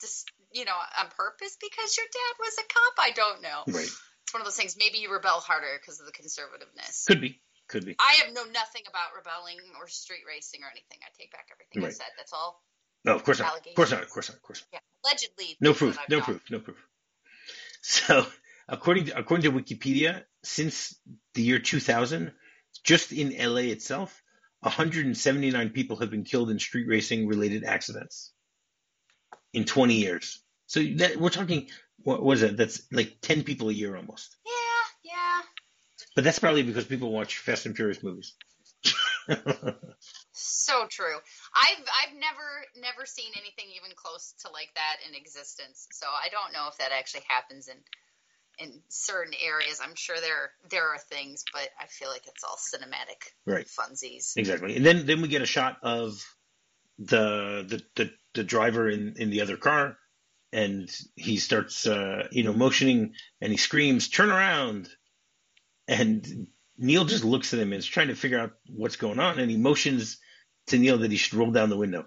just 0.00 0.26
you 0.52 0.64
know, 0.64 0.74
on 0.74 1.06
purpose 1.14 1.56
because 1.60 1.96
your 1.96 2.06
dad 2.10 2.34
was 2.40 2.54
a 2.58 2.66
cop? 2.66 2.94
I 2.98 3.10
don't 3.14 3.42
know. 3.42 3.60
Right. 3.78 3.86
It's 3.86 4.32
one 4.32 4.40
of 4.40 4.46
those 4.46 4.56
things. 4.56 4.74
Maybe 4.78 4.98
you 4.98 5.12
rebel 5.12 5.38
harder 5.38 5.78
because 5.78 6.00
of 6.00 6.06
the 6.06 6.12
conservativeness. 6.12 7.06
Could 7.06 7.20
be. 7.20 7.38
Could 7.68 7.86
be. 7.86 7.96
I 8.00 8.24
have 8.24 8.34
know 8.34 8.44
nothing 8.44 8.82
about 8.88 9.14
rebelling 9.16 9.56
or 9.78 9.88
street 9.88 10.24
racing 10.26 10.60
or 10.62 10.70
anything. 10.70 10.98
I 11.00 11.08
take 11.16 11.30
back 11.32 11.46
everything 11.52 11.84
I 11.84 11.94
said. 11.94 12.10
That's 12.18 12.32
all. 12.32 12.60
No, 13.04 13.14
of 13.14 13.24
course 13.24 13.38
not. 13.38 13.56
Of 13.66 13.74
course 13.74 13.90
not. 13.90 14.02
Of 14.02 14.10
course 14.10 14.28
not. 14.28 14.36
Of 14.36 14.42
course 14.42 14.64
not. 14.72 14.80
Yeah, 14.80 15.04
allegedly. 15.04 15.56
No 15.60 15.74
proof. 15.74 15.98
No 16.08 16.20
proof. 16.20 16.42
No 16.50 16.58
proof. 16.58 16.78
So, 17.82 18.26
according 18.68 19.06
to 19.06 19.18
according 19.18 19.44
to 19.44 19.52
Wikipedia, 19.52 20.24
since 20.42 20.98
the 21.34 21.42
year 21.42 21.58
2000, 21.58 22.32
just 22.82 23.12
in 23.12 23.36
LA 23.36 23.72
itself, 23.72 24.22
179 24.60 25.70
people 25.70 25.96
have 25.98 26.10
been 26.10 26.24
killed 26.24 26.50
in 26.50 26.58
street 26.58 26.88
racing 26.88 27.28
related 27.28 27.64
accidents 27.64 28.32
in 29.52 29.64
20 29.64 29.94
years. 29.94 30.42
So 30.66 30.82
that 30.96 31.16
we're 31.18 31.28
talking 31.28 31.68
what 31.98 32.22
was 32.22 32.42
it? 32.42 32.56
That's 32.56 32.82
like 32.90 33.18
10 33.20 33.44
people 33.44 33.68
a 33.68 33.72
year 33.72 33.96
almost. 33.96 34.36
Yeah, 34.46 35.12
yeah. 35.12 35.40
But 36.14 36.24
that's 36.24 36.38
probably 36.38 36.62
because 36.62 36.84
people 36.84 37.12
watch 37.12 37.38
Fast 37.38 37.66
and 37.66 37.76
Furious 37.76 38.02
movies. 38.02 38.34
So 40.34 40.86
true. 40.90 41.16
I've 41.54 41.84
I've 42.02 42.14
never 42.14 42.82
never 42.82 43.06
seen 43.06 43.32
anything 43.36 43.66
even 43.76 43.94
close 43.96 44.34
to 44.44 44.50
like 44.52 44.70
that 44.74 44.96
in 45.08 45.14
existence. 45.14 45.86
So 45.92 46.06
I 46.06 46.28
don't 46.28 46.52
know 46.52 46.68
if 46.68 46.78
that 46.78 46.90
actually 46.92 47.22
happens 47.28 47.68
in 47.68 47.76
in 48.58 48.80
certain 48.88 49.34
areas. 49.42 49.80
I'm 49.82 49.94
sure 49.94 50.16
there 50.20 50.50
there 50.70 50.88
are 50.88 50.98
things, 50.98 51.44
but 51.52 51.68
I 51.80 51.86
feel 51.86 52.08
like 52.08 52.26
it's 52.26 52.44
all 52.44 52.56
cinematic 52.56 53.30
Right. 53.46 53.66
funsies. 53.66 54.32
Exactly. 54.36 54.76
And 54.76 54.84
then 54.84 55.06
then 55.06 55.22
we 55.22 55.28
get 55.28 55.42
a 55.42 55.46
shot 55.46 55.78
of 55.82 56.24
the 56.98 57.64
the 57.68 57.82
the, 57.94 58.10
the 58.34 58.44
driver 58.44 58.88
in 58.88 59.14
in 59.18 59.30
the 59.30 59.40
other 59.42 59.56
car 59.56 59.96
and 60.52 60.88
he 61.16 61.36
starts 61.36 61.86
uh 61.86 62.28
you 62.30 62.44
know 62.44 62.52
motioning 62.52 63.14
and 63.40 63.50
he 63.50 63.56
screams 63.58 64.08
turn 64.08 64.30
around 64.30 64.88
and 65.88 66.46
Neal 66.78 67.04
just 67.04 67.24
looks 67.24 67.52
at 67.52 67.60
him 67.60 67.72
and 67.72 67.78
is 67.78 67.86
trying 67.86 68.08
to 68.08 68.16
figure 68.16 68.38
out 68.38 68.52
what's 68.68 68.96
going 68.96 69.18
on 69.20 69.38
and 69.38 69.50
he 69.50 69.56
motions 69.56 70.18
to 70.68 70.78
Neal 70.78 70.98
that 70.98 71.10
he 71.10 71.16
should 71.16 71.34
roll 71.34 71.50
down 71.50 71.70
the 71.70 71.76
window. 71.76 72.06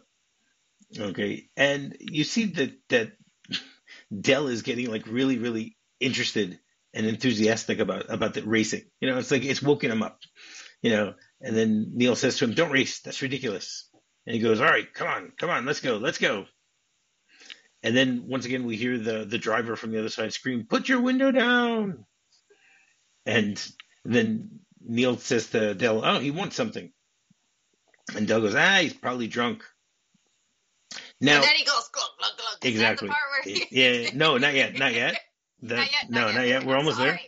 Okay. 0.98 1.50
And 1.56 1.96
you 2.00 2.24
see 2.24 2.46
that 2.46 2.72
that 2.90 3.12
Del 4.18 4.48
is 4.48 4.62
getting 4.62 4.90
like 4.90 5.06
really 5.08 5.38
really 5.38 5.78
interested 6.00 6.60
and 6.94 7.06
enthusiastic 7.06 7.80
about 7.80 8.10
about 8.10 8.34
the 8.34 8.44
racing. 8.44 8.84
You 9.02 9.10
know, 9.10 9.18
it's 9.18 9.32
like 9.32 9.44
it's 9.44 9.62
woken 9.62 9.92
him 9.92 10.04
up. 10.04 10.20
You 10.82 10.92
know, 10.92 11.14
and 11.42 11.58
then 11.58 11.92
Neal 11.94 12.16
says 12.16 12.38
to 12.38 12.46
him, 12.46 12.54
"Don't 12.54 12.72
race. 12.72 13.02
That's 13.02 13.22
ridiculous." 13.22 13.90
And 14.26 14.36
he 14.36 14.42
goes, 14.42 14.60
"All 14.62 14.68
right, 14.68 14.92
come 14.94 15.08
on, 15.08 15.32
come 15.38 15.50
on, 15.50 15.66
let's 15.66 15.82
go, 15.82 15.98
let's 15.98 16.18
go." 16.18 16.46
And 17.84 17.96
then 17.96 18.28
once 18.28 18.46
again, 18.46 18.66
we 18.66 18.78
hear 18.78 18.98
the 18.98 19.26
the 19.26 19.38
driver 19.38 19.76
from 19.76 19.92
the 19.92 20.00
other 20.00 20.10
side 20.10 20.34
scream, 20.34 20.66
"Put 20.70 20.90
your 20.90 21.02
window 21.02 21.32
down!" 21.32 22.06
And 23.26 23.62
then 24.06 24.60
Neal 24.82 25.18
says 25.18 25.50
to 25.50 25.74
Del, 25.74 26.04
"Oh, 26.06 26.20
he 26.20 26.32
wants 26.32 26.56
something." 26.56 26.92
And 28.16 28.28
Del 28.28 28.42
goes, 28.42 28.56
"Ah, 28.56 28.80
he's 28.82 28.94
probably 28.94 29.28
drunk." 29.28 29.64
Now, 31.20 31.36
and 31.36 31.44
then 31.44 31.56
he 31.56 31.66
goes 31.66 31.90
glug 31.92 32.10
glug 32.18 32.38
glug. 32.38 32.66
Is 32.74 32.80
that 32.80 33.00
the 33.00 33.06
exactly. 33.06 33.54
he- 33.54 33.68
Yeah, 34.04 34.10
no, 34.14 34.38
not 34.38 34.54
yet, 34.54 34.78
not 34.78 34.94
yet. 34.94 35.20
That- 35.64 35.78
not 35.78 35.92
yet. 35.92 36.10
no, 36.10 36.32
not 36.32 36.48
yet. 36.48 36.64
We're 36.66 36.74
I'm 36.74 36.80
almost 36.82 37.00
there. 37.00 37.20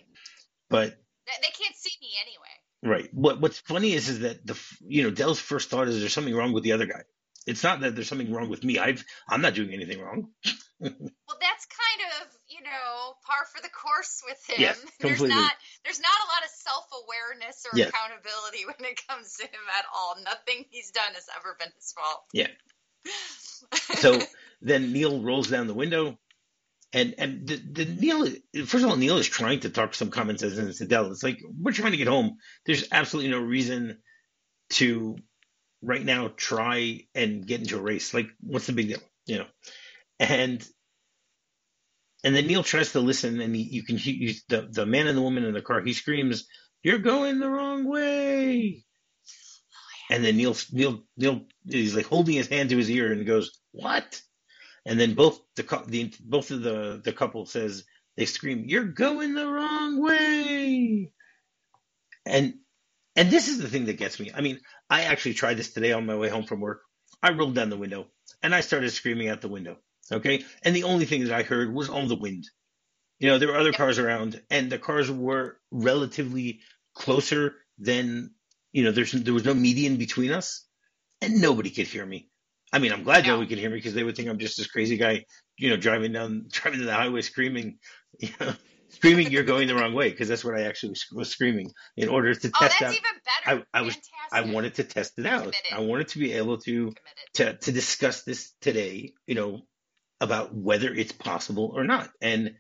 But 0.70 1.00
They, 1.26 1.48
can't 1.48 1.76
see 1.76 1.90
me 2.00 2.10
anyway. 2.22 2.94
Right. 3.02 3.14
What 3.14 3.42
What's 3.42 3.58
funny 3.60 3.94
is 3.94 4.08
is 4.08 4.20
that 4.20 4.46
the 4.46 4.56
you 4.82 5.02
know 5.04 5.10
Del's 5.10 5.40
first 5.40 5.70
thought 5.72 5.88
is 5.88 6.00
there's 6.00 6.14
something 6.14 6.36
wrong 6.36 6.54
with 6.54 6.64
the 6.64 6.74
other 6.74 6.86
guy. 6.86 7.02
It's 7.48 7.64
not 7.64 7.80
that 7.82 7.96
there's 7.96 8.08
something 8.08 8.32
wrong 8.32 8.48
with 8.50 8.64
me. 8.64 8.78
I've 8.78 9.04
I'm 9.28 9.42
not 9.42 9.56
doing 9.56 9.74
anything 9.74 10.00
wrong. 10.02 10.30
Well, 10.82 11.38
that's 11.42 11.68
kind 11.68 12.02
of 12.24 12.39
know 12.70 13.14
par 13.26 13.46
for 13.54 13.62
the 13.62 13.70
course 13.70 14.22
with 14.28 14.40
him. 14.48 14.62
Yes, 14.62 14.80
there's 15.00 15.22
not 15.22 15.54
there's 15.84 16.00
not 16.00 16.18
a 16.26 16.28
lot 16.30 16.44
of 16.44 16.50
self 16.52 16.86
awareness 17.04 17.66
or 17.72 17.78
Yes. 17.78 17.90
accountability 17.90 18.66
when 18.70 18.92
it 18.92 19.02
comes 19.08 19.38
to 19.38 19.44
him 19.44 19.66
at 19.78 19.86
all. 19.96 20.16
Nothing 20.24 20.66
he's 20.70 20.92
done 20.92 21.14
has 21.14 21.28
ever 21.38 21.56
been 21.60 21.70
his 21.76 21.94
fault. 21.94 22.24
Yeah. 22.34 22.48
So 23.96 24.20
then 24.62 24.94
Neal 24.94 25.22
rolls 25.22 25.50
down 25.50 25.68
the 25.68 25.74
window, 25.74 26.18
and 26.94 27.16
and 27.18 27.46
the, 27.48 27.56
the 27.58 27.86
Neal 27.86 28.26
first 28.66 28.84
of 28.84 28.90
all 28.90 28.96
Neal 28.96 29.18
is 29.18 29.28
trying 29.28 29.62
to 29.62 29.70
talk 29.70 29.94
some 29.94 30.12
common 30.12 30.38
sense 30.38 30.58
into 30.58 30.86
Del. 30.86 31.12
It's 31.12 31.24
like 31.24 31.40
we're 31.60 31.74
trying 31.74 31.92
to 31.92 31.98
get 31.98 32.08
home. 32.08 32.38
There's 32.66 32.88
absolutely 32.92 33.32
no 33.32 33.40
reason 33.40 34.00
to 34.72 35.18
right 35.82 36.04
now 36.04 36.32
try 36.36 37.02
and 37.16 37.46
get 37.46 37.62
into 37.62 37.78
a 37.78 37.82
race. 37.82 38.14
Like 38.14 38.28
what's 38.42 38.68
the 38.68 38.74
big 38.74 38.88
deal, 38.90 39.02
you 39.26 39.40
know? 39.40 39.48
And 40.20 40.66
and 42.24 42.36
then 42.36 42.48
Neal 42.48 42.64
tries 42.64 42.92
to 42.92 43.00
listen, 43.00 43.40
and 43.40 43.56
he, 43.56 43.64
you 43.64 43.84
can 43.84 43.98
hear 43.98 44.34
the 44.50 44.68
the 44.72 44.86
man 44.86 45.08
and 45.08 45.18
the 45.18 45.22
woman 45.22 45.46
in 45.46 45.54
the 45.54 45.62
car. 45.62 45.82
He 45.82 45.94
screams, 45.94 46.48
"You're 46.84 47.00
going 47.00 47.40
the 47.40 47.50
wrong 47.50 47.86
way!" 47.86 48.86
And 50.10 50.24
then 50.24 50.38
Neal 50.38 50.56
Neal 50.72 51.04
Neal 51.18 51.46
he's 51.66 51.96
like 51.96 52.08
holding 52.08 52.36
his 52.36 52.48
hand 52.48 52.70
to 52.70 52.78
his 52.78 52.90
ear 52.90 53.12
and 53.12 53.26
goes, 53.26 53.60
"What?" 53.72 54.22
And 54.86 55.00
then 55.00 55.14
both 55.14 55.40
the 55.56 55.64
the 55.88 56.14
both 56.22 56.52
of 56.52 56.62
the 56.62 57.02
the 57.04 57.14
couple 57.14 57.46
says 57.46 57.86
they 58.18 58.26
scream, 58.26 58.66
"You're 58.68 58.86
going 58.86 59.34
the 59.34 59.48
wrong 59.48 60.02
way!" 60.02 61.12
And 62.26 62.56
and 63.16 63.32
this 63.32 63.48
is 63.48 63.60
the 63.60 63.68
thing 63.70 63.86
that 63.86 63.98
gets 63.98 64.20
me. 64.20 64.32
I 64.34 64.42
mean, 64.42 64.60
I 64.90 65.04
actually 65.04 65.36
tried 65.36 65.58
this 65.58 65.74
today 65.74 65.94
on 65.94 66.06
my 66.06 66.16
way 66.16 66.30
home 66.30 66.46
from 66.46 66.60
work. 66.60 66.82
I 67.22 67.32
rolled 67.32 67.56
down 67.56 67.70
the 67.70 67.78
window 67.78 68.08
and 68.42 68.54
I 68.56 68.62
started 68.62 68.92
screaming 68.92 69.30
out 69.30 69.42
the 69.42 69.48
window. 69.50 69.78
Okay, 70.12 70.44
and 70.64 70.76
the 70.76 70.84
only 70.84 71.06
thing 71.06 71.24
that 71.26 71.34
I 71.34 71.44
heard 71.44 71.74
was 71.74 71.90
on 71.90 72.08
the 72.08 72.16
wind. 72.16 72.46
You 73.20 73.28
know, 73.30 73.38
there 73.38 73.50
were 73.50 73.58
other 73.58 73.74
cars 73.74 74.00
around, 74.00 74.42
and 74.50 74.72
the 74.72 74.80
cars 74.80 75.12
were 75.12 75.60
relatively 75.72 76.62
closer 76.96 77.56
than 77.78 78.32
you 78.72 78.84
know. 78.84 78.92
There's 78.92 79.12
there 79.12 79.34
was 79.34 79.46
no 79.46 79.54
median 79.54 79.98
between 79.98 80.32
us, 80.32 80.66
and 81.22 81.42
nobody 81.42 81.70
could 81.70 81.88
hear 81.88 82.06
me. 82.06 82.30
I 82.72 82.80
mean, 82.80 82.94
I'm 82.94 83.04
glad 83.04 83.26
No. 83.26 83.32
nobody 83.34 83.50
could 83.50 83.58
hear 83.60 83.70
me 83.70 83.78
because 83.78 83.94
they 83.94 84.04
would 84.04 84.16
think 84.16 84.30
I'm 84.30 84.40
just 84.40 84.58
this 84.58 84.68
crazy 84.68 84.96
guy, 84.98 85.26
you 85.58 85.70
know, 85.70 85.78
driving 85.78 86.12
down 86.14 86.46
driving 86.52 86.80
to 86.80 86.86
the 86.86 86.94
highway 86.94 87.22
screaming, 87.22 87.80
you 88.20 88.30
know, 88.40 88.54
screaming 88.90 89.32
you're 89.32 89.44
going 89.44 89.68
the 89.68 89.76
wrong 89.76 89.94
way 89.94 90.10
because 90.10 90.28
that's 90.30 90.46
what 90.46 90.56
I 90.56 90.62
actually 90.64 90.96
was, 91.12 91.30
screaming 91.30 91.72
in 91.98 92.10
order 92.10 92.34
to 92.34 92.48
Oh, 92.48 92.60
test 92.60 92.80
that's 92.80 92.82
out. 92.84 92.92
even 92.96 93.04
better. 93.46 93.66
I- 93.74 93.80
I 93.80 93.82
was- 93.82 93.98
I 94.32 94.42
wanted 94.42 94.76
to 94.76 94.84
test 94.84 95.18
it 95.18 95.26
out. 95.26 95.42
Committed. 95.42 95.74
I 95.74 95.80
wanted 95.80 96.10
to 96.10 96.20
be 96.20 96.34
able 96.34 96.60
to 96.60 96.94
committed. 96.94 97.34
to 97.34 97.58
to 97.66 97.72
discuss 97.72 98.22
this 98.24 98.54
today, 98.62 99.14
you 99.26 99.34
know, 99.36 99.64
about 100.22 100.54
whether 100.54 100.94
it's 100.94 101.12
possible 101.12 101.72
or 101.74 101.84
not. 101.84 102.10
And 102.22 102.56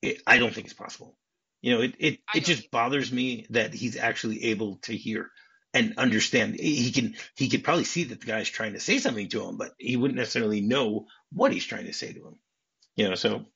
it, 0.00 0.22
I 0.26 0.38
don't 0.38 0.54
think 0.54 0.66
it's 0.66 0.74
possible. 0.74 1.16
You 1.60 1.74
know, 1.74 1.82
it 1.82 1.94
it, 1.98 2.18
it 2.34 2.44
just 2.44 2.70
bothers 2.70 3.12
me 3.12 3.46
that 3.50 3.72
he's 3.72 3.96
actually 3.96 4.44
able 4.46 4.76
to 4.82 4.96
hear 4.96 5.30
and 5.72 5.94
understand. 5.96 6.56
He 6.58 6.90
can 6.90 7.14
he 7.36 7.48
could 7.48 7.64
probably 7.64 7.84
see 7.84 8.04
that 8.04 8.20
the 8.20 8.26
guy's 8.26 8.48
trying 8.48 8.72
to 8.72 8.80
say 8.80 8.98
something 8.98 9.28
to 9.28 9.48
him, 9.48 9.56
but 9.56 9.72
he 9.78 9.96
wouldn't 9.96 10.18
necessarily 10.18 10.60
know 10.60 11.06
what 11.32 11.52
he's 11.52 11.64
trying 11.64 11.86
to 11.86 11.92
say 11.92 12.12
to 12.12 12.18
him. 12.18 12.38
You 12.96 13.08
know, 13.08 13.14
so 13.14 13.46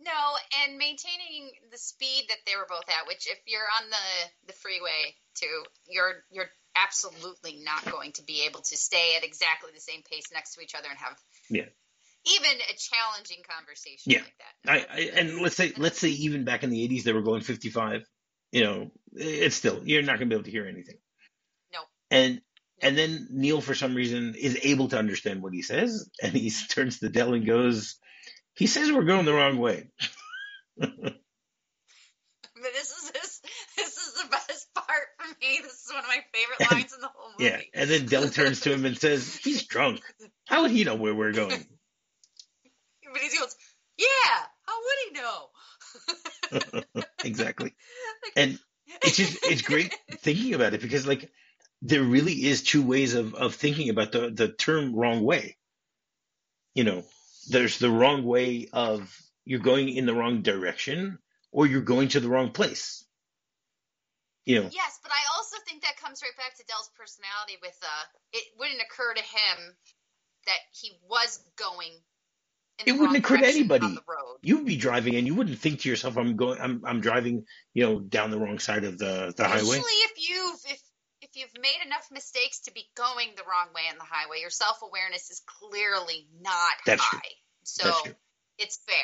No, 0.00 0.36
and 0.64 0.76
maintaining 0.76 1.50
the 1.70 1.78
speed 1.78 2.24
that 2.28 2.38
they 2.46 2.56
were 2.56 2.66
both 2.68 2.88
at, 2.88 3.06
which 3.06 3.26
if 3.28 3.38
you're 3.46 3.60
on 3.80 3.88
the 3.90 4.52
the 4.52 4.58
freeway 4.58 5.14
too, 5.34 5.62
you're 5.88 6.24
you're 6.30 6.50
absolutely 6.74 7.62
not 7.62 7.84
going 7.90 8.12
to 8.12 8.24
be 8.24 8.44
able 8.46 8.60
to 8.60 8.76
stay 8.76 9.14
at 9.16 9.24
exactly 9.24 9.70
the 9.74 9.80
same 9.80 10.02
pace 10.02 10.32
next 10.32 10.54
to 10.54 10.62
each 10.62 10.74
other 10.74 10.88
and 10.90 10.98
have 10.98 11.16
Yeah. 11.48 11.66
Even 12.24 12.50
a 12.70 12.74
challenging 12.76 13.42
conversation 13.48 14.12
Yeah. 14.12 14.18
like 14.20 14.36
that. 14.64 14.88
I, 14.90 14.94
I 14.96 15.20
and 15.20 15.40
let's 15.40 15.56
say 15.56 15.72
let's 15.76 15.98
say 15.98 16.08
even 16.10 16.44
back 16.44 16.62
in 16.62 16.70
the 16.70 16.88
80s 16.88 17.02
they 17.02 17.12
were 17.12 17.22
going 17.22 17.42
55. 17.42 18.02
You 18.52 18.64
know, 18.64 18.90
it's 19.14 19.56
still 19.56 19.80
you're 19.84 20.02
not 20.02 20.18
going 20.18 20.28
to 20.28 20.34
be 20.34 20.34
able 20.34 20.44
to 20.44 20.50
hear 20.50 20.66
anything. 20.66 20.96
Nope. 21.72 21.86
And 22.10 22.40
and 22.80 22.96
then 22.98 23.28
Neal 23.30 23.60
for 23.60 23.74
some 23.74 23.94
reason 23.94 24.34
is 24.38 24.58
able 24.62 24.88
to 24.88 24.98
understand 24.98 25.42
what 25.42 25.52
he 25.54 25.62
says 25.62 26.08
and 26.22 26.32
he 26.32 26.50
turns 26.68 27.00
to 27.00 27.08
Del 27.08 27.34
and 27.34 27.46
goes, 27.46 27.96
"He 28.54 28.66
says 28.66 28.92
we're 28.92 29.04
going 29.04 29.24
the 29.24 29.32
wrong 29.34 29.58
way." 29.58 29.88
But 32.54 32.72
this 32.74 32.90
is 32.90 33.10
this 33.10 33.40
this 33.76 33.96
is 33.96 34.14
the 34.22 34.28
best 34.30 34.72
part 34.74 34.86
for 35.18 35.26
me. 35.40 35.58
This 35.62 35.72
is 35.84 35.90
one 35.92 35.98
of 36.04 36.06
my 36.08 36.20
favorite 36.32 36.60
And- 36.60 36.70
lines 36.70 36.92
in 36.94 37.00
the 37.00 37.08
whole 37.12 37.32
movie. 37.38 37.44
Yeah. 37.50 37.60
And 37.74 37.90
then 37.90 38.06
Del 38.06 38.28
turns 38.28 38.60
to 38.60 38.72
him 38.72 38.84
and 38.84 38.96
says, 38.96 39.34
"He's 39.42 39.64
drunk. 39.66 40.00
How 40.46 40.62
would 40.62 40.70
he 40.70 40.84
know 40.84 40.94
where 40.94 41.14
we're 41.14 41.32
going?" 41.32 41.66
But 43.32 43.38
he 43.38 43.44
goes, 43.44 43.56
"Yeah, 43.96 44.46
how 44.66 44.74
would 44.82 44.98
he 45.06 45.10
know?" 45.20 46.94
exactly. 47.24 47.74
And 48.36 48.58
it's 49.02 49.16
just 49.16 49.38
it's 49.44 49.62
great 49.62 49.94
thinking 50.20 50.54
about 50.54 50.74
it 50.74 50.80
because 50.80 51.06
like 51.06 51.30
there 51.82 52.02
really 52.02 52.32
is 52.32 52.62
two 52.62 52.82
ways 52.82 53.14
of 53.14 53.34
of 53.34 53.54
thinking 53.54 53.90
about 53.90 54.12
the 54.12 54.30
the 54.30 54.48
term 54.48 54.94
wrong 54.94 55.24
way. 55.24 55.56
You 56.74 56.84
know, 56.84 57.04
there's 57.48 57.78
the 57.78 57.90
wrong 57.90 58.24
way 58.24 58.68
of 58.72 59.14
you're 59.44 59.60
going 59.60 59.88
in 59.88 60.06
the 60.06 60.14
wrong 60.14 60.42
direction 60.42 61.18
or 61.50 61.66
you're 61.66 61.82
going 61.82 62.08
to 62.08 62.20
the 62.20 62.28
wrong 62.28 62.50
place. 62.52 63.04
You 64.44 64.62
know, 64.62 64.70
Yes, 64.72 64.98
but 65.02 65.12
I 65.12 65.22
also 65.36 65.56
think 65.66 65.82
that 65.82 65.96
comes 65.96 66.22
right 66.22 66.36
back 66.36 66.56
to 66.56 66.64
Del's 66.66 66.90
personality. 66.96 67.58
With 67.60 67.78
uh, 67.82 68.04
it 68.32 68.44
wouldn't 68.58 68.80
occur 68.82 69.14
to 69.14 69.22
him 69.22 69.76
that 70.46 70.62
he 70.72 70.92
was 71.08 71.40
going. 71.56 71.92
It 72.84 72.92
wouldn't 72.92 73.18
occur 73.18 73.38
to 73.38 73.46
anybody. 73.46 73.86
on 73.86 73.94
the 73.94 74.02
road. 74.08 74.38
you'd 74.42 74.66
be 74.66 74.76
driving 74.76 75.14
and 75.14 75.26
you 75.26 75.34
wouldn't 75.34 75.58
think 75.58 75.80
to 75.80 75.88
yourself, 75.88 76.16
I'm 76.16 76.36
going, 76.36 76.60
I'm, 76.60 76.82
I'm 76.84 77.00
driving, 77.00 77.44
you 77.74 77.84
know, 77.84 78.00
down 78.00 78.30
the 78.30 78.38
wrong 78.38 78.58
side 78.58 78.84
of 78.84 78.98
the, 78.98 79.32
the 79.36 79.44
highway. 79.44 79.60
Usually, 79.60 79.78
if 79.80 80.12
you've 80.28 80.60
if 80.66 80.80
if 81.20 81.30
you've 81.34 81.62
made 81.62 81.86
enough 81.86 82.08
mistakes 82.10 82.60
to 82.62 82.72
be 82.72 82.84
going 82.96 83.28
the 83.36 83.44
wrong 83.44 83.68
way 83.74 83.82
on 83.90 83.96
the 83.98 84.04
highway, 84.04 84.38
your 84.40 84.50
self 84.50 84.80
awareness 84.82 85.30
is 85.30 85.40
clearly 85.46 86.26
not 86.40 86.72
That's 86.84 87.00
high. 87.00 87.18
true. 87.18 87.30
So 87.64 87.86
That's 87.86 88.02
true. 88.02 88.14
it's 88.58 88.78
fair. 88.86 88.96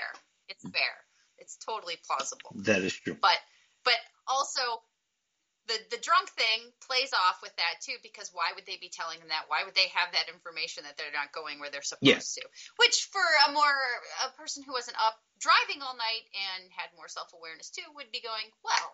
It's 0.48 0.62
fair. 0.68 0.94
It's 1.38 1.56
totally 1.64 1.94
plausible. 2.04 2.50
That 2.64 2.82
is 2.82 2.92
true. 2.94 3.16
But 3.20 3.38
but 3.84 3.94
also 4.26 4.60
the 5.68 5.76
the 5.92 6.00
drunk 6.02 6.28
thing 6.32 6.72
plays 6.88 7.12
off 7.12 7.38
with 7.44 7.54
that 7.56 7.80
too 7.84 7.94
because 8.02 8.32
why 8.32 8.50
would 8.56 8.64
they 8.66 8.76
be 8.80 8.88
telling 8.88 9.20
them 9.20 9.28
that? 9.28 9.46
Why 9.48 9.62
would 9.64 9.76
they 9.76 9.92
have 9.94 10.12
that 10.12 10.28
information 10.32 10.84
that 10.84 10.96
they're 10.96 11.12
not 11.14 11.30
going 11.36 11.60
where 11.60 11.70
they're 11.70 11.84
supposed 11.86 12.08
Yeah. 12.08 12.18
to? 12.18 12.44
Which 12.80 13.08
for 13.12 13.22
a 13.48 13.52
more 13.52 13.76
a 14.26 14.32
person 14.36 14.64
who 14.64 14.72
wasn't 14.72 14.96
up 14.98 15.14
driving 15.38 15.82
all 15.84 15.94
night 15.94 16.24
and 16.32 16.72
had 16.72 16.90
more 16.96 17.08
self 17.08 17.32
awareness 17.36 17.70
too 17.70 17.84
would 17.94 18.10
be 18.10 18.20
going, 18.24 18.48
well, 18.64 18.88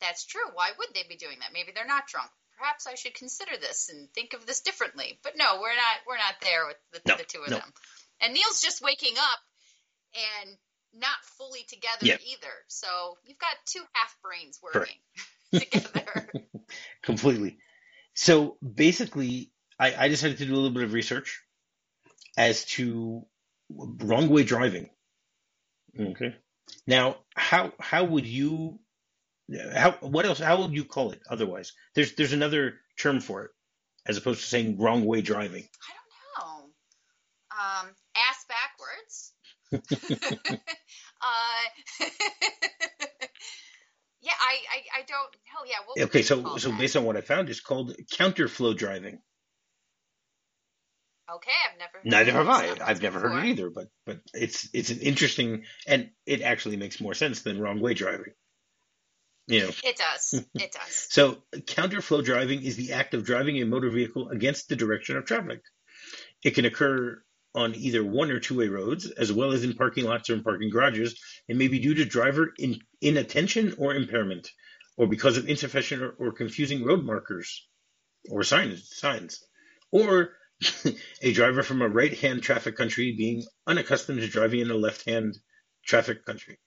that's 0.00 0.24
true. 0.24 0.48
Why 0.54 0.70
would 0.76 0.92
they 0.94 1.04
be 1.08 1.16
doing 1.20 1.38
that? 1.40 1.52
Maybe 1.52 1.72
they're 1.74 1.86
not 1.86 2.08
drunk. 2.08 2.30
Perhaps 2.58 2.86
I 2.86 2.94
should 2.94 3.14
consider 3.14 3.56
this 3.60 3.88
and 3.88 4.08
think 4.12 4.32
of 4.34 4.44
this 4.46 4.60
differently. 4.60 5.18
But 5.22 5.36
no, 5.36 5.60
we're 5.60 5.76
not 5.76 5.96
we're 6.06 6.16
not 6.20 6.40
there 6.40 6.66
with 6.66 6.76
the, 6.92 7.00
No, 7.06 7.16
the 7.16 7.24
two 7.24 7.42
of 7.44 7.50
no. 7.50 7.58
them. 7.58 7.72
And 8.20 8.32
Neal's 8.34 8.60
just 8.60 8.82
waking 8.82 9.16
up 9.16 9.40
and 10.44 10.56
not 10.92 11.16
fully 11.38 11.62
together 11.68 12.04
Yeah. 12.06 12.18
either. 12.26 12.52
So 12.68 13.16
you've 13.24 13.38
got 13.38 13.54
two 13.66 13.82
half 13.92 14.16
brains 14.22 14.58
working 14.62 14.80
Correct. 14.80 14.98
working 15.52 15.80
together. 15.80 16.32
completely. 17.02 17.58
So 18.14 18.56
basically, 18.62 19.52
I, 19.78 19.94
I 19.94 20.08
decided 20.08 20.38
to 20.38 20.46
do 20.46 20.52
a 20.52 20.56
little 20.56 20.70
bit 20.70 20.84
of 20.84 20.92
research 20.92 21.42
as 22.36 22.64
to 22.66 23.24
wrong 23.70 24.28
way 24.28 24.44
driving. 24.44 24.90
Okay. 25.98 26.34
Now, 26.86 27.16
how 27.34 27.72
how 27.80 28.04
would 28.04 28.26
you 28.26 28.78
how 29.74 29.92
what 30.00 30.26
else 30.26 30.38
how 30.38 30.62
would 30.62 30.72
you 30.72 30.84
call 30.84 31.10
it 31.12 31.20
otherwise? 31.28 31.72
There's 31.94 32.14
there's 32.14 32.32
another 32.32 32.74
term 32.98 33.20
for 33.20 33.44
it 33.44 33.50
as 34.06 34.16
opposed 34.16 34.40
to 34.40 34.46
saying 34.46 34.78
wrong 34.78 35.04
way 35.04 35.20
driving. 35.20 35.64
I 35.88 35.92
don't 35.96 36.10
know. 36.38 36.70
Um, 37.50 37.94
ass 38.16 38.46
backwards. 38.48 39.32
uh, 41.22 42.06
yeah, 44.22 44.32
I, 44.38 44.52
I, 44.52 45.00
I 45.00 45.02
don't 45.02 45.36
know. 45.46 45.64
Yeah, 45.66 45.76
would 45.88 46.04
Okay, 46.04 46.22
so 46.22 46.56
so 46.58 46.70
that? 46.70 46.78
based 46.78 46.96
on 46.96 47.04
what 47.04 47.16
I 47.16 47.20
found, 47.20 47.48
it's 47.48 47.60
called 47.60 47.94
counterflow 48.12 48.76
driving. 48.76 49.20
Okay, 51.32 51.52
I've 51.70 51.78
never. 51.78 51.98
heard 51.98 52.06
Neither 52.06 52.32
have 52.32 52.48
I. 52.48 52.84
I've 52.84 53.02
never 53.02 53.20
heard 53.20 53.44
it 53.44 53.48
either, 53.50 53.70
but 53.70 53.88
but 54.04 54.20
it's 54.34 54.68
it's 54.72 54.90
an 54.90 55.00
interesting 55.00 55.64
and 55.86 56.10
it 56.26 56.42
actually 56.42 56.76
makes 56.76 57.00
more 57.00 57.14
sense 57.14 57.42
than 57.42 57.60
wrong 57.60 57.80
way 57.80 57.94
driving. 57.94 58.32
You 59.46 59.60
know. 59.60 59.70
It 59.84 59.96
does. 59.96 60.44
It 60.54 60.72
does. 60.72 61.06
So 61.10 61.42
counterflow 61.52 62.24
driving 62.24 62.62
is 62.62 62.76
the 62.76 62.92
act 62.92 63.14
of 63.14 63.24
driving 63.24 63.60
a 63.60 63.66
motor 63.66 63.90
vehicle 63.90 64.28
against 64.28 64.68
the 64.68 64.76
direction 64.76 65.16
of 65.16 65.24
traffic. 65.24 65.60
It 66.44 66.54
can 66.54 66.64
occur 66.64 67.22
on 67.54 67.74
either 67.74 68.04
one 68.04 68.30
or 68.30 68.38
two-way 68.38 68.68
roads, 68.68 69.10
as 69.10 69.32
well 69.32 69.52
as 69.52 69.64
in 69.64 69.74
parking 69.74 70.04
lots 70.04 70.30
or 70.30 70.34
in 70.34 70.44
parking 70.44 70.70
garages. 70.70 71.20
and 71.48 71.58
may 71.58 71.68
be 71.68 71.80
due 71.80 71.94
to 71.94 72.04
driver 72.04 72.52
in, 72.58 72.78
inattention 73.00 73.74
or 73.78 73.94
impairment, 73.94 74.50
or 74.96 75.06
because 75.06 75.36
of 75.36 75.48
insufficient 75.48 76.02
or, 76.02 76.10
or 76.10 76.32
confusing 76.32 76.84
road 76.84 77.04
markers 77.04 77.66
or 78.30 78.42
signs, 78.42 78.94
signs, 78.94 79.42
or 79.90 80.30
a 81.22 81.32
driver 81.32 81.62
from 81.62 81.82
a 81.82 81.88
right-hand 81.88 82.42
traffic 82.42 82.76
country 82.76 83.14
being 83.16 83.44
unaccustomed 83.66 84.20
to 84.20 84.28
driving 84.28 84.60
in 84.60 84.70
a 84.70 84.74
left-hand 84.74 85.38
traffic 85.84 86.24
country. 86.24 86.58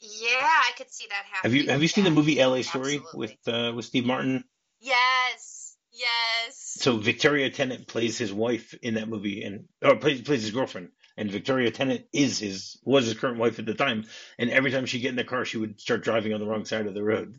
Yeah, 0.00 0.40
I 0.40 0.72
could 0.76 0.92
see 0.92 1.06
that 1.08 1.24
Have 1.42 1.54
you 1.54 1.70
have 1.70 1.80
you 1.80 1.88
seen 1.88 2.04
the 2.04 2.10
movie 2.10 2.38
L.A. 2.38 2.62
Story 2.62 2.96
absolutely. 2.96 3.18
with 3.18 3.54
uh, 3.54 3.72
with 3.74 3.86
Steve 3.86 4.04
Martin? 4.04 4.44
Yes. 4.80 5.76
Yes. 5.92 6.76
So 6.78 6.98
Victoria 6.98 7.48
Tennant 7.48 7.86
plays 7.86 8.18
his 8.18 8.32
wife 8.32 8.74
in 8.82 8.94
that 8.94 9.08
movie, 9.08 9.42
and 9.42 9.66
or 9.82 9.96
plays 9.96 10.20
plays 10.20 10.42
his 10.42 10.50
girlfriend. 10.50 10.88
And 11.16 11.30
Victoria 11.30 11.70
Tennant 11.70 12.06
is 12.12 12.38
his 12.38 12.78
was 12.84 13.04
his 13.06 13.14
current 13.14 13.38
wife 13.38 13.58
at 13.58 13.66
the 13.66 13.74
time. 13.74 14.04
And 14.38 14.50
every 14.50 14.70
time 14.72 14.86
she 14.86 14.98
get 15.00 15.10
in 15.10 15.16
the 15.16 15.24
car, 15.24 15.44
she 15.44 15.58
would 15.58 15.80
start 15.80 16.02
driving 16.02 16.34
on 16.34 16.40
the 16.40 16.46
wrong 16.46 16.64
side 16.64 16.86
of 16.86 16.94
the 16.94 17.04
road 17.04 17.38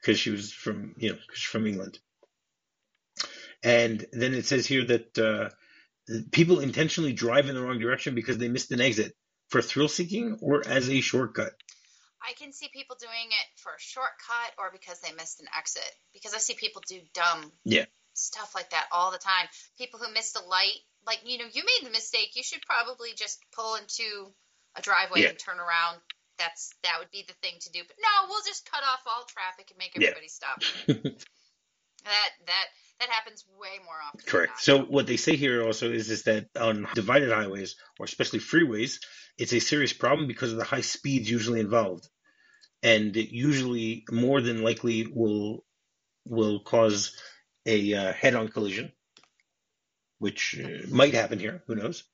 because 0.00 0.18
she 0.18 0.30
was 0.30 0.52
from 0.52 0.94
you 0.98 1.10
know 1.10 1.16
'cause 1.16 1.36
she's 1.36 1.50
from 1.50 1.66
England. 1.66 1.98
And 3.62 4.04
then 4.12 4.34
it 4.34 4.46
says 4.46 4.66
here 4.66 4.84
that 4.84 5.18
uh, 5.18 5.50
people 6.32 6.60
intentionally 6.60 7.12
drive 7.12 7.48
in 7.48 7.54
the 7.54 7.62
wrong 7.62 7.78
direction 7.78 8.14
because 8.14 8.38
they 8.38 8.48
missed 8.48 8.70
an 8.72 8.80
exit 8.80 9.14
for 9.48 9.62
thrill 9.62 9.88
seeking 9.88 10.38
or 10.40 10.66
as 10.66 10.88
a 10.88 11.00
shortcut. 11.00 11.52
I 12.22 12.32
can 12.34 12.52
see 12.52 12.68
people 12.72 12.96
doing 13.00 13.28
it 13.28 13.46
for 13.56 13.70
a 13.70 13.80
shortcut 13.80 14.52
or 14.58 14.70
because 14.72 15.00
they 15.00 15.12
missed 15.12 15.40
an 15.40 15.46
exit. 15.56 15.90
Because 16.12 16.34
I 16.34 16.38
see 16.38 16.54
people 16.54 16.82
do 16.86 17.00
dumb 17.12 17.52
Yeah. 17.64 17.84
stuff 18.14 18.54
like 18.54 18.70
that 18.70 18.86
all 18.92 19.10
the 19.10 19.18
time. 19.18 19.46
People 19.78 19.98
who 20.00 20.12
missed 20.12 20.36
a 20.36 20.40
light, 20.40 20.78
like 21.06 21.20
you 21.24 21.38
know, 21.38 21.46
you 21.52 21.62
made 21.64 21.86
the 21.86 21.92
mistake. 21.92 22.30
You 22.34 22.42
should 22.42 22.62
probably 22.62 23.10
just 23.16 23.38
pull 23.54 23.76
into 23.76 24.32
a 24.76 24.82
driveway 24.82 25.22
Yeah. 25.22 25.30
and 25.30 25.38
turn 25.38 25.58
around. 25.58 26.00
That's 26.38 26.74
that 26.82 26.98
would 26.98 27.10
be 27.10 27.24
the 27.26 27.34
thing 27.42 27.54
to 27.60 27.70
do. 27.70 27.80
But 27.86 27.96
no, 28.00 28.28
we'll 28.28 28.42
just 28.46 28.68
cut 28.70 28.82
off 28.82 29.02
all 29.06 29.24
traffic 29.24 29.70
and 29.70 29.78
make 29.78 29.92
Yeah. 29.94 30.08
everybody 30.08 30.28
stop. 30.28 30.60
that 32.04 32.30
that 32.46 32.66
that 33.00 33.08
happens 33.08 33.44
way 33.58 33.78
more 33.84 33.96
often. 34.06 34.20
Correct. 34.26 34.60
So 34.60 34.82
what 34.82 35.06
they 35.06 35.16
say 35.16 35.36
here 35.36 35.64
also 35.64 35.92
is 35.92 36.10
is 36.10 36.24
that 36.24 36.46
on 36.58 36.86
divided 36.94 37.32
highways 37.32 37.76
or 37.98 38.04
especially 38.04 38.40
freeways, 38.40 38.98
it's 39.38 39.52
a 39.52 39.60
serious 39.60 39.92
problem 39.92 40.26
because 40.28 40.52
of 40.52 40.58
the 40.58 40.64
high 40.64 40.80
speeds 40.80 41.30
usually 41.30 41.60
involved, 41.60 42.08
and 42.82 43.16
it 43.16 43.34
usually 43.34 44.04
more 44.10 44.40
than 44.40 44.62
likely 44.62 45.06
will 45.12 45.64
will 46.24 46.60
cause 46.60 47.16
a 47.66 47.94
uh, 47.94 48.12
head-on 48.12 48.48
collision, 48.48 48.92
which 50.18 50.60
uh, 50.62 50.86
might 50.88 51.14
happen 51.14 51.38
here. 51.38 51.62
Who 51.66 51.74
knows? 51.74 52.04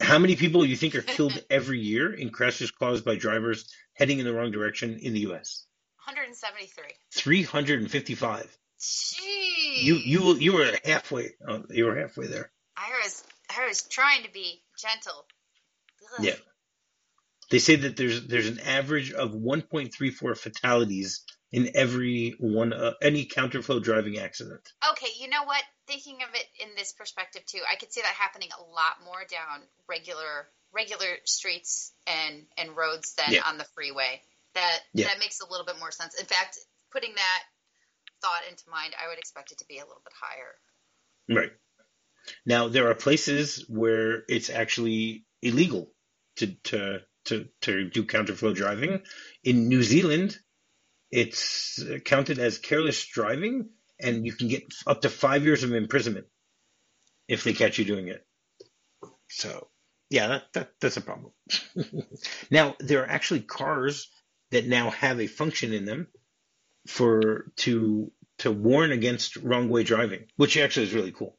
How 0.00 0.18
many 0.18 0.36
people 0.36 0.64
you 0.64 0.76
think 0.76 0.94
are 0.94 1.02
killed 1.16 1.42
every 1.50 1.80
year 1.80 2.12
in 2.12 2.30
crashes 2.30 2.70
caused 2.70 3.04
by 3.04 3.16
drivers 3.16 3.72
heading 3.94 4.18
in 4.18 4.24
the 4.24 4.32
wrong 4.32 4.50
direction 4.50 4.98
in 4.98 5.12
the 5.12 5.20
U.S.? 5.20 5.66
173. 6.06 6.84
Three 7.12 7.42
hundred 7.42 7.80
and 7.80 7.90
fifty-five. 7.90 8.56
Gee. 8.80 9.80
You 9.82 9.94
you 9.94 10.34
you 10.36 10.52
were 10.54 10.72
halfway. 10.84 11.30
Oh, 11.46 11.64
you 11.70 11.84
were 11.84 11.96
halfway 11.96 12.26
there. 12.26 12.50
I 12.76 12.90
was 13.02 13.22
I 13.56 13.66
was 13.66 13.82
trying 13.82 14.24
to 14.24 14.32
be 14.32 14.62
gentle. 14.78 15.26
Ugh. 16.18 16.24
Yeah. 16.24 16.34
They 17.50 17.58
say 17.58 17.76
that 17.76 17.96
there's 17.96 18.26
there's 18.26 18.48
an 18.48 18.60
average 18.60 19.12
of 19.12 19.32
1.34 19.32 20.38
fatalities 20.38 21.24
in 21.52 21.70
every 21.74 22.36
one 22.38 22.72
uh, 22.72 22.92
any 23.02 23.26
counterflow 23.26 23.82
driving 23.82 24.18
accident. 24.18 24.72
Okay, 24.92 25.08
you 25.18 25.28
know 25.28 25.44
what? 25.44 25.62
Thinking 25.90 26.22
of 26.22 26.32
it 26.34 26.46
in 26.62 26.76
this 26.76 26.92
perspective 26.92 27.42
too, 27.46 27.58
I 27.68 27.74
could 27.74 27.92
see 27.92 28.00
that 28.00 28.14
happening 28.14 28.48
a 28.56 28.62
lot 28.62 29.02
more 29.04 29.24
down 29.28 29.66
regular 29.88 30.46
regular 30.72 31.16
streets 31.24 31.92
and 32.06 32.46
and 32.56 32.76
roads 32.76 33.14
than 33.14 33.34
Yeah. 33.34 33.42
on 33.44 33.58
the 33.58 33.66
freeway. 33.74 34.22
That 34.54 34.80
Yeah. 34.94 35.08
that 35.08 35.18
makes 35.18 35.40
a 35.40 35.46
little 35.46 35.66
bit 35.66 35.80
more 35.80 35.90
sense. 35.90 36.14
In 36.14 36.26
fact, 36.26 36.58
putting 36.92 37.12
that 37.16 37.42
thought 38.22 38.46
into 38.48 38.70
mind, 38.70 38.94
I 39.02 39.08
would 39.08 39.18
expect 39.18 39.50
it 39.50 39.58
to 39.58 39.64
be 39.66 39.78
a 39.78 39.84
little 39.84 40.02
bit 40.04 40.12
higher. 40.14 40.54
Right. 41.28 41.52
Now 42.46 42.68
there 42.68 42.88
are 42.88 42.94
places 42.94 43.64
where 43.68 44.24
it's 44.28 44.48
actually 44.48 45.26
illegal 45.42 45.92
to 46.36 46.54
to 46.70 47.00
to, 47.24 47.48
to 47.62 47.90
do 47.90 48.04
counterflow 48.04 48.54
driving. 48.54 49.04
In 49.42 49.68
New 49.68 49.82
Zealand, 49.82 50.38
it's 51.10 51.82
counted 52.04 52.38
as 52.38 52.58
careless 52.58 53.04
driving, 53.06 53.70
and 54.02 54.26
you 54.26 54.32
can 54.32 54.48
get 54.48 54.64
up 54.86 55.02
to 55.02 55.08
five 55.08 55.44
years 55.44 55.62
of 55.62 55.72
imprisonment 55.72 56.26
if 57.28 57.44
they 57.44 57.52
catch 57.52 57.78
you 57.78 57.84
doing 57.84 58.08
it. 58.08 58.26
So, 59.28 59.68
yeah, 60.08 60.26
that, 60.28 60.52
that 60.54 60.70
that's 60.80 60.96
a 60.96 61.00
problem. 61.00 61.32
now 62.50 62.74
there 62.80 63.02
are 63.02 63.08
actually 63.08 63.40
cars 63.40 64.08
that 64.50 64.66
now 64.66 64.90
have 64.90 65.20
a 65.20 65.26
function 65.26 65.72
in 65.72 65.84
them 65.84 66.08
for 66.86 67.50
to 67.56 68.10
to 68.38 68.50
warn 68.50 68.90
against 68.90 69.36
wrong 69.36 69.68
way 69.68 69.84
driving, 69.84 70.24
which 70.36 70.56
actually 70.56 70.86
is 70.86 70.94
really 70.94 71.12
cool. 71.12 71.36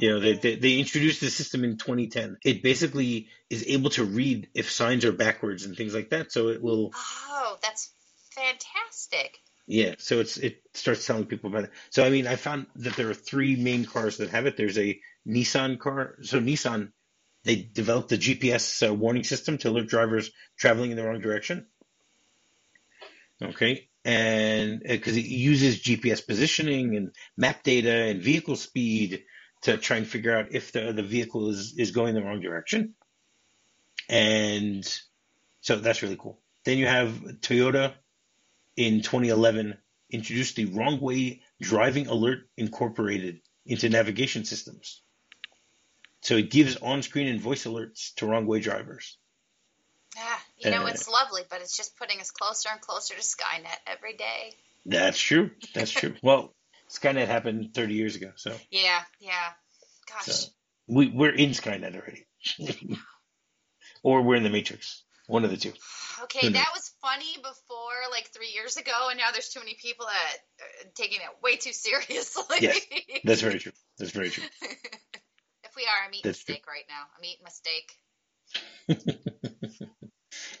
You 0.00 0.10
know, 0.10 0.20
they, 0.20 0.32
they, 0.32 0.56
they 0.56 0.78
introduced 0.78 1.20
the 1.20 1.30
system 1.30 1.62
in 1.62 1.76
2010. 1.76 2.38
It 2.44 2.64
basically 2.64 3.28
is 3.48 3.64
able 3.68 3.90
to 3.90 4.04
read 4.04 4.48
if 4.52 4.70
signs 4.72 5.04
are 5.04 5.12
backwards 5.12 5.64
and 5.64 5.76
things 5.76 5.94
like 5.94 6.10
that. 6.10 6.32
So 6.32 6.48
it 6.48 6.60
will, 6.60 6.90
Oh, 6.94 7.56
that's 7.62 7.92
fantastic. 8.32 9.38
Yeah. 9.66 9.94
So 9.98 10.20
it's 10.20 10.36
it 10.36 10.62
starts 10.74 11.06
telling 11.06 11.26
people 11.26 11.50
about 11.50 11.64
it. 11.64 11.70
So 11.90 12.04
I 12.04 12.10
mean, 12.10 12.26
I 12.26 12.36
found 12.36 12.66
that 12.76 12.96
there 12.96 13.10
are 13.10 13.14
three 13.14 13.56
main 13.56 13.84
cars 13.84 14.18
that 14.18 14.30
have 14.30 14.46
it. 14.46 14.56
There's 14.56 14.78
a 14.78 15.00
Nissan 15.26 15.78
car. 15.78 16.16
So 16.22 16.40
Nissan, 16.40 16.92
they 17.44 17.56
developed 17.56 18.12
a 18.12 18.16
GPS 18.16 18.86
uh, 18.86 18.94
warning 18.94 19.24
system 19.24 19.58
to 19.58 19.70
alert 19.70 19.88
drivers 19.88 20.30
traveling 20.58 20.90
in 20.90 20.96
the 20.96 21.04
wrong 21.04 21.20
direction. 21.20 21.66
Okay, 23.42 23.88
and 24.04 24.82
because 24.82 25.16
it 25.16 25.24
uses 25.24 25.82
GPS 25.82 26.26
positioning 26.26 26.96
and 26.96 27.14
map 27.36 27.62
data 27.62 27.90
and 27.90 28.22
vehicle 28.22 28.56
speed 28.56 29.24
to 29.62 29.78
try 29.78 29.96
and 29.96 30.06
figure 30.06 30.36
out 30.36 30.52
if 30.52 30.72
the 30.72 30.92
the 30.92 31.02
vehicle 31.02 31.48
is 31.48 31.74
is 31.78 31.90
going 31.90 32.14
the 32.14 32.22
wrong 32.22 32.40
direction, 32.40 32.94
and 34.10 34.86
so 35.62 35.76
that's 35.76 36.02
really 36.02 36.18
cool. 36.18 36.38
Then 36.64 36.78
you 36.78 36.86
have 36.86 37.10
Toyota 37.40 37.94
in 38.76 39.02
2011 39.02 39.76
introduced 40.10 40.56
the 40.56 40.66
wrong 40.66 41.00
way 41.00 41.42
driving 41.60 42.06
alert 42.06 42.48
incorporated 42.56 43.40
into 43.66 43.88
navigation 43.88 44.44
systems. 44.44 45.02
So 46.20 46.36
it 46.36 46.50
gives 46.50 46.76
on-screen 46.76 47.28
and 47.28 47.40
voice 47.40 47.64
alerts 47.64 48.14
to 48.16 48.26
wrong 48.26 48.46
way 48.46 48.60
drivers. 48.60 49.18
Ah, 50.16 50.42
you 50.58 50.70
know, 50.70 50.84
Uh, 50.84 50.86
it's 50.86 51.08
lovely, 51.08 51.42
but 51.50 51.60
it's 51.60 51.76
just 51.76 51.96
putting 51.96 52.20
us 52.20 52.30
closer 52.30 52.68
and 52.70 52.80
closer 52.80 53.14
to 53.14 53.20
Skynet 53.20 53.76
every 53.86 54.16
day. 54.16 54.54
That's 54.86 55.18
true. 55.18 55.50
That's 55.74 55.90
true. 55.90 56.14
well, 56.22 56.54
Skynet 56.88 57.26
happened 57.26 57.74
30 57.74 57.94
years 57.94 58.16
ago, 58.16 58.32
so, 58.36 58.56
Yeah, 58.70 59.02
yeah. 59.18 59.50
Gosh. 60.08 60.26
so 60.26 60.48
we 60.86 61.08
we're 61.08 61.34
in 61.34 61.50
Skynet 61.50 61.96
already, 61.96 62.26
or 64.02 64.22
we're 64.22 64.36
in 64.36 64.42
the 64.42 64.50
Matrix. 64.50 65.02
One 65.26 65.44
of 65.44 65.50
the 65.50 65.56
two. 65.56 65.72
Okay, 66.22 66.48
that 66.48 66.70
was 66.74 66.92
funny 67.02 67.36
before, 67.36 68.10
like 68.10 68.30
three 68.30 68.52
years 68.54 68.76
ago, 68.76 69.08
and 69.10 69.18
now 69.18 69.32
there's 69.32 69.48
too 69.48 69.60
many 69.60 69.76
people 69.80 70.06
that 70.06 70.36
are 70.60 70.90
taking 70.94 71.18
it 71.18 71.42
way 71.42 71.56
too 71.56 71.72
seriously. 71.72 72.58
Yes, 72.60 72.80
That's 73.24 73.40
very 73.40 73.58
true. 73.58 73.72
That's 73.98 74.12
very 74.12 74.30
true. 74.30 74.44
if 74.62 75.76
we 75.76 75.82
are, 75.82 76.06
I'm 76.06 76.14
eating 76.14 76.22
That's 76.24 76.38
true. 76.38 76.54
steak 76.54 76.66
right 76.66 76.84
now. 76.88 77.02
I'm 77.16 77.24
eating 77.24 77.44
my 77.44 77.50
steak. 77.50 77.92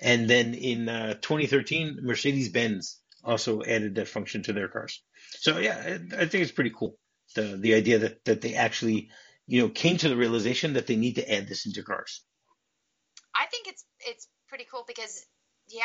And 0.00 0.28
then 0.28 0.54
in 0.54 0.88
uh, 0.88 1.14
2013, 1.14 2.00
Mercedes 2.02 2.50
Benz 2.50 3.00
also 3.22 3.62
added 3.62 3.94
that 3.94 4.08
function 4.08 4.42
to 4.44 4.52
their 4.52 4.68
cars. 4.68 5.02
So 5.30 5.58
yeah, 5.58 5.76
I 5.76 6.22
I 6.22 6.26
think 6.26 6.42
it's 6.42 6.52
pretty 6.52 6.72
cool. 6.76 6.96
The 7.34 7.56
the 7.56 7.74
idea 7.74 7.98
that 8.00 8.24
that 8.24 8.40
they 8.40 8.54
actually 8.54 9.10
you 9.46 9.62
know 9.62 9.68
came 9.68 9.96
to 9.98 10.08
the 10.08 10.16
realization 10.16 10.74
that 10.74 10.86
they 10.86 10.96
need 10.96 11.16
to 11.16 11.32
add 11.32 11.48
this 11.48 11.66
into 11.66 11.82
cars. 11.82 12.22
I 13.34 13.46
think 13.46 13.66
it's 13.68 13.84
it's 14.00 14.28
pretty 14.48 14.66
cool 14.70 14.84
because 14.86 15.24
yeah, 15.74 15.84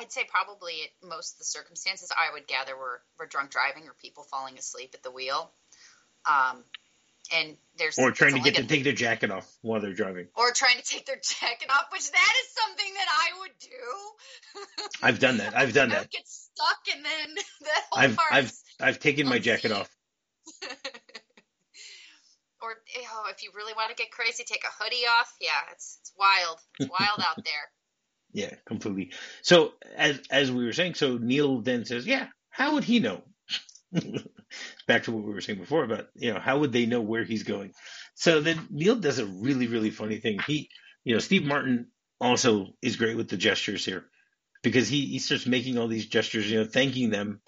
I'd 0.00 0.10
say 0.12 0.24
probably 0.28 0.74
most 1.02 1.34
of 1.34 1.38
the 1.38 1.44
circumstances 1.44 2.10
I 2.10 2.32
would 2.32 2.46
gather 2.46 2.76
were 2.76 3.00
were 3.18 3.26
drunk 3.26 3.50
driving 3.50 3.84
or 3.88 3.94
people 4.00 4.24
falling 4.24 4.58
asleep 4.58 4.90
at 4.94 5.02
the 5.02 5.10
wheel. 5.10 5.50
Um, 6.26 6.64
and 7.34 7.56
there's 7.78 7.98
Or 7.98 8.10
trying 8.10 8.34
to 8.34 8.40
get 8.40 8.54
to 8.56 8.60
gonna- 8.62 8.68
take 8.68 8.84
their 8.84 8.92
jacket 8.92 9.30
off 9.30 9.50
while 9.62 9.80
they're 9.80 9.94
driving. 9.94 10.28
or 10.36 10.52
trying 10.52 10.76
to 10.76 10.82
take 10.82 11.06
their 11.06 11.16
jacket 11.16 11.70
off, 11.70 11.86
which 11.92 12.10
that 12.10 12.32
is 12.42 12.48
something 12.54 12.94
that 12.94 13.08
I 13.08 13.38
would 13.40 13.58
do. 13.60 14.82
I've 15.02 15.18
done 15.20 15.38
that. 15.38 15.56
I've 15.56 15.72
done 15.72 15.88
that. 15.90 16.10
get 16.10 16.26
stuck 16.28 16.80
and 16.94 17.04
then 17.04 17.34
that 17.62 17.82
whole 17.90 18.02
I've 18.02 18.18
I've 18.30 18.52
I've 18.80 18.98
taken 19.00 19.26
my 19.28 19.38
jacket 19.38 19.72
off. 19.72 19.88
or 22.62 22.70
oh, 22.96 23.24
if 23.30 23.42
you 23.42 23.50
really 23.54 23.72
want 23.74 23.90
to 23.90 23.96
get 23.96 24.10
crazy, 24.10 24.44
take 24.44 24.64
a 24.64 24.82
hoodie 24.82 25.04
off. 25.20 25.32
Yeah, 25.40 25.50
it's 25.72 25.98
it's 26.00 26.12
wild. 26.18 26.58
It's 26.78 26.90
wild 26.90 27.20
out 27.20 27.36
there. 27.44 27.70
Yeah, 28.34 28.52
completely. 28.66 29.12
So 29.42 29.74
as 29.96 30.20
as 30.28 30.50
we 30.50 30.64
were 30.64 30.72
saying, 30.72 30.94
so 30.94 31.16
Neal 31.16 31.60
then 31.60 31.84
says, 31.84 32.04
"Yeah, 32.04 32.26
how 32.50 32.74
would 32.74 32.82
he 32.84 32.98
know?" 32.98 33.22
Back 34.88 35.04
to 35.04 35.12
what 35.12 35.24
we 35.24 35.32
were 35.32 35.40
saying 35.40 35.60
before 35.60 35.84
about 35.84 36.08
you 36.16 36.34
know 36.34 36.40
how 36.40 36.58
would 36.58 36.72
they 36.72 36.86
know 36.86 37.00
where 37.00 37.22
he's 37.22 37.44
going? 37.44 37.72
So 38.16 38.40
then 38.40 38.66
Neal 38.70 38.96
does 38.96 39.20
a 39.20 39.26
really 39.26 39.68
really 39.68 39.90
funny 39.90 40.18
thing. 40.18 40.40
He 40.48 40.68
you 41.04 41.14
know 41.14 41.20
Steve 41.20 41.44
Martin 41.44 41.92
also 42.20 42.74
is 42.82 42.96
great 42.96 43.16
with 43.16 43.28
the 43.28 43.36
gestures 43.36 43.84
here 43.84 44.04
because 44.64 44.88
he 44.88 45.06
he 45.06 45.20
starts 45.20 45.46
making 45.46 45.78
all 45.78 45.86
these 45.86 46.06
gestures, 46.06 46.50
you 46.50 46.58
know, 46.58 46.66
thanking 46.66 47.10
them, 47.10 47.40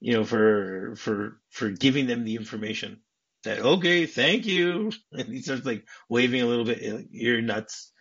you 0.00 0.14
know, 0.14 0.24
for 0.24 0.94
for 0.96 1.40
for 1.50 1.70
giving 1.70 2.08
them 2.08 2.24
the 2.24 2.34
information. 2.34 3.00
That 3.44 3.60
okay, 3.60 4.06
thank 4.06 4.46
you, 4.46 4.90
and 5.12 5.28
he 5.28 5.42
starts 5.42 5.64
like 5.64 5.84
waving 6.08 6.42
a 6.42 6.46
little 6.46 6.64
bit. 6.64 7.06
You're 7.12 7.42
nuts. 7.42 7.92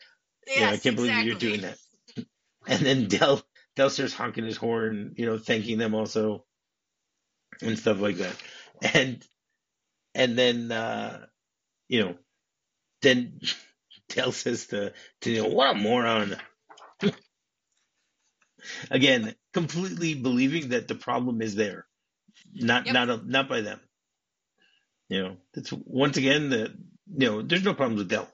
yeah, 0.47 0.71
I 0.71 0.77
can't 0.77 0.95
believe 0.95 1.23
you're 1.23 1.35
doing 1.35 1.61
that. 1.61 1.77
And 2.67 2.85
then 2.85 3.07
Del 3.07 3.41
Del 3.75 3.89
starts 3.89 4.13
honking 4.13 4.45
his 4.45 4.57
horn, 4.57 5.13
you 5.17 5.25
know, 5.25 5.37
thanking 5.37 5.77
them 5.77 5.95
also 5.95 6.45
and 7.61 7.77
stuff 7.77 7.99
like 7.99 8.17
that. 8.17 8.35
And 8.93 9.23
and 10.15 10.37
then 10.37 10.71
uh 10.71 11.25
you 11.89 12.03
know, 12.05 12.15
then 13.01 13.39
Del 14.09 14.31
says 14.31 14.67
to 14.67 14.93
to 15.21 15.31
Neal, 15.31 15.49
what 15.51 15.75
a 15.75 15.79
moron. 15.79 16.35
Again, 18.91 19.35
completely 19.53 20.13
believing 20.15 20.69
that 20.69 20.87
the 20.87 20.95
problem 20.95 21.41
is 21.41 21.55
there. 21.55 21.85
Not 22.53 22.85
Yep. 22.85 22.93
not 22.93 23.27
not 23.27 23.49
by 23.49 23.61
them. 23.61 23.79
You 25.09 25.23
know, 25.23 25.37
it's 25.53 25.71
once 25.73 26.17
again 26.17 26.49
the 26.49 26.73
you 27.17 27.27
know, 27.27 27.41
there's 27.41 27.63
no 27.63 27.73
problems 27.73 27.99
with 27.99 28.09
Del. 28.09 28.29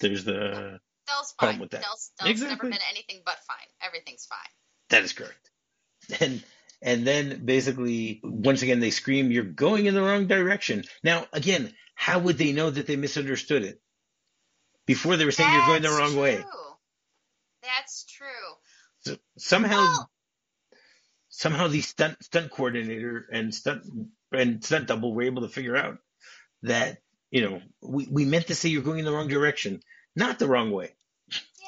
There's 0.00 0.24
the 0.24 0.80
Del's 1.06 1.32
problem 1.38 1.54
fine. 1.56 1.60
with 1.60 1.70
that. 1.70 1.82
Del's, 1.82 2.10
Del's 2.18 2.40
never 2.40 2.64
been 2.64 2.78
anything 2.90 3.22
but 3.24 3.36
fine. 3.46 3.66
Everything's 3.82 4.26
fine. 4.26 4.38
That 4.90 5.02
is 5.04 5.12
correct. 5.12 5.50
And 6.20 6.42
and 6.82 7.06
then 7.06 7.44
basically 7.44 8.20
once 8.22 8.62
again 8.62 8.80
they 8.80 8.90
scream, 8.90 9.30
You're 9.32 9.44
going 9.44 9.86
in 9.86 9.94
the 9.94 10.02
wrong 10.02 10.26
direction. 10.26 10.84
Now 11.02 11.26
again, 11.32 11.72
how 11.94 12.18
would 12.18 12.38
they 12.38 12.52
know 12.52 12.70
that 12.70 12.86
they 12.86 12.96
misunderstood 12.96 13.64
it? 13.64 13.80
Before 14.86 15.16
they 15.16 15.24
were 15.24 15.32
saying 15.32 15.52
you're 15.52 15.66
going 15.66 15.82
the 15.82 15.88
That's 15.88 15.98
wrong 16.00 16.16
way. 16.16 16.36
true. 16.36 16.44
That's 17.62 18.04
true. 18.04 18.26
So 19.00 19.16
somehow 19.38 19.76
Well- 19.76 20.10
somehow 21.28 21.68
the 21.68 21.80
stunt 21.82 22.22
stunt 22.22 22.50
coordinator 22.50 23.26
and 23.32 23.54
stunt 23.54 23.82
and 24.32 24.64
stunt 24.64 24.86
double 24.86 25.12
were 25.14 25.22
able 25.24 25.42
to 25.42 25.48
figure 25.48 25.76
out 25.76 25.98
that, 26.62 26.98
you 27.30 27.42
know, 27.42 27.62
we, 27.82 28.06
we 28.10 28.24
meant 28.24 28.46
to 28.48 28.54
say 28.54 28.68
you're 28.68 28.82
going 28.82 28.98
in 29.00 29.04
the 29.04 29.12
wrong 29.12 29.28
direction, 29.28 29.82
not 30.16 30.38
the 30.38 30.46
wrong 30.48 30.70
way. 30.72 30.92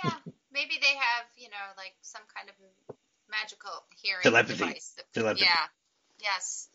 Yeah, 0.04 0.12
maybe 0.52 0.74
they 0.80 0.94
have, 0.96 1.26
you 1.36 1.48
know, 1.48 1.56
like 1.76 1.94
some 2.02 2.22
kind 2.34 2.48
of 2.48 2.54
magical 3.30 3.70
hearing 4.02 4.22
Telepathy. 4.22 4.58
device. 4.58 4.94
that- 4.96 5.12
Telepathy. 5.12 5.44
Yeah. 5.44 5.66
Yes. 6.20 6.68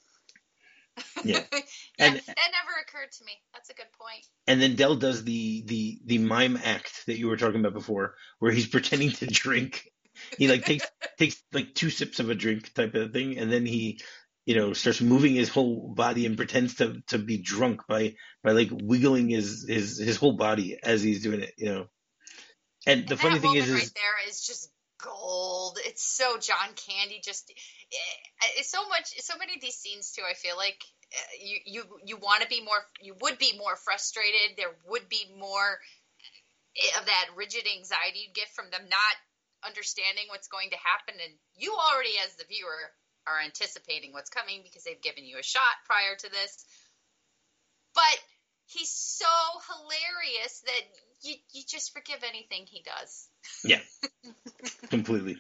Yeah. 1.26 1.40
yeah, 1.52 1.60
And- 1.98 2.16
that 2.18 2.28
never 2.28 2.80
occurred 2.82 3.12
to 3.14 3.24
me. 3.26 3.32
That's 3.54 3.70
a 3.70 3.74
good 3.74 3.92
point. 4.00 4.26
And 4.48 4.62
then 4.62 4.76
Del 4.76 4.96
does 4.96 5.24
the 5.24 5.64
the 5.66 6.00
the 6.06 6.18
mime 6.20 6.58
act 6.64 7.06
that 7.08 7.18
you 7.18 7.28
were 7.28 7.38
talking 7.38 7.60
about 7.62 7.74
before, 7.74 8.16
where 8.40 8.52
he's 8.52 8.68
pretending 8.76 9.12
to 9.12 9.26
drink. 9.26 9.90
He 10.38 10.48
like 10.48 10.66
takes 10.66 10.86
takes 11.18 11.42
like 11.52 11.74
two 11.74 11.90
sips 11.90 12.20
of 12.20 12.30
a 12.30 12.36
drink 12.36 12.72
type 12.76 12.94
of 12.94 13.12
thing, 13.12 13.40
and 13.40 13.52
then 13.52 13.66
he, 13.66 14.02
you 14.46 14.56
know, 14.56 14.74
starts 14.74 15.02
moving 15.02 15.36
his 15.36 15.50
whole 15.50 15.94
body 15.94 16.26
and 16.26 16.38
pretends 16.38 16.76
to 16.76 17.02
to 17.08 17.18
be 17.18 17.38
drunk 17.38 17.82
by 17.88 18.16
by 18.44 18.52
like 18.52 18.70
wiggling 18.72 19.30
his 19.30 19.66
his 19.68 19.98
his 19.98 20.18
whole 20.18 20.34
body 20.34 20.78
as 20.82 21.02
he's 21.02 21.24
doing 21.24 21.42
it, 21.42 21.54
you 21.58 21.70
know. 21.70 21.88
And 22.86 23.08
the 23.08 23.12
And 23.12 23.20
funny 23.20 23.40
thing 23.40 23.56
is, 23.56 23.72
right 23.72 23.82
is 23.84 23.92
there 23.92 24.30
is 24.30 24.46
just 24.46 24.70
gold. 25.02 25.80
It's 25.84 26.04
so 26.04 26.38
John 26.38 26.76
Candy. 26.76 27.22
Just 27.24 27.52
eh, 27.52 28.56
it's 28.58 28.70
so 28.70 28.88
much. 28.90 29.14
So 29.20 29.38
many 29.38 29.56
of 29.56 29.62
these 29.62 29.76
scenes 29.76 30.12
too. 30.12 30.24
I 30.30 30.34
feel 30.34 30.58
like 30.58 30.82
eh, 31.14 31.46
you 31.46 31.58
you 31.66 31.84
you 32.06 32.18
want 32.18 32.42
to 32.42 32.50
be 32.50 32.62
more. 32.62 32.80
You 33.02 33.16
would 33.22 33.38
be 33.38 33.58
more 33.58 33.76
frustrated. 33.78 34.58
There 34.58 34.76
would 34.88 35.08
be 35.08 35.26
more 35.40 35.80
of 37.00 37.06
that 37.06 37.30
rigid 37.36 37.64
anxiety 37.70 38.26
you 38.26 38.34
get 38.34 38.50
from 38.50 38.70
them 38.72 38.82
not 38.90 39.16
understanding 39.66 40.26
what's 40.28 40.48
going 40.48 40.70
to 40.72 40.78
happen 40.82 41.16
and 41.22 41.34
you 41.56 41.72
already 41.72 42.18
as 42.26 42.36
the 42.36 42.44
viewer 42.50 42.92
are 43.28 43.40
anticipating 43.44 44.12
what's 44.14 44.30
coming 44.30 44.62
because 44.64 44.84
they've 44.84 45.02
given 45.02 45.26
you 45.26 45.38
a 45.40 45.44
shot 45.44 45.62
prior 45.86 46.16
to 46.18 46.30
this 46.30 46.66
but 47.96 48.20
he's 48.66 48.90
so 48.90 49.26
hilarious 49.70 50.62
that 50.66 50.82
you, 51.22 51.36
you 51.54 51.64
just 51.68 51.94
forgive 51.94 52.24
anything 52.28 52.66
he 52.66 52.84
does 52.84 53.28
Yeah, 53.64 53.80
completely. 54.90 55.38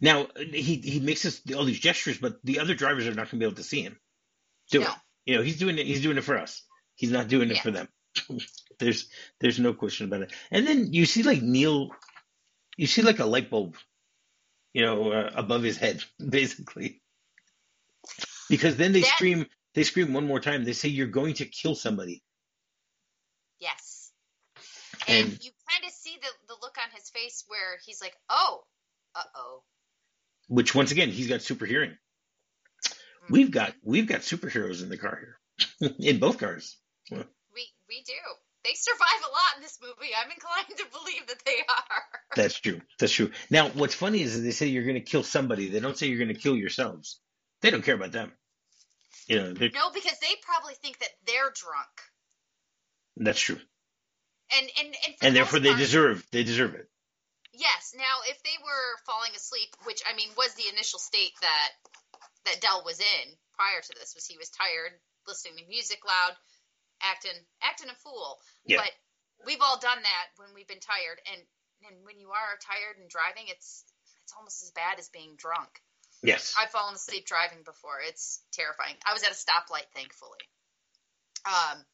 Now 0.00 0.28
he 0.36 0.76
he 0.76 1.00
makes 1.00 1.24
us 1.26 1.40
all 1.54 1.64
these 1.64 1.80
gestures, 1.80 2.18
but 2.18 2.38
the 2.44 2.60
other 2.60 2.74
drivers 2.74 3.06
are 3.06 3.10
not 3.14 3.30
going 3.30 3.30
to 3.30 3.36
be 3.38 3.44
able 3.44 3.56
to 3.56 3.62
see 3.62 3.82
him 3.82 3.98
do 4.70 4.80
No. 4.80 4.86
it. 4.86 4.92
You 5.24 5.36
know, 5.36 5.42
he's 5.42 5.58
doing 5.58 5.76
it. 5.78 5.86
He's 5.86 6.02
doing 6.02 6.16
it 6.16 6.24
for 6.24 6.38
us. 6.38 6.62
He's 6.94 7.10
not 7.10 7.28
doing 7.28 7.50
it 7.50 7.56
Yeah. 7.56 7.62
for 7.62 7.70
them. 7.72 7.88
there's 8.78 9.08
there's 9.40 9.58
no 9.58 9.74
question 9.74 10.06
about 10.06 10.22
it. 10.22 10.32
And 10.50 10.66
then 10.66 10.92
you 10.92 11.04
see 11.04 11.22
like 11.24 11.42
Neal, 11.42 11.90
you 12.76 12.86
see 12.86 13.02
like 13.02 13.18
a 13.18 13.26
light 13.26 13.50
bulb, 13.50 13.76
you 14.76 14.84
know, 14.84 15.10
uh, 15.10 15.30
above 15.34 15.62
his 15.62 15.78
head, 15.78 16.04
basically. 16.28 17.00
Because 18.50 18.76
then 18.76 18.92
they 18.92 19.00
That- 19.00 19.14
scream. 19.16 19.46
They 19.74 19.84
scream 19.84 20.12
one 20.12 20.26
more 20.26 20.40
time. 20.40 20.64
They 20.64 20.74
say, 20.74 20.88
"You're 20.90 21.06
going 21.20 21.34
to 21.34 21.46
kill 21.46 21.74
somebody." 21.74 22.22
yes 23.58 24.12
and, 25.08 25.28
And- 25.28 25.44
you 25.44 25.50
kind 25.70 25.84
of 25.86 25.90
see 25.92 26.14
the, 26.20 26.28
the 26.48 26.56
look 26.60 26.76
on 26.76 26.90
his 26.94 27.08
face 27.08 27.42
where 27.48 27.78
he's 27.86 28.02
like 28.02 28.14
oh 28.28 28.64
uh-oh 29.14 29.62
Which 30.48 30.74
once 30.74 30.92
again, 30.92 31.08
he's 31.08 31.26
got 31.28 31.40
super 31.40 31.64
hearing. 31.64 31.96
We've 33.30 33.50
got 33.50 33.72
we've 33.82 34.06
got 34.06 34.20
superheroes 34.20 34.82
in 34.82 34.90
the 34.90 34.98
car 34.98 35.18
here, 35.80 35.90
in 35.98 36.18
both 36.20 36.36
cars. 36.38 36.76
we 37.10 37.16
we 37.88 38.02
do 38.06 38.20
they 38.66 38.74
survive 38.74 39.22
a 39.22 39.30
lot 39.30 39.56
in 39.56 39.62
this 39.62 39.78
movie 39.80 40.10
i'm 40.18 40.30
inclined 40.30 40.66
to 40.76 40.84
believe 40.90 41.24
that 41.28 41.40
they 41.46 41.58
are 41.68 42.02
That's 42.34 42.58
true. 42.60 42.80
That's 42.98 43.12
true. 43.12 43.30
Now, 43.48 43.68
what's 43.70 43.94
funny 43.94 44.20
is 44.20 44.42
they 44.42 44.50
say 44.50 44.66
you're 44.66 44.84
going 44.84 45.00
to 45.00 45.10
kill 45.12 45.22
somebody. 45.22 45.70
They 45.70 45.80
don't 45.80 45.96
say 45.96 46.08
you're 46.08 46.18
going 46.18 46.34
to 46.36 46.42
kill 46.46 46.54
yourselves. 46.56 47.18
They 47.62 47.70
don't 47.70 47.80
care 47.82 47.94
about 47.94 48.12
them. 48.12 48.30
You 49.26 49.36
know, 49.38 49.48
no 49.56 49.88
because 49.94 50.18
they 50.20 50.34
probably 50.44 50.74
think 50.82 50.98
that 50.98 51.08
they're 51.26 51.48
drunk 51.54 51.94
that's 53.16 53.40
true. 53.40 53.56
and 54.52 54.66
and 54.78 54.88
and, 55.06 55.14
And 55.22 55.30
the 55.34 55.38
therefore, 55.40 55.60
most 55.60 55.62
they 55.64 55.70
part- 55.70 55.80
deserve 55.80 56.26
they 56.32 56.44
deserve 56.44 56.74
it. 56.74 56.86
Yes. 57.54 57.94
Now, 57.96 58.20
if 58.28 58.42
they 58.42 58.58
were 58.60 58.88
falling 59.06 59.32
asleep, 59.34 59.70
which 59.88 60.02
I 60.04 60.14
mean 60.14 60.28
was 60.36 60.52
the 60.54 60.68
initial 60.70 60.98
state 60.98 61.32
that 61.40 61.70
that 62.44 62.60
Del 62.60 62.84
was 62.84 63.00
in 63.00 63.26
prior 63.56 63.80
to 63.80 63.92
this, 63.98 64.12
was 64.14 64.26
he 64.26 64.36
was 64.36 64.50
tired, 64.50 64.92
listening 65.26 65.56
to 65.64 65.68
music 65.70 66.00
loud, 66.04 66.36
acting 67.02 67.36
acting 67.62 67.90
a 67.90 67.94
fool. 67.94 68.38
Yeah. 68.64 68.82
But 68.82 68.92
we've 69.44 69.60
all 69.60 69.78
done 69.78 70.00
that 70.00 70.26
when 70.36 70.54
we've 70.54 70.68
been 70.68 70.82
tired, 70.82 71.20
and 71.32 71.42
and 71.88 72.04
when 72.04 72.18
you 72.18 72.30
are 72.30 72.58
tired 72.62 72.98
and 73.00 73.08
driving, 73.08 73.48
it's 73.48 73.84
it's 74.24 74.32
almost 74.36 74.62
as 74.62 74.70
bad 74.72 74.98
as 74.98 75.08
being 75.08 75.36
drunk. 75.36 75.80
Yes. 76.22 76.54
I've 76.58 76.70
fallen 76.70 76.94
asleep 76.94 77.26
driving 77.26 77.62
before. 77.64 78.00
It's 78.02 78.40
terrifying. 78.52 78.96
I 79.06 79.12
was 79.12 79.22
at 79.22 79.30
a 79.30 79.38
stoplight, 79.38 79.86
thankfully. 79.94 80.42
Um, 81.44 81.84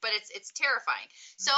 but 0.00 0.10
it's 0.14 0.30
it's 0.30 0.52
terrifying. 0.52 1.08
So, 1.36 1.52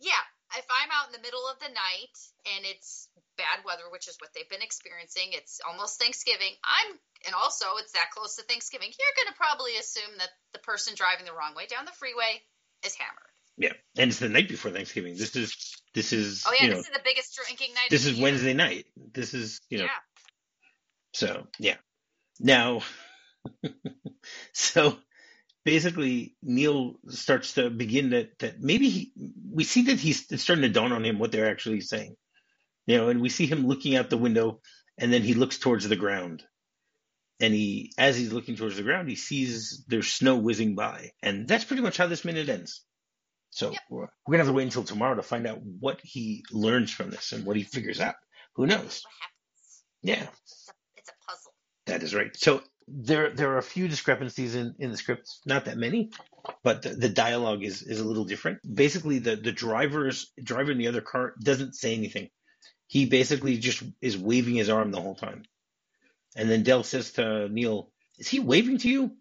yeah, 0.00 0.22
if 0.56 0.66
I'm 0.70 0.90
out 0.92 1.08
in 1.10 1.12
the 1.12 1.24
middle 1.24 1.44
of 1.50 1.60
the 1.60 1.68
night 1.68 2.16
and 2.56 2.64
it's 2.64 3.08
bad 3.36 3.64
weather, 3.64 3.84
which 3.92 4.08
is 4.08 4.16
what 4.18 4.30
they've 4.34 4.48
been 4.48 4.64
experiencing, 4.64 5.36
it's 5.36 5.60
almost 5.66 6.00
Thanksgiving. 6.00 6.56
I'm 6.64 6.96
and 7.26 7.34
also 7.34 7.66
it's 7.78 7.92
that 7.92 8.10
close 8.14 8.36
to 8.36 8.42
Thanksgiving. 8.42 8.88
You're 8.88 9.18
going 9.18 9.32
to 9.32 9.38
probably 9.38 9.76
assume 9.76 10.18
that 10.18 10.30
the 10.52 10.62
person 10.64 10.94
driving 10.94 11.26
the 11.26 11.34
wrong 11.36 11.54
way 11.54 11.66
down 11.66 11.84
the 11.84 11.92
freeway 11.92 12.40
is 12.84 12.94
hammered. 12.94 13.32
Yeah. 13.58 13.74
And 13.98 14.10
it's 14.10 14.20
the 14.20 14.28
night 14.28 14.48
before 14.48 14.70
Thanksgiving. 14.70 15.16
This 15.16 15.34
is 15.34 15.82
this 15.94 16.12
is 16.12 16.44
Oh 16.46 16.54
yeah, 16.54 16.64
you 16.64 16.70
know 16.70 16.76
this 16.76 16.86
is 16.86 16.92
the 16.92 17.04
biggest 17.04 17.34
drinking 17.36 17.74
night. 17.74 17.90
this 17.90 18.06
of 18.06 18.12
is 18.12 18.14
the 18.14 18.18
year. 18.18 18.24
Wednesday 18.24 18.54
night. 18.54 18.86
This 19.12 19.34
is 19.34 19.60
you 19.68 19.78
know 19.78 19.84
Yeah. 19.84 20.00
So 21.12 21.46
yeah. 21.58 21.76
Now, 22.40 22.82
so 24.52 24.96
basically, 25.68 26.34
Neal 26.42 26.94
starts 27.08 27.52
to 27.54 27.68
begin 27.68 28.10
that 28.10 28.38
that 28.38 28.58
maybe 28.62 28.88
he, 28.88 29.12
we 29.52 29.64
see 29.64 29.82
that 29.82 29.98
he's 29.98 30.24
it's 30.32 30.42
starting 30.42 30.62
to 30.62 30.70
dawn 30.70 30.92
on 30.92 31.04
him 31.04 31.18
what 31.18 31.30
they're 31.30 31.50
actually 31.50 31.82
saying, 31.82 32.16
you 32.86 32.96
know, 32.96 33.10
and 33.10 33.20
we 33.20 33.28
see 33.28 33.44
him 33.44 33.66
looking 33.66 33.94
out 33.94 34.08
the 34.08 34.16
window, 34.16 34.60
and 34.96 35.12
then 35.12 35.20
he 35.20 35.34
looks 35.34 35.58
towards 35.58 35.86
the 35.86 35.94
ground, 35.96 36.42
and 37.38 37.52
he 37.52 37.92
as 37.98 38.16
he's 38.16 38.32
looking 38.32 38.56
towards 38.56 38.76
the 38.76 38.82
ground, 38.82 39.10
he 39.10 39.14
sees 39.14 39.84
there's 39.88 40.08
snow 40.08 40.36
whizzing 40.38 40.74
by, 40.74 41.10
and 41.22 41.46
that's 41.46 41.64
pretty 41.64 41.82
much 41.82 41.98
how 41.98 42.06
this 42.06 42.24
minute 42.24 42.48
ends. 42.48 42.82
So 43.50 43.72
Yep. 43.72 43.80
we're, 43.90 44.00
we're 44.00 44.32
gonna 44.32 44.38
have 44.44 44.46
to 44.46 44.54
wait 44.54 44.62
until 44.64 44.84
tomorrow 44.84 45.16
to 45.16 45.22
find 45.22 45.46
out 45.46 45.60
what 45.62 46.00
he 46.02 46.44
learns 46.50 46.90
from 46.90 47.10
this 47.10 47.32
and 47.32 47.44
what 47.44 47.56
he 47.56 47.62
figures 47.64 48.00
out. 48.00 48.14
Who 48.56 48.66
knows? 48.66 49.02
Yeah. 50.02 50.22
It's 50.22 50.68
a, 50.70 50.72
it's 50.96 51.10
a 51.10 51.14
puzzle. 51.28 51.52
That 51.86 52.02
is 52.02 52.14
right. 52.14 52.34
So 52.36 52.62
there 52.90 53.30
there 53.30 53.52
are 53.52 53.58
a 53.58 53.62
few 53.62 53.88
discrepancies 53.88 54.54
in, 54.54 54.74
in 54.78 54.90
the 54.90 54.96
script, 54.96 55.30
not 55.46 55.66
that 55.66 55.76
many, 55.76 56.10
but 56.62 56.82
the, 56.82 56.90
the 56.90 57.08
dialogue 57.08 57.62
is, 57.62 57.82
is 57.82 58.00
a 58.00 58.04
little 58.04 58.24
different. 58.24 58.58
Basically, 58.74 59.18
the 59.18 59.36
the 59.36 59.52
driver's 59.52 60.32
driver 60.42 60.72
in 60.72 60.78
the 60.78 60.88
other 60.88 61.00
car 61.00 61.34
doesn't 61.42 61.74
say 61.74 61.94
anything. 61.94 62.30
He 62.86 63.06
basically 63.06 63.58
just 63.58 63.82
is 64.00 64.16
waving 64.16 64.54
his 64.54 64.70
arm 64.70 64.90
the 64.90 65.00
whole 65.00 65.14
time. 65.14 65.44
And 66.36 66.50
then 66.50 66.62
Del 66.62 66.82
says 66.82 67.12
to 67.12 67.48
Neal, 67.48 67.90
"Is 68.18 68.28
he 68.28 68.40
waving 68.40 68.78
to 68.78 68.88
you? 68.88 69.16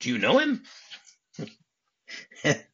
Do 0.00 0.10
you 0.10 0.18
know 0.18 0.38
him?" 0.38 0.62
and 2.44 2.64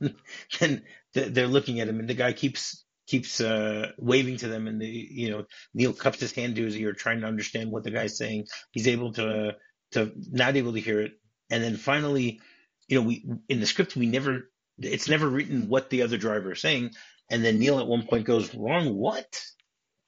then 0.60 0.82
they're 1.12 1.46
looking 1.46 1.80
at 1.80 1.88
him, 1.88 2.00
and 2.00 2.08
the 2.08 2.14
guy 2.14 2.32
keeps 2.32 2.84
keeps 3.06 3.40
uh, 3.40 3.92
waving 3.98 4.38
to 4.38 4.48
them, 4.48 4.66
and 4.68 4.80
the 4.80 4.86
you 4.86 5.30
know 5.30 5.44
Neal 5.74 5.92
cups 5.92 6.20
his 6.20 6.32
hand 6.32 6.56
to 6.56 6.64
his 6.64 6.76
ear, 6.76 6.92
trying 6.92 7.20
to 7.20 7.26
understand 7.26 7.70
what 7.70 7.84
the 7.84 7.90
guy's 7.90 8.16
saying. 8.16 8.46
He's 8.70 8.88
able 8.88 9.12
to 9.14 9.56
to 9.92 10.12
not 10.30 10.56
able 10.56 10.72
to 10.72 10.80
hear 10.80 11.00
it, 11.00 11.12
and 11.50 11.62
then 11.62 11.76
finally, 11.76 12.40
you 12.88 13.00
know, 13.00 13.06
we 13.06 13.24
in 13.48 13.60
the 13.60 13.66
script 13.66 13.96
we 13.96 14.06
never 14.06 14.50
it's 14.78 15.08
never 15.08 15.28
written 15.28 15.68
what 15.68 15.90
the 15.90 16.02
other 16.02 16.18
driver 16.18 16.52
is 16.52 16.60
saying, 16.60 16.92
and 17.30 17.44
then 17.44 17.58
Neal 17.58 17.78
at 17.78 17.86
one 17.86 18.06
point 18.06 18.24
goes 18.24 18.54
wrong 18.54 18.94
what, 18.96 19.44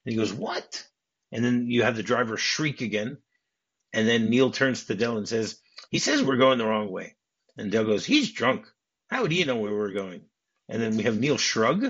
and 0.04 0.12
he 0.12 0.16
goes 0.16 0.32
what, 0.32 0.86
and 1.32 1.44
then 1.44 1.66
you 1.68 1.82
have 1.82 1.96
the 1.96 2.02
driver 2.02 2.36
shriek 2.36 2.80
again, 2.80 3.18
and 3.92 4.08
then 4.08 4.30
Neal 4.30 4.50
turns 4.50 4.84
to 4.84 4.94
Del 4.94 5.18
and 5.18 5.28
says, 5.28 5.58
he 5.90 5.98
says 5.98 6.22
we're 6.22 6.36
going 6.36 6.58
the 6.58 6.66
wrong 6.66 6.90
way, 6.90 7.14
and 7.56 7.70
Del 7.70 7.84
goes 7.84 8.04
he's 8.04 8.32
drunk. 8.32 8.66
How 9.08 9.22
would 9.22 9.32
he 9.32 9.44
know 9.44 9.56
where 9.56 9.72
we're 9.72 9.92
going? 9.92 10.22
And 10.68 10.80
then 10.80 10.96
we 10.96 11.04
have 11.04 11.20
Neal 11.20 11.36
shrug, 11.36 11.84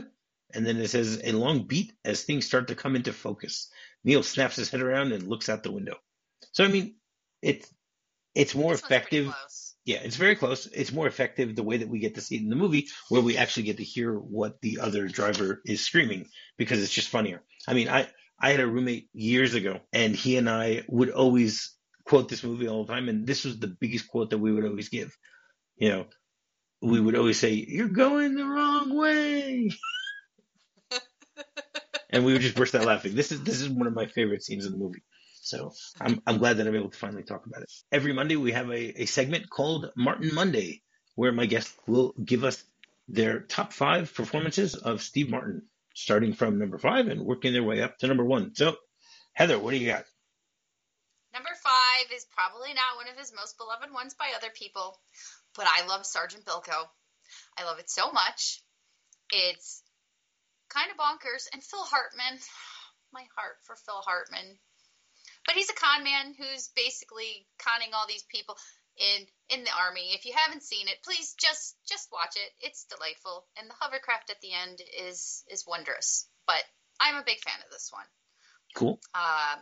and 0.52 0.66
then 0.66 0.76
it 0.78 0.88
says 0.88 1.20
a 1.24 1.32
long 1.32 1.64
beat 1.64 1.92
as 2.04 2.22
things 2.22 2.44
start 2.44 2.68
to 2.68 2.74
come 2.74 2.96
into 2.96 3.12
focus. 3.12 3.70
Neal 4.02 4.22
snaps 4.22 4.56
his 4.56 4.70
head 4.70 4.82
around 4.82 5.12
and 5.12 5.28
looks 5.28 5.48
out 5.48 5.62
the 5.62 5.72
window. 5.72 5.96
So 6.52 6.64
I 6.64 6.68
mean, 6.68 6.96
it's 7.40 7.72
it's 8.34 8.54
more 8.54 8.74
effective. 8.74 9.34
Yeah, 9.84 9.98
it's 10.02 10.16
very 10.16 10.34
close. 10.34 10.66
It's 10.66 10.92
more 10.92 11.06
effective 11.06 11.54
the 11.54 11.62
way 11.62 11.76
that 11.76 11.88
we 11.88 11.98
get 11.98 12.14
to 12.14 12.22
see 12.22 12.36
it 12.36 12.42
in 12.42 12.48
the 12.48 12.56
movie, 12.56 12.88
where 13.10 13.20
we 13.20 13.36
actually 13.36 13.64
get 13.64 13.76
to 13.76 13.84
hear 13.84 14.14
what 14.14 14.60
the 14.62 14.80
other 14.80 15.08
driver 15.08 15.60
is 15.66 15.84
screaming 15.84 16.26
because 16.56 16.82
it's 16.82 16.92
just 16.92 17.08
funnier. 17.08 17.42
I 17.68 17.74
mean, 17.74 17.88
I 17.88 18.08
I 18.40 18.50
had 18.50 18.60
a 18.60 18.66
roommate 18.66 19.08
years 19.12 19.54
ago, 19.54 19.80
and 19.92 20.14
he 20.14 20.36
and 20.38 20.48
I 20.48 20.84
would 20.88 21.10
always 21.10 21.76
quote 22.04 22.28
this 22.28 22.42
movie 22.42 22.68
all 22.68 22.84
the 22.84 22.92
time, 22.92 23.08
and 23.08 23.26
this 23.26 23.44
was 23.44 23.58
the 23.58 23.68
biggest 23.68 24.08
quote 24.08 24.30
that 24.30 24.38
we 24.38 24.52
would 24.52 24.64
always 24.64 24.88
give. 24.88 25.16
You 25.76 25.88
know, 25.90 26.06
we 26.80 27.00
would 27.00 27.16
always 27.16 27.38
say, 27.38 27.52
"You're 27.52 27.88
going 27.88 28.34
the 28.34 28.44
wrong 28.46 28.96
way," 28.96 29.70
and 32.10 32.24
we 32.24 32.32
would 32.32 32.42
just 32.42 32.56
burst 32.56 32.74
out 32.74 32.86
laughing. 32.86 33.14
This 33.14 33.32
is 33.32 33.42
this 33.42 33.60
is 33.60 33.68
one 33.68 33.86
of 33.86 33.94
my 33.94 34.06
favorite 34.06 34.42
scenes 34.42 34.64
in 34.64 34.72
the 34.72 34.78
movie. 34.78 35.02
So 35.44 35.74
I'm 36.00 36.22
I'm 36.26 36.38
glad 36.38 36.56
that 36.56 36.66
I'm 36.66 36.74
able 36.74 36.88
to 36.88 36.96
finally 36.96 37.22
talk 37.22 37.44
about 37.44 37.62
it. 37.62 37.70
Every 37.92 38.14
Monday 38.14 38.36
we 38.36 38.52
have 38.52 38.70
a, 38.70 39.02
a 39.02 39.04
segment 39.04 39.50
called 39.50 39.90
Martin 39.94 40.34
Monday, 40.34 40.82
where 41.16 41.32
my 41.32 41.44
guests 41.44 41.74
will 41.86 42.14
give 42.24 42.44
us 42.44 42.64
their 43.08 43.40
top 43.40 43.74
five 43.74 44.14
performances 44.14 44.74
of 44.74 45.02
Steve 45.02 45.28
Martin, 45.28 45.62
starting 45.94 46.32
from 46.32 46.58
number 46.58 46.78
five 46.78 47.08
and 47.08 47.26
working 47.26 47.52
their 47.52 47.62
way 47.62 47.82
up 47.82 47.98
to 47.98 48.06
number 48.06 48.24
one. 48.24 48.54
So, 48.54 48.76
Heather, 49.34 49.58
what 49.58 49.72
do 49.72 49.76
you 49.76 49.86
got? 49.86 50.06
Number 51.34 51.50
five 51.62 52.16
is 52.16 52.24
probably 52.34 52.72
not 52.72 52.96
one 52.96 53.12
of 53.12 53.18
his 53.18 53.34
most 53.36 53.58
beloved 53.58 53.92
ones 53.92 54.14
by 54.14 54.32
other 54.34 54.50
people, 54.54 54.98
but 55.54 55.66
I 55.68 55.86
love 55.86 56.06
Sergeant 56.06 56.46
Bilko. 56.46 56.88
I 57.58 57.64
love 57.64 57.78
it 57.78 57.90
so 57.90 58.10
much. 58.12 58.62
It's 59.30 59.82
kind 60.70 60.90
of 60.90 60.96
bonkers. 60.96 61.48
And 61.52 61.62
Phil 61.62 61.84
Hartman, 61.84 62.38
my 63.12 63.24
heart 63.36 63.56
for 63.64 63.76
Phil 63.76 64.00
Hartman. 64.00 64.58
But 65.46 65.56
he's 65.56 65.70
a 65.70 65.74
con 65.74 66.04
man 66.04 66.34
who's 66.38 66.68
basically 66.74 67.46
conning 67.58 67.92
all 67.92 68.06
these 68.08 68.24
people 68.24 68.56
in 68.96 69.26
in 69.50 69.64
the 69.64 69.76
army. 69.76 70.14
If 70.14 70.24
you 70.24 70.32
haven't 70.34 70.62
seen 70.62 70.88
it, 70.88 71.02
please 71.04 71.34
just 71.34 71.76
just 71.88 72.08
watch 72.12 72.36
it. 72.36 72.50
It's 72.60 72.84
delightful, 72.84 73.46
and 73.58 73.68
the 73.68 73.78
hovercraft 73.78 74.30
at 74.30 74.40
the 74.40 74.52
end 74.52 74.80
is 74.80 75.44
is 75.48 75.66
wondrous. 75.66 76.26
But 76.46 76.62
I'm 77.00 77.16
a 77.16 77.26
big 77.26 77.40
fan 77.40 77.60
of 77.64 77.70
this 77.70 77.90
one. 77.92 78.06
Cool. 78.74 78.98
Um, 79.14 79.60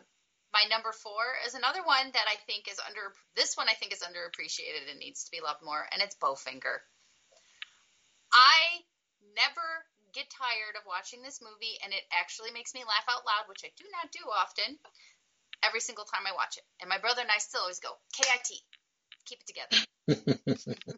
my 0.52 0.64
number 0.68 0.92
four 0.92 1.24
is 1.46 1.54
another 1.54 1.82
one 1.82 2.12
that 2.12 2.28
I 2.28 2.36
think 2.46 2.68
is 2.68 2.78
under. 2.78 3.12
This 3.34 3.56
one 3.56 3.68
I 3.68 3.74
think 3.74 3.92
is 3.92 4.04
underappreciated 4.04 4.90
and 4.90 5.00
needs 5.00 5.24
to 5.24 5.30
be 5.30 5.40
loved 5.40 5.64
more, 5.64 5.84
and 5.92 6.02
it's 6.02 6.16
Bowfinger. 6.16 6.78
I 8.32 8.84
never 9.36 9.68
get 10.12 10.28
tired 10.28 10.76
of 10.76 10.84
watching 10.84 11.24
this 11.24 11.40
movie, 11.40 11.80
and 11.80 11.92
it 11.92 12.04
actually 12.12 12.52
makes 12.52 12.74
me 12.76 12.84
laugh 12.84 13.08
out 13.08 13.24
loud, 13.24 13.48
which 13.48 13.64
I 13.64 13.72
do 13.80 13.84
not 13.88 14.12
do 14.12 14.24
often. 14.28 14.76
Every 15.62 15.80
single 15.80 16.04
time 16.04 16.26
I 16.26 16.32
watch 16.34 16.56
it, 16.58 16.64
and 16.80 16.88
my 16.88 16.98
brother 16.98 17.22
and 17.22 17.30
I 17.30 17.38
still 17.38 17.62
always 17.62 17.78
go 17.78 17.90
KIT, 18.12 18.50
keep 19.26 19.40
it 19.40 19.46
together. 19.46 19.78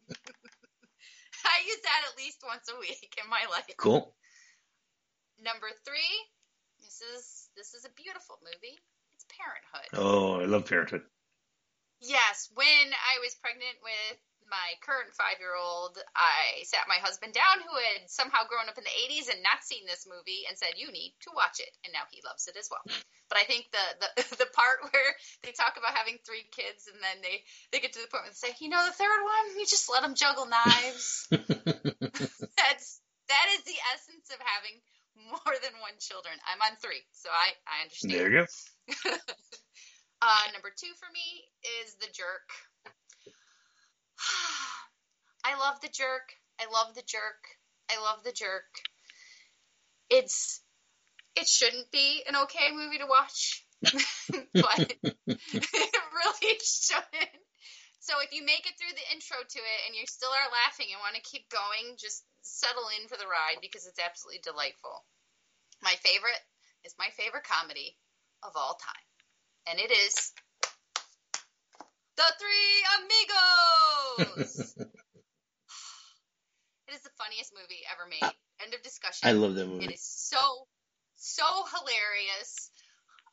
I 1.44 1.56
use 1.66 1.82
that 1.84 2.02
at 2.08 2.16
least 2.16 2.40
once 2.46 2.64
a 2.72 2.80
week 2.80 3.12
in 3.22 3.28
my 3.28 3.44
life. 3.50 3.68
Cool. 3.76 4.14
Number 5.42 5.68
three, 5.84 6.14
this 6.80 7.02
is 7.02 7.48
this 7.56 7.74
is 7.74 7.84
a 7.84 7.92
beautiful 7.92 8.38
movie. 8.40 8.78
It's 9.14 9.26
Parenthood. 9.28 9.90
Oh, 9.92 10.40
I 10.40 10.46
love 10.46 10.66
Parenthood. 10.66 11.02
Yes, 12.00 12.50
when 12.54 12.86
I 12.92 13.20
was 13.20 13.34
pregnant 13.40 13.76
with 13.82 14.18
my 14.51 14.76
current 14.84 15.12
five 15.16 15.40
year 15.40 15.57
old, 15.57 15.97
I 16.12 16.64
sat 16.64 16.88
my 16.88 17.01
husband 17.01 17.32
down, 17.32 17.64
who 17.64 17.74
had 17.74 18.11
somehow 18.11 18.45
grown 18.45 18.68
up 18.68 18.78
in 18.78 18.84
the 18.84 18.99
80s 19.09 19.32
and 19.32 19.42
not 19.42 19.64
seen 19.64 19.84
this 19.86 20.05
movie, 20.05 20.45
and 20.49 20.59
said, 20.59 20.76
"You 20.76 20.92
need 20.92 21.16
to 21.28 21.34
watch 21.34 21.61
it." 21.61 21.72
And 21.84 21.92
now 21.92 22.05
he 22.11 22.20
loves 22.24 22.49
it 22.49 22.57
as 22.57 22.68
well. 22.70 22.84
But 23.28 23.38
I 23.40 23.45
think 23.45 23.70
the 23.72 23.86
the, 24.01 24.11
the 24.45 24.51
part 24.53 24.84
where 24.92 25.11
they 25.42 25.53
talk 25.53 25.76
about 25.76 25.97
having 25.97 26.18
three 26.22 26.45
kids, 26.53 26.88
and 26.88 27.01
then 27.01 27.22
they 27.24 27.45
they 27.72 27.80
get 27.80 27.92
to 27.95 28.03
the 28.03 28.11
point 28.11 28.28
where 28.28 28.34
they 28.34 28.40
say, 28.40 28.53
"You 28.61 28.68
know, 28.68 28.84
the 28.84 28.97
third 28.97 29.20
one, 29.24 29.59
you 29.59 29.66
just 29.66 29.88
let 29.88 30.03
them 30.03 30.14
juggle 30.14 30.47
knives." 30.47 31.28
That's 32.61 32.86
that 33.28 33.47
is 33.57 33.62
the 33.64 33.80
essence 33.97 34.28
of 34.30 34.40
having 34.45 34.76
more 35.30 35.55
than 35.62 35.78
one 35.80 35.97
children. 36.01 36.34
I'm 36.45 36.61
on 36.61 36.76
three, 36.80 37.03
so 37.12 37.28
I 37.32 37.57
I 37.64 37.86
understand. 37.86 38.12
there 38.12 38.30
you 38.30 38.45
go. 38.45 39.16
Uh, 40.24 40.49
number 40.57 40.72
two 40.72 40.88
for 40.97 41.12
me 41.12 41.45
is 41.84 42.01
the 42.01 42.09
jerk. 42.09 42.49
I 45.44 45.58
love 45.58 45.80
the 45.80 45.88
jerk. 45.88 46.34
I 46.60 46.66
love 46.72 46.94
the 46.94 47.02
jerk. 47.02 47.42
I 47.90 48.00
love 48.00 48.24
the 48.24 48.32
jerk. 48.32 48.64
It's 50.10 50.60
it 51.36 51.48
shouldn't 51.48 51.90
be 51.90 52.22
an 52.28 52.36
okay 52.46 52.70
movie 52.72 52.98
to 52.98 53.06
watch, 53.06 53.66
but 53.82 54.94
it 55.26 56.02
really 56.14 56.58
shouldn't. 56.62 57.42
So 58.00 58.20
if 58.20 58.36
you 58.36 58.44
make 58.44 58.68
it 58.68 58.76
through 58.76 58.92
the 58.92 59.08
intro 59.16 59.40
to 59.40 59.60
it 59.60 59.80
and 59.88 59.96
you 59.96 60.04
still 60.06 60.30
are 60.30 60.52
laughing 60.52 60.92
and 60.92 61.00
want 61.00 61.16
to 61.16 61.24
keep 61.24 61.48
going, 61.48 61.96
just 61.96 62.22
settle 62.42 62.92
in 63.00 63.08
for 63.08 63.16
the 63.16 63.26
ride 63.26 63.64
because 63.64 63.88
it's 63.88 63.98
absolutely 63.98 64.44
delightful. 64.44 65.02
My 65.82 65.96
favorite 66.04 66.40
is 66.84 66.94
my 67.00 67.08
favorite 67.16 67.48
comedy 67.48 67.96
of 68.44 68.52
all 68.54 68.76
time, 68.76 69.08
and 69.66 69.80
it 69.80 69.90
is 69.90 70.36
The 72.16 72.32
Three 72.38 72.84
Amigos. 72.98 74.74
it 76.88 76.94
is 76.94 77.02
the 77.02 77.10
funniest 77.18 77.52
movie 77.54 77.82
ever 77.90 78.08
made. 78.08 78.22
End 78.62 78.74
of 78.74 78.82
discussion. 78.82 79.28
I 79.28 79.32
love 79.32 79.54
that 79.56 79.66
movie. 79.66 79.84
It 79.86 79.92
is 79.92 80.02
so, 80.02 80.66
so 81.16 81.44
hilarious. 81.44 82.70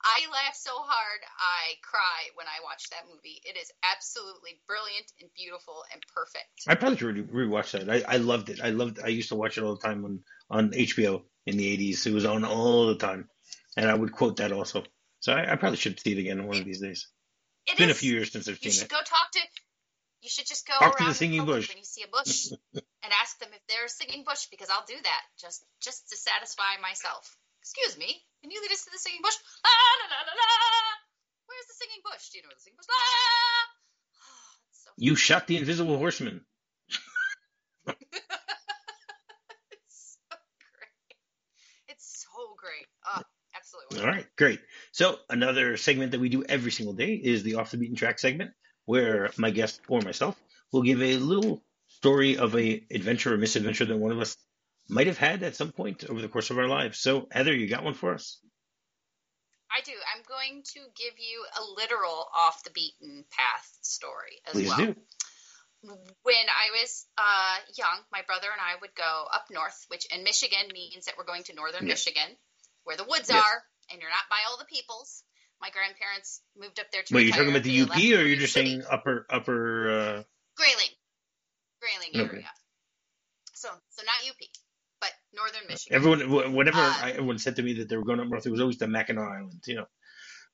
I 0.03 0.25
laugh 0.31 0.55
so 0.55 0.71
hard, 0.73 1.21
I 1.37 1.77
cry 1.83 2.33
when 2.33 2.47
I 2.47 2.63
watch 2.63 2.89
that 2.89 3.05
movie. 3.07 3.39
It 3.45 3.55
is 3.55 3.71
absolutely 3.83 4.59
brilliant 4.67 5.11
and 5.21 5.29
beautiful 5.35 5.83
and 5.93 6.01
perfect. 6.13 6.65
I 6.67 6.75
probably 6.75 6.97
should 6.97 7.31
re- 7.31 7.45
rewatch 7.45 7.71
that. 7.71 7.89
I, 7.89 8.15
I 8.15 8.17
loved 8.17 8.49
it. 8.49 8.59
I 8.63 8.71
loved. 8.71 8.99
I 9.03 9.09
used 9.09 9.29
to 9.29 9.35
watch 9.35 9.57
it 9.57 9.63
all 9.63 9.75
the 9.75 9.87
time 9.87 10.03
on 10.05 10.19
on 10.49 10.71
HBO 10.71 11.21
in 11.45 11.57
the 11.57 11.77
'80s. 11.77 12.07
It 12.07 12.13
was 12.13 12.25
on 12.25 12.45
all 12.45 12.87
the 12.87 12.95
time, 12.95 13.29
and 13.77 13.89
I 13.89 13.93
would 13.93 14.11
quote 14.11 14.37
that 14.37 14.51
also. 14.51 14.83
So 15.19 15.33
I, 15.33 15.53
I 15.53 15.55
probably 15.55 15.77
should 15.77 15.99
see 15.99 16.13
it 16.13 16.17
again 16.19 16.47
one 16.47 16.57
of 16.57 16.65
these 16.65 16.81
days. 16.81 17.07
It 17.67 17.71
It's 17.71 17.79
been 17.79 17.89
a 17.89 17.93
few 17.93 18.13
years 18.13 18.31
since 18.31 18.47
I've 18.47 18.57
seen 18.57 18.61
it. 18.61 18.65
You 18.65 18.71
should 18.71 18.89
it. 18.89 18.89
go 18.89 18.97
talk 18.97 19.31
to. 19.33 19.39
You 20.21 20.29
should 20.29 20.45
just 20.45 20.67
go 20.67 20.73
Talk 20.77 20.97
to 20.97 21.05
the 21.05 21.13
singing 21.13 21.45
bush. 21.45 21.69
when 21.69 21.77
you 21.77 21.83
see 21.83 22.03
a 22.03 22.07
bush 22.07 22.51
and 22.73 23.11
ask 23.21 23.39
them 23.39 23.49
if 23.53 23.61
they're 23.67 23.85
a 23.85 23.89
singing 23.89 24.23
bush 24.23 24.45
because 24.51 24.69
I'll 24.69 24.85
do 24.85 24.97
that 25.01 25.23
just 25.39 25.65
just 25.81 26.09
to 26.09 26.17
satisfy 26.17 26.77
myself. 26.81 27.35
Excuse 27.61 27.97
me, 27.97 28.21
can 28.41 28.51
you 28.51 28.61
lead 28.61 28.71
us 28.71 28.83
to 28.85 28.91
the 28.91 28.97
singing 28.97 29.21
bush? 29.23 29.35
La 29.65 29.69
la 29.69 30.07
la 30.09 30.21
la 30.25 30.33
la. 30.33 30.49
Where's 31.45 31.67
the 31.67 31.73
singing 31.73 32.01
bush? 32.05 32.29
Do 32.29 32.37
you 32.37 32.43
know 32.43 32.49
where 32.49 32.57
the 32.57 32.61
singing 32.61 32.77
bush? 32.77 32.89
La. 32.89 32.95
Oh, 32.95 34.53
so 34.71 34.89
You 34.97 35.15
shot 35.15 35.47
the 35.47 35.57
Invisible 35.57 35.97
Horseman. 35.97 36.41
it's 39.73 40.17
so 40.17 40.37
great. 40.77 41.17
It's 41.87 42.25
so 42.25 42.55
great. 42.57 42.87
Oh, 43.05 43.21
absolutely. 43.55 43.99
All 44.01 44.07
right, 44.07 44.27
great. 44.37 44.61
So 44.91 45.17
another 45.29 45.77
segment 45.77 46.11
that 46.11 46.19
we 46.19 46.29
do 46.29 46.43
every 46.43 46.71
single 46.71 46.93
day 46.93 47.13
is 47.13 47.43
the 47.43 47.55
off 47.55 47.71
the 47.71 47.77
beaten 47.77 47.95
track 47.95 48.19
segment, 48.19 48.51
where 48.85 49.29
my 49.37 49.51
guest 49.51 49.81
or 49.87 50.01
myself 50.01 50.39
will 50.71 50.83
give 50.83 51.01
a 51.01 51.15
little 51.17 51.63
story 51.87 52.37
of 52.37 52.55
a 52.55 52.85
adventure 52.91 53.33
or 53.33 53.37
misadventure 53.37 53.85
that 53.85 53.97
one 53.97 54.11
of 54.11 54.19
us 54.19 54.37
might 54.89 55.07
have 55.07 55.17
had 55.17 55.43
at 55.43 55.55
some 55.55 55.71
point 55.71 56.03
over 56.09 56.21
the 56.21 56.27
course 56.27 56.49
of 56.49 56.57
our 56.57 56.67
lives. 56.67 56.99
So 56.99 57.27
Heather, 57.31 57.53
you 57.53 57.67
got 57.67 57.83
one 57.83 57.93
for 57.93 58.13
us? 58.13 58.39
I 59.71 59.79
do. 59.81 59.93
I'm 60.13 60.23
going 60.27 60.63
to 60.73 60.79
give 60.97 61.13
you 61.17 61.45
a 61.57 61.63
literal 61.79 62.27
off 62.35 62.63
the 62.63 62.71
beaten 62.71 63.23
path 63.31 63.69
story 63.81 64.41
as 64.45 64.53
Please 64.53 64.67
well. 64.67 64.77
do. 64.77 64.95
when 66.23 66.45
I 66.51 66.81
was 66.81 67.07
uh, 67.17 67.57
young, 67.77 68.03
my 68.11 68.21
brother 68.27 68.47
and 68.51 68.59
I 68.61 68.79
would 68.81 68.93
go 68.95 69.25
up 69.33 69.45
north, 69.49 69.85
which 69.87 70.05
in 70.13 70.23
Michigan 70.23 70.67
means 70.73 71.05
that 71.05 71.15
we're 71.17 71.25
going 71.25 71.43
to 71.43 71.55
northern 71.55 71.87
Yes. 71.87 72.05
Michigan, 72.05 72.35
where 72.83 72.97
the 72.97 73.05
woods 73.05 73.29
Yes. 73.29 73.41
are, 73.41 73.63
and 73.91 74.01
you're 74.01 74.09
not 74.09 74.27
by 74.29 74.37
all 74.49 74.57
the 74.57 74.65
peoples. 74.65 75.23
My 75.61 75.69
grandparents 75.69 76.41
moved 76.57 76.79
up 76.79 76.87
there 76.91 77.03
to 77.03 77.13
Wait, 77.13 77.27
you're 77.27 77.35
talking 77.35 77.51
about 77.51 77.63
the 77.63 77.81
UP, 77.81 77.95
or 77.95 78.25
you're 78.25 78.39
just 78.39 78.53
City. 78.53 78.69
saying 78.71 78.83
upper 78.89 79.25
upper? 79.29 79.91
Uh... 79.91 80.23
Grayling, 80.57 80.93
Grayling 81.79 82.11
Okay. 82.27 82.37
area. 82.37 82.51
So, 83.53 83.69
so 83.93 84.01
not 84.03 84.15
UP, 84.27 84.41
but 84.99 85.11
northern 85.35 85.67
Michigan. 85.69 85.95
Everyone, 85.95 86.19
wh- 86.27 86.53
whatever 86.53 86.81
Uh, 86.81 86.93
I, 86.97 87.11
everyone 87.11 87.37
said 87.37 87.57
to 87.57 87.63
me 87.63 87.73
that 87.77 87.89
they 87.89 87.95
were 87.97 88.03
going 88.03 88.19
up 88.19 88.27
north, 88.27 88.45
it 88.45 88.51
was 88.51 88.59
always 88.61 88.77
the 88.77 88.87
Mackinac 88.87 89.21
Island. 89.29 89.61
You 89.67 89.75
know. 89.75 89.87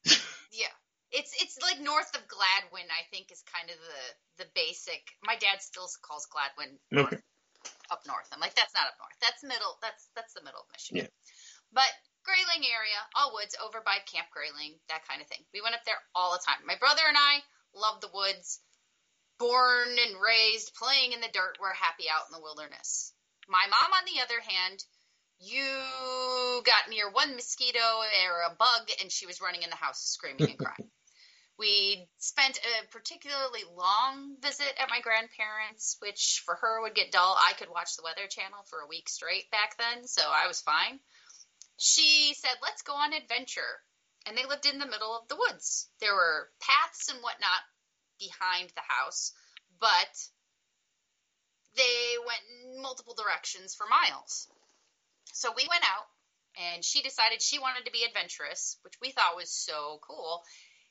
Yeah. 0.51 0.73
It's 1.11 1.31
it's 1.41 1.55
like 1.63 1.79
north 1.79 2.11
of 2.15 2.27
Gladwin, 2.27 2.83
I 2.91 3.07
think, 3.15 3.31
is 3.31 3.41
kind 3.47 3.69
of 3.71 3.77
the 3.79 4.43
the 4.43 4.49
basic. 4.55 4.99
My 5.23 5.37
dad 5.39 5.61
still 5.63 5.87
calls 6.03 6.27
Gladwin 6.27 6.75
north, 6.91 7.13
Okay. 7.13 7.21
up 7.91 8.03
north. 8.05 8.27
I'm 8.33 8.41
like, 8.43 8.55
that's 8.55 8.73
not 8.75 8.87
up 8.91 8.97
north. 8.99 9.15
That's 9.23 9.39
middle. 9.43 9.79
That's 9.81 10.09
that's 10.19 10.33
the 10.35 10.43
middle 10.43 10.59
of 10.59 10.67
Michigan. 10.75 11.07
Yeah. 11.07 11.11
But 11.71 11.91
Grayling 12.27 12.67
area, 12.67 12.99
all 13.15 13.31
woods, 13.31 13.55
over 13.63 13.79
by 13.79 14.03
Camp 14.03 14.27
Grayling, 14.35 14.75
that 14.91 15.07
kind 15.07 15.23
of 15.23 15.27
thing. 15.31 15.39
We 15.55 15.63
went 15.63 15.79
up 15.79 15.87
there 15.87 15.99
all 16.11 16.35
the 16.35 16.43
time. 16.43 16.67
My 16.67 16.75
brother 16.75 17.07
and 17.07 17.15
I 17.15 17.39
love 17.71 18.03
the 18.03 18.11
woods. 18.13 18.59
Born 19.39 19.95
and 19.95 20.19
raised 20.19 20.75
playing 20.75 21.13
in 21.13 21.21
the 21.21 21.31
dirt, 21.31 21.55
we're 21.61 21.71
happy 21.71 22.11
out 22.11 22.27
in 22.27 22.35
the 22.35 22.43
wilderness. 22.43 23.13
My 23.47 23.63
mom, 23.71 23.95
on 23.95 24.03
the 24.03 24.19
other 24.19 24.41
hand, 24.43 24.83
you 25.39 26.61
got 26.65 26.89
near 26.89 27.09
one 27.09 27.35
mosquito 27.35 27.79
or 27.79 28.51
a 28.51 28.55
bug, 28.59 28.91
and 28.99 29.11
she 29.11 29.25
was 29.25 29.39
running 29.39 29.63
in 29.63 29.69
the 29.69 29.79
house 29.79 30.03
screaming 30.03 30.49
and 30.51 30.59
crying. 30.59 30.91
we 31.59 32.07
spent 32.17 32.59
a 32.59 32.87
particularly 32.91 33.63
long 33.75 34.35
visit 34.41 34.73
at 34.79 34.89
my 34.89 35.01
grandparents', 35.01 35.97
which 35.99 36.43
for 36.45 36.55
her 36.55 36.81
would 36.81 36.95
get 36.95 37.11
dull. 37.11 37.37
I 37.37 37.53
could 37.53 37.69
watch 37.69 37.95
the 37.95 38.03
Weather 38.03 38.27
Channel 38.27 38.63
for 38.69 38.79
a 38.79 38.87
week 38.87 39.09
straight 39.09 39.49
back 39.51 39.77
then, 39.77 40.07
so 40.07 40.21
I 40.21 40.47
was 40.47 40.61
fine. 40.61 40.99
She 41.77 42.33
said, 42.37 42.57
Let's 42.61 42.81
go 42.81 42.93
on 42.93 43.13
adventure. 43.13 43.81
And 44.25 44.37
they 44.37 44.45
lived 44.45 44.65
in 44.65 44.79
the 44.79 44.85
middle 44.85 45.15
of 45.15 45.27
the 45.29 45.37
woods. 45.37 45.87
There 46.01 46.13
were 46.13 46.49
paths 46.59 47.07
and 47.09 47.23
whatnot 47.23 47.63
behind 48.19 48.69
the 48.75 48.83
house, 48.83 49.31
but 49.79 50.11
they 51.77 52.17
went 52.19 52.41
in 52.51 52.81
multiple 52.81 53.15
directions 53.15 53.75
for 53.75 53.85
miles. 53.87 54.49
So 55.31 55.53
we 55.55 55.67
went 55.69 55.83
out, 55.83 56.07
and 56.73 56.83
she 56.83 57.01
decided 57.01 57.41
she 57.41 57.59
wanted 57.59 57.85
to 57.85 57.91
be 57.91 58.03
adventurous, 58.03 58.77
which 58.83 58.95
we 59.01 59.11
thought 59.11 59.37
was 59.37 59.51
so 59.51 59.99
cool. 60.01 60.43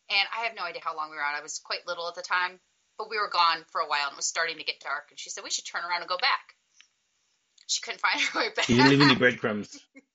And 0.08 0.26
I 0.32 0.44
have 0.46 0.56
no 0.56 0.62
idea 0.62 0.80
how 0.82 0.96
long 0.96 1.10
we 1.10 1.16
were 1.16 1.22
out. 1.22 1.34
I 1.36 1.42
was 1.42 1.58
quite 1.58 1.86
little 1.86 2.08
at 2.08 2.14
the 2.14 2.22
time, 2.22 2.60
but 2.96 3.10
we 3.10 3.18
were 3.18 3.28
gone 3.28 3.66
for 3.72 3.80
a 3.80 3.88
while, 3.88 4.06
and 4.06 4.14
it 4.14 4.16
was 4.16 4.26
starting 4.26 4.58
to 4.58 4.64
get 4.64 4.80
dark. 4.80 5.10
And 5.10 5.18
she 5.18 5.30
said 5.30 5.42
we 5.42 5.50
should 5.50 5.66
turn 5.66 5.82
around 5.84 6.00
and 6.00 6.08
go 6.08 6.16
back. 6.16 6.54
She 7.66 7.82
couldn't 7.82 8.00
find 8.06 8.20
her 8.20 8.40
way 8.40 8.48
back. 8.54 8.68
You 8.68 8.76
didn't 8.76 8.90
leave 8.90 9.02
any 9.02 9.16
breadcrumbs. 9.16 9.76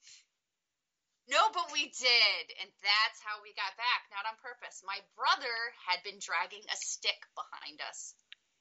No, 1.31 1.47
but 1.55 1.71
we 1.71 1.87
did, 1.95 2.43
and 2.59 2.67
that's 2.83 3.23
how 3.23 3.39
we 3.39 3.55
got 3.55 3.71
back, 3.79 4.03
not 4.11 4.27
on 4.27 4.35
purpose. 4.43 4.83
My 4.83 4.99
brother 5.15 5.55
had 5.87 6.03
been 6.03 6.19
dragging 6.19 6.67
a 6.67 6.75
stick 6.75 7.15
behind 7.39 7.79
us 7.87 8.11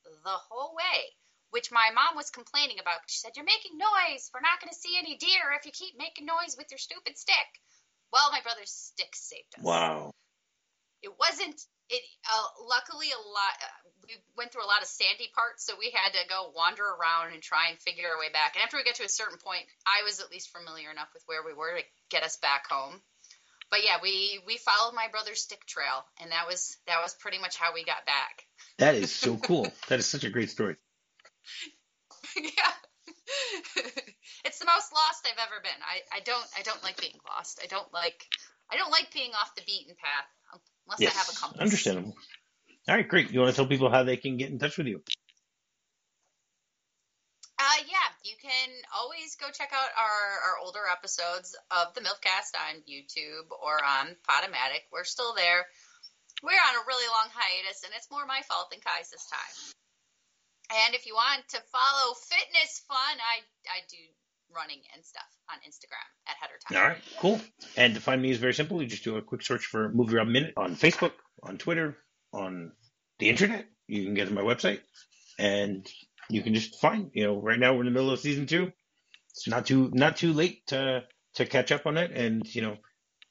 the 0.06 0.38
whole 0.46 0.78
way, 0.78 1.10
which 1.50 1.74
my 1.74 1.90
mom 1.90 2.14
was 2.14 2.30
complaining 2.30 2.78
about. 2.78 3.02
She 3.10 3.18
said, 3.18 3.34
You're 3.34 3.44
making 3.44 3.74
noise. 3.74 4.30
We're 4.30 4.46
not 4.46 4.62
going 4.62 4.70
to 4.70 4.78
see 4.78 4.94
any 4.94 5.18
deer 5.18 5.50
if 5.58 5.66
you 5.66 5.74
keep 5.74 5.98
making 5.98 6.30
noise 6.30 6.54
with 6.54 6.70
your 6.70 6.78
stupid 6.78 7.18
stick. 7.18 7.50
Well, 8.14 8.30
my 8.30 8.40
brother's 8.40 8.70
stick 8.70 9.18
saved 9.18 9.58
us. 9.58 9.66
Wow. 9.66 10.14
It 11.02 11.10
wasn't. 11.18 11.58
It 11.90 12.02
uh, 12.22 12.64
luckily 12.66 13.10
a 13.10 13.18
lot. 13.18 13.54
Uh, 13.58 13.90
we 14.06 14.14
went 14.38 14.52
through 14.52 14.64
a 14.64 14.70
lot 14.70 14.82
of 14.82 14.88
sandy 14.88 15.30
parts, 15.34 15.66
so 15.66 15.74
we 15.78 15.90
had 15.90 16.14
to 16.14 16.28
go 16.28 16.52
wander 16.54 16.86
around 16.86 17.34
and 17.34 17.42
try 17.42 17.70
and 17.70 17.78
figure 17.78 18.06
our 18.08 18.18
way 18.18 18.30
back. 18.30 18.54
And 18.54 18.62
after 18.62 18.76
we 18.76 18.84
got 18.84 18.94
to 18.96 19.04
a 19.04 19.10
certain 19.10 19.38
point, 19.38 19.66
I 19.86 20.06
was 20.06 20.20
at 20.20 20.30
least 20.30 20.54
familiar 20.54 20.90
enough 20.90 21.10
with 21.12 21.22
where 21.26 21.42
we 21.42 21.52
were 21.52 21.78
to 21.78 21.84
get 22.10 22.22
us 22.22 22.36
back 22.38 22.70
home. 22.70 23.02
But 23.70 23.84
yeah, 23.84 23.98
we 24.02 24.40
we 24.46 24.56
followed 24.56 24.94
my 24.94 25.08
brother's 25.10 25.42
stick 25.42 25.66
trail, 25.66 26.06
and 26.22 26.30
that 26.32 26.46
was 26.46 26.76
that 26.86 27.02
was 27.02 27.14
pretty 27.14 27.38
much 27.38 27.56
how 27.56 27.74
we 27.74 27.84
got 27.84 28.06
back. 28.06 28.46
That 28.78 28.94
is 28.94 29.10
so 29.10 29.36
cool. 29.48 29.66
that 29.88 29.98
is 29.98 30.06
such 30.06 30.24
a 30.24 30.30
great 30.30 30.50
story. 30.50 30.76
yeah. 32.36 32.74
it's 34.44 34.58
the 34.58 34.66
most 34.66 34.92
lost 34.92 35.26
I've 35.26 35.38
ever 35.38 35.62
been. 35.62 35.80
I, 35.82 36.18
I 36.18 36.20
don't 36.20 36.46
I 36.58 36.62
don't 36.62 36.82
like 36.82 37.00
being 37.00 37.18
lost. 37.26 37.60
I 37.62 37.66
don't 37.66 37.92
like 37.92 38.26
I 38.70 38.76
don't 38.76 38.90
like 38.90 39.12
being 39.12 39.30
off 39.34 39.54
the 39.54 39.62
beaten 39.66 39.94
path 39.98 40.26
unless 40.90 41.00
yes, 41.00 41.14
I 41.14 41.18
have 41.18 41.28
a 41.30 41.38
compass. 41.38 41.60
understandable. 41.60 42.16
All 42.88 42.96
right, 42.96 43.06
great. 43.06 43.30
You 43.30 43.40
want 43.40 43.50
to 43.50 43.56
tell 43.56 43.66
people 43.66 43.90
how 43.90 44.02
they 44.02 44.16
can 44.16 44.36
get 44.36 44.50
in 44.50 44.58
touch 44.58 44.76
with 44.76 44.88
you? 44.88 45.02
Uh, 47.60 47.80
yeah, 47.86 48.08
you 48.24 48.34
can 48.40 48.68
always 48.96 49.36
go 49.36 49.46
check 49.52 49.70
out 49.70 49.90
our, 49.94 50.18
our 50.50 50.56
older 50.64 50.82
episodes 50.90 51.54
of 51.70 51.94
the 51.94 52.00
MILFCast 52.00 52.56
on 52.56 52.82
YouTube 52.88 53.52
or 53.52 53.78
on 53.78 54.16
Podomatic. 54.26 54.88
We're 54.90 55.04
still 55.04 55.34
there. 55.34 55.68
We're 56.42 56.56
on 56.56 56.74
a 56.74 56.88
really 56.88 57.06
long 57.12 57.28
hiatus, 57.30 57.84
and 57.84 57.92
it's 57.94 58.10
more 58.10 58.24
my 58.26 58.40
fault 58.48 58.72
than 58.72 58.80
Kai's 58.80 59.12
this 59.12 59.28
time. 59.28 59.54
And 60.72 60.94
if 60.94 61.06
you 61.06 61.14
want 61.14 61.46
to 61.52 61.60
follow 61.70 62.14
fitness 62.16 62.82
fun, 62.88 63.14
I 63.20 63.44
I 63.68 63.84
do 63.90 64.02
running 64.54 64.80
and 64.94 65.04
stuff 65.04 65.26
on 65.50 65.58
Instagram 65.58 66.06
at 66.28 66.36
Header 66.40 66.58
Time. 66.68 66.78
All 66.78 66.88
right, 66.88 67.02
cool. 67.18 67.40
And 67.76 67.94
to 67.94 68.00
find 68.00 68.20
me 68.20 68.30
is 68.30 68.38
very 68.38 68.54
simple. 68.54 68.80
You 68.80 68.88
just 68.88 69.04
do 69.04 69.16
a 69.16 69.22
quick 69.22 69.42
search 69.42 69.66
for 69.66 69.92
MovieRob 69.92 70.30
Minute 70.30 70.54
on 70.56 70.76
Facebook, 70.76 71.12
on 71.42 71.58
Twitter, 71.58 71.96
on 72.32 72.72
the 73.18 73.28
internet. 73.28 73.66
You 73.86 74.04
can 74.04 74.14
get 74.14 74.28
to 74.28 74.34
my 74.34 74.42
website, 74.42 74.80
and 75.38 75.86
you 76.28 76.42
can 76.42 76.54
just 76.54 76.80
find. 76.80 77.10
You 77.14 77.24
know, 77.24 77.40
right 77.40 77.58
now 77.58 77.74
we're 77.74 77.80
in 77.80 77.86
the 77.86 77.92
middle 77.92 78.10
of 78.10 78.20
season 78.20 78.46
two. 78.46 78.72
It's 79.30 79.48
not 79.48 79.66
too 79.66 79.90
not 79.92 80.16
too 80.16 80.32
late 80.32 80.66
to 80.68 81.04
to 81.34 81.46
catch 81.46 81.72
up 81.72 81.86
on 81.86 81.96
it, 81.96 82.10
and 82.12 82.42
you 82.54 82.62
know, 82.62 82.76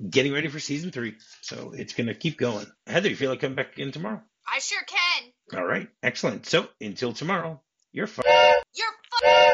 getting 0.10 0.34
ready 0.34 0.48
for 0.48 0.60
season 0.60 0.92
three. 0.92 1.16
So 1.42 1.74
it's 1.76 1.94
gonna 1.94 2.16
keep 2.16 2.38
going. 2.38 2.66
Heather, 2.88 3.10
you 3.10 3.16
feel 3.16 3.30
like 3.30 3.42
coming 3.42 3.56
back 3.56 3.78
in 3.80 3.92
tomorrow? 3.92 4.22
I 4.52 4.60
sure 4.60 4.82
can. 4.88 5.60
All 5.60 5.66
right, 5.66 5.88
excellent. 6.04 6.46
So 6.46 6.68
until 6.82 7.14
tomorrow, 7.14 7.62
you're 7.92 8.08
fine. 8.08 8.26
You're 8.76 8.88
fine. 9.22 9.49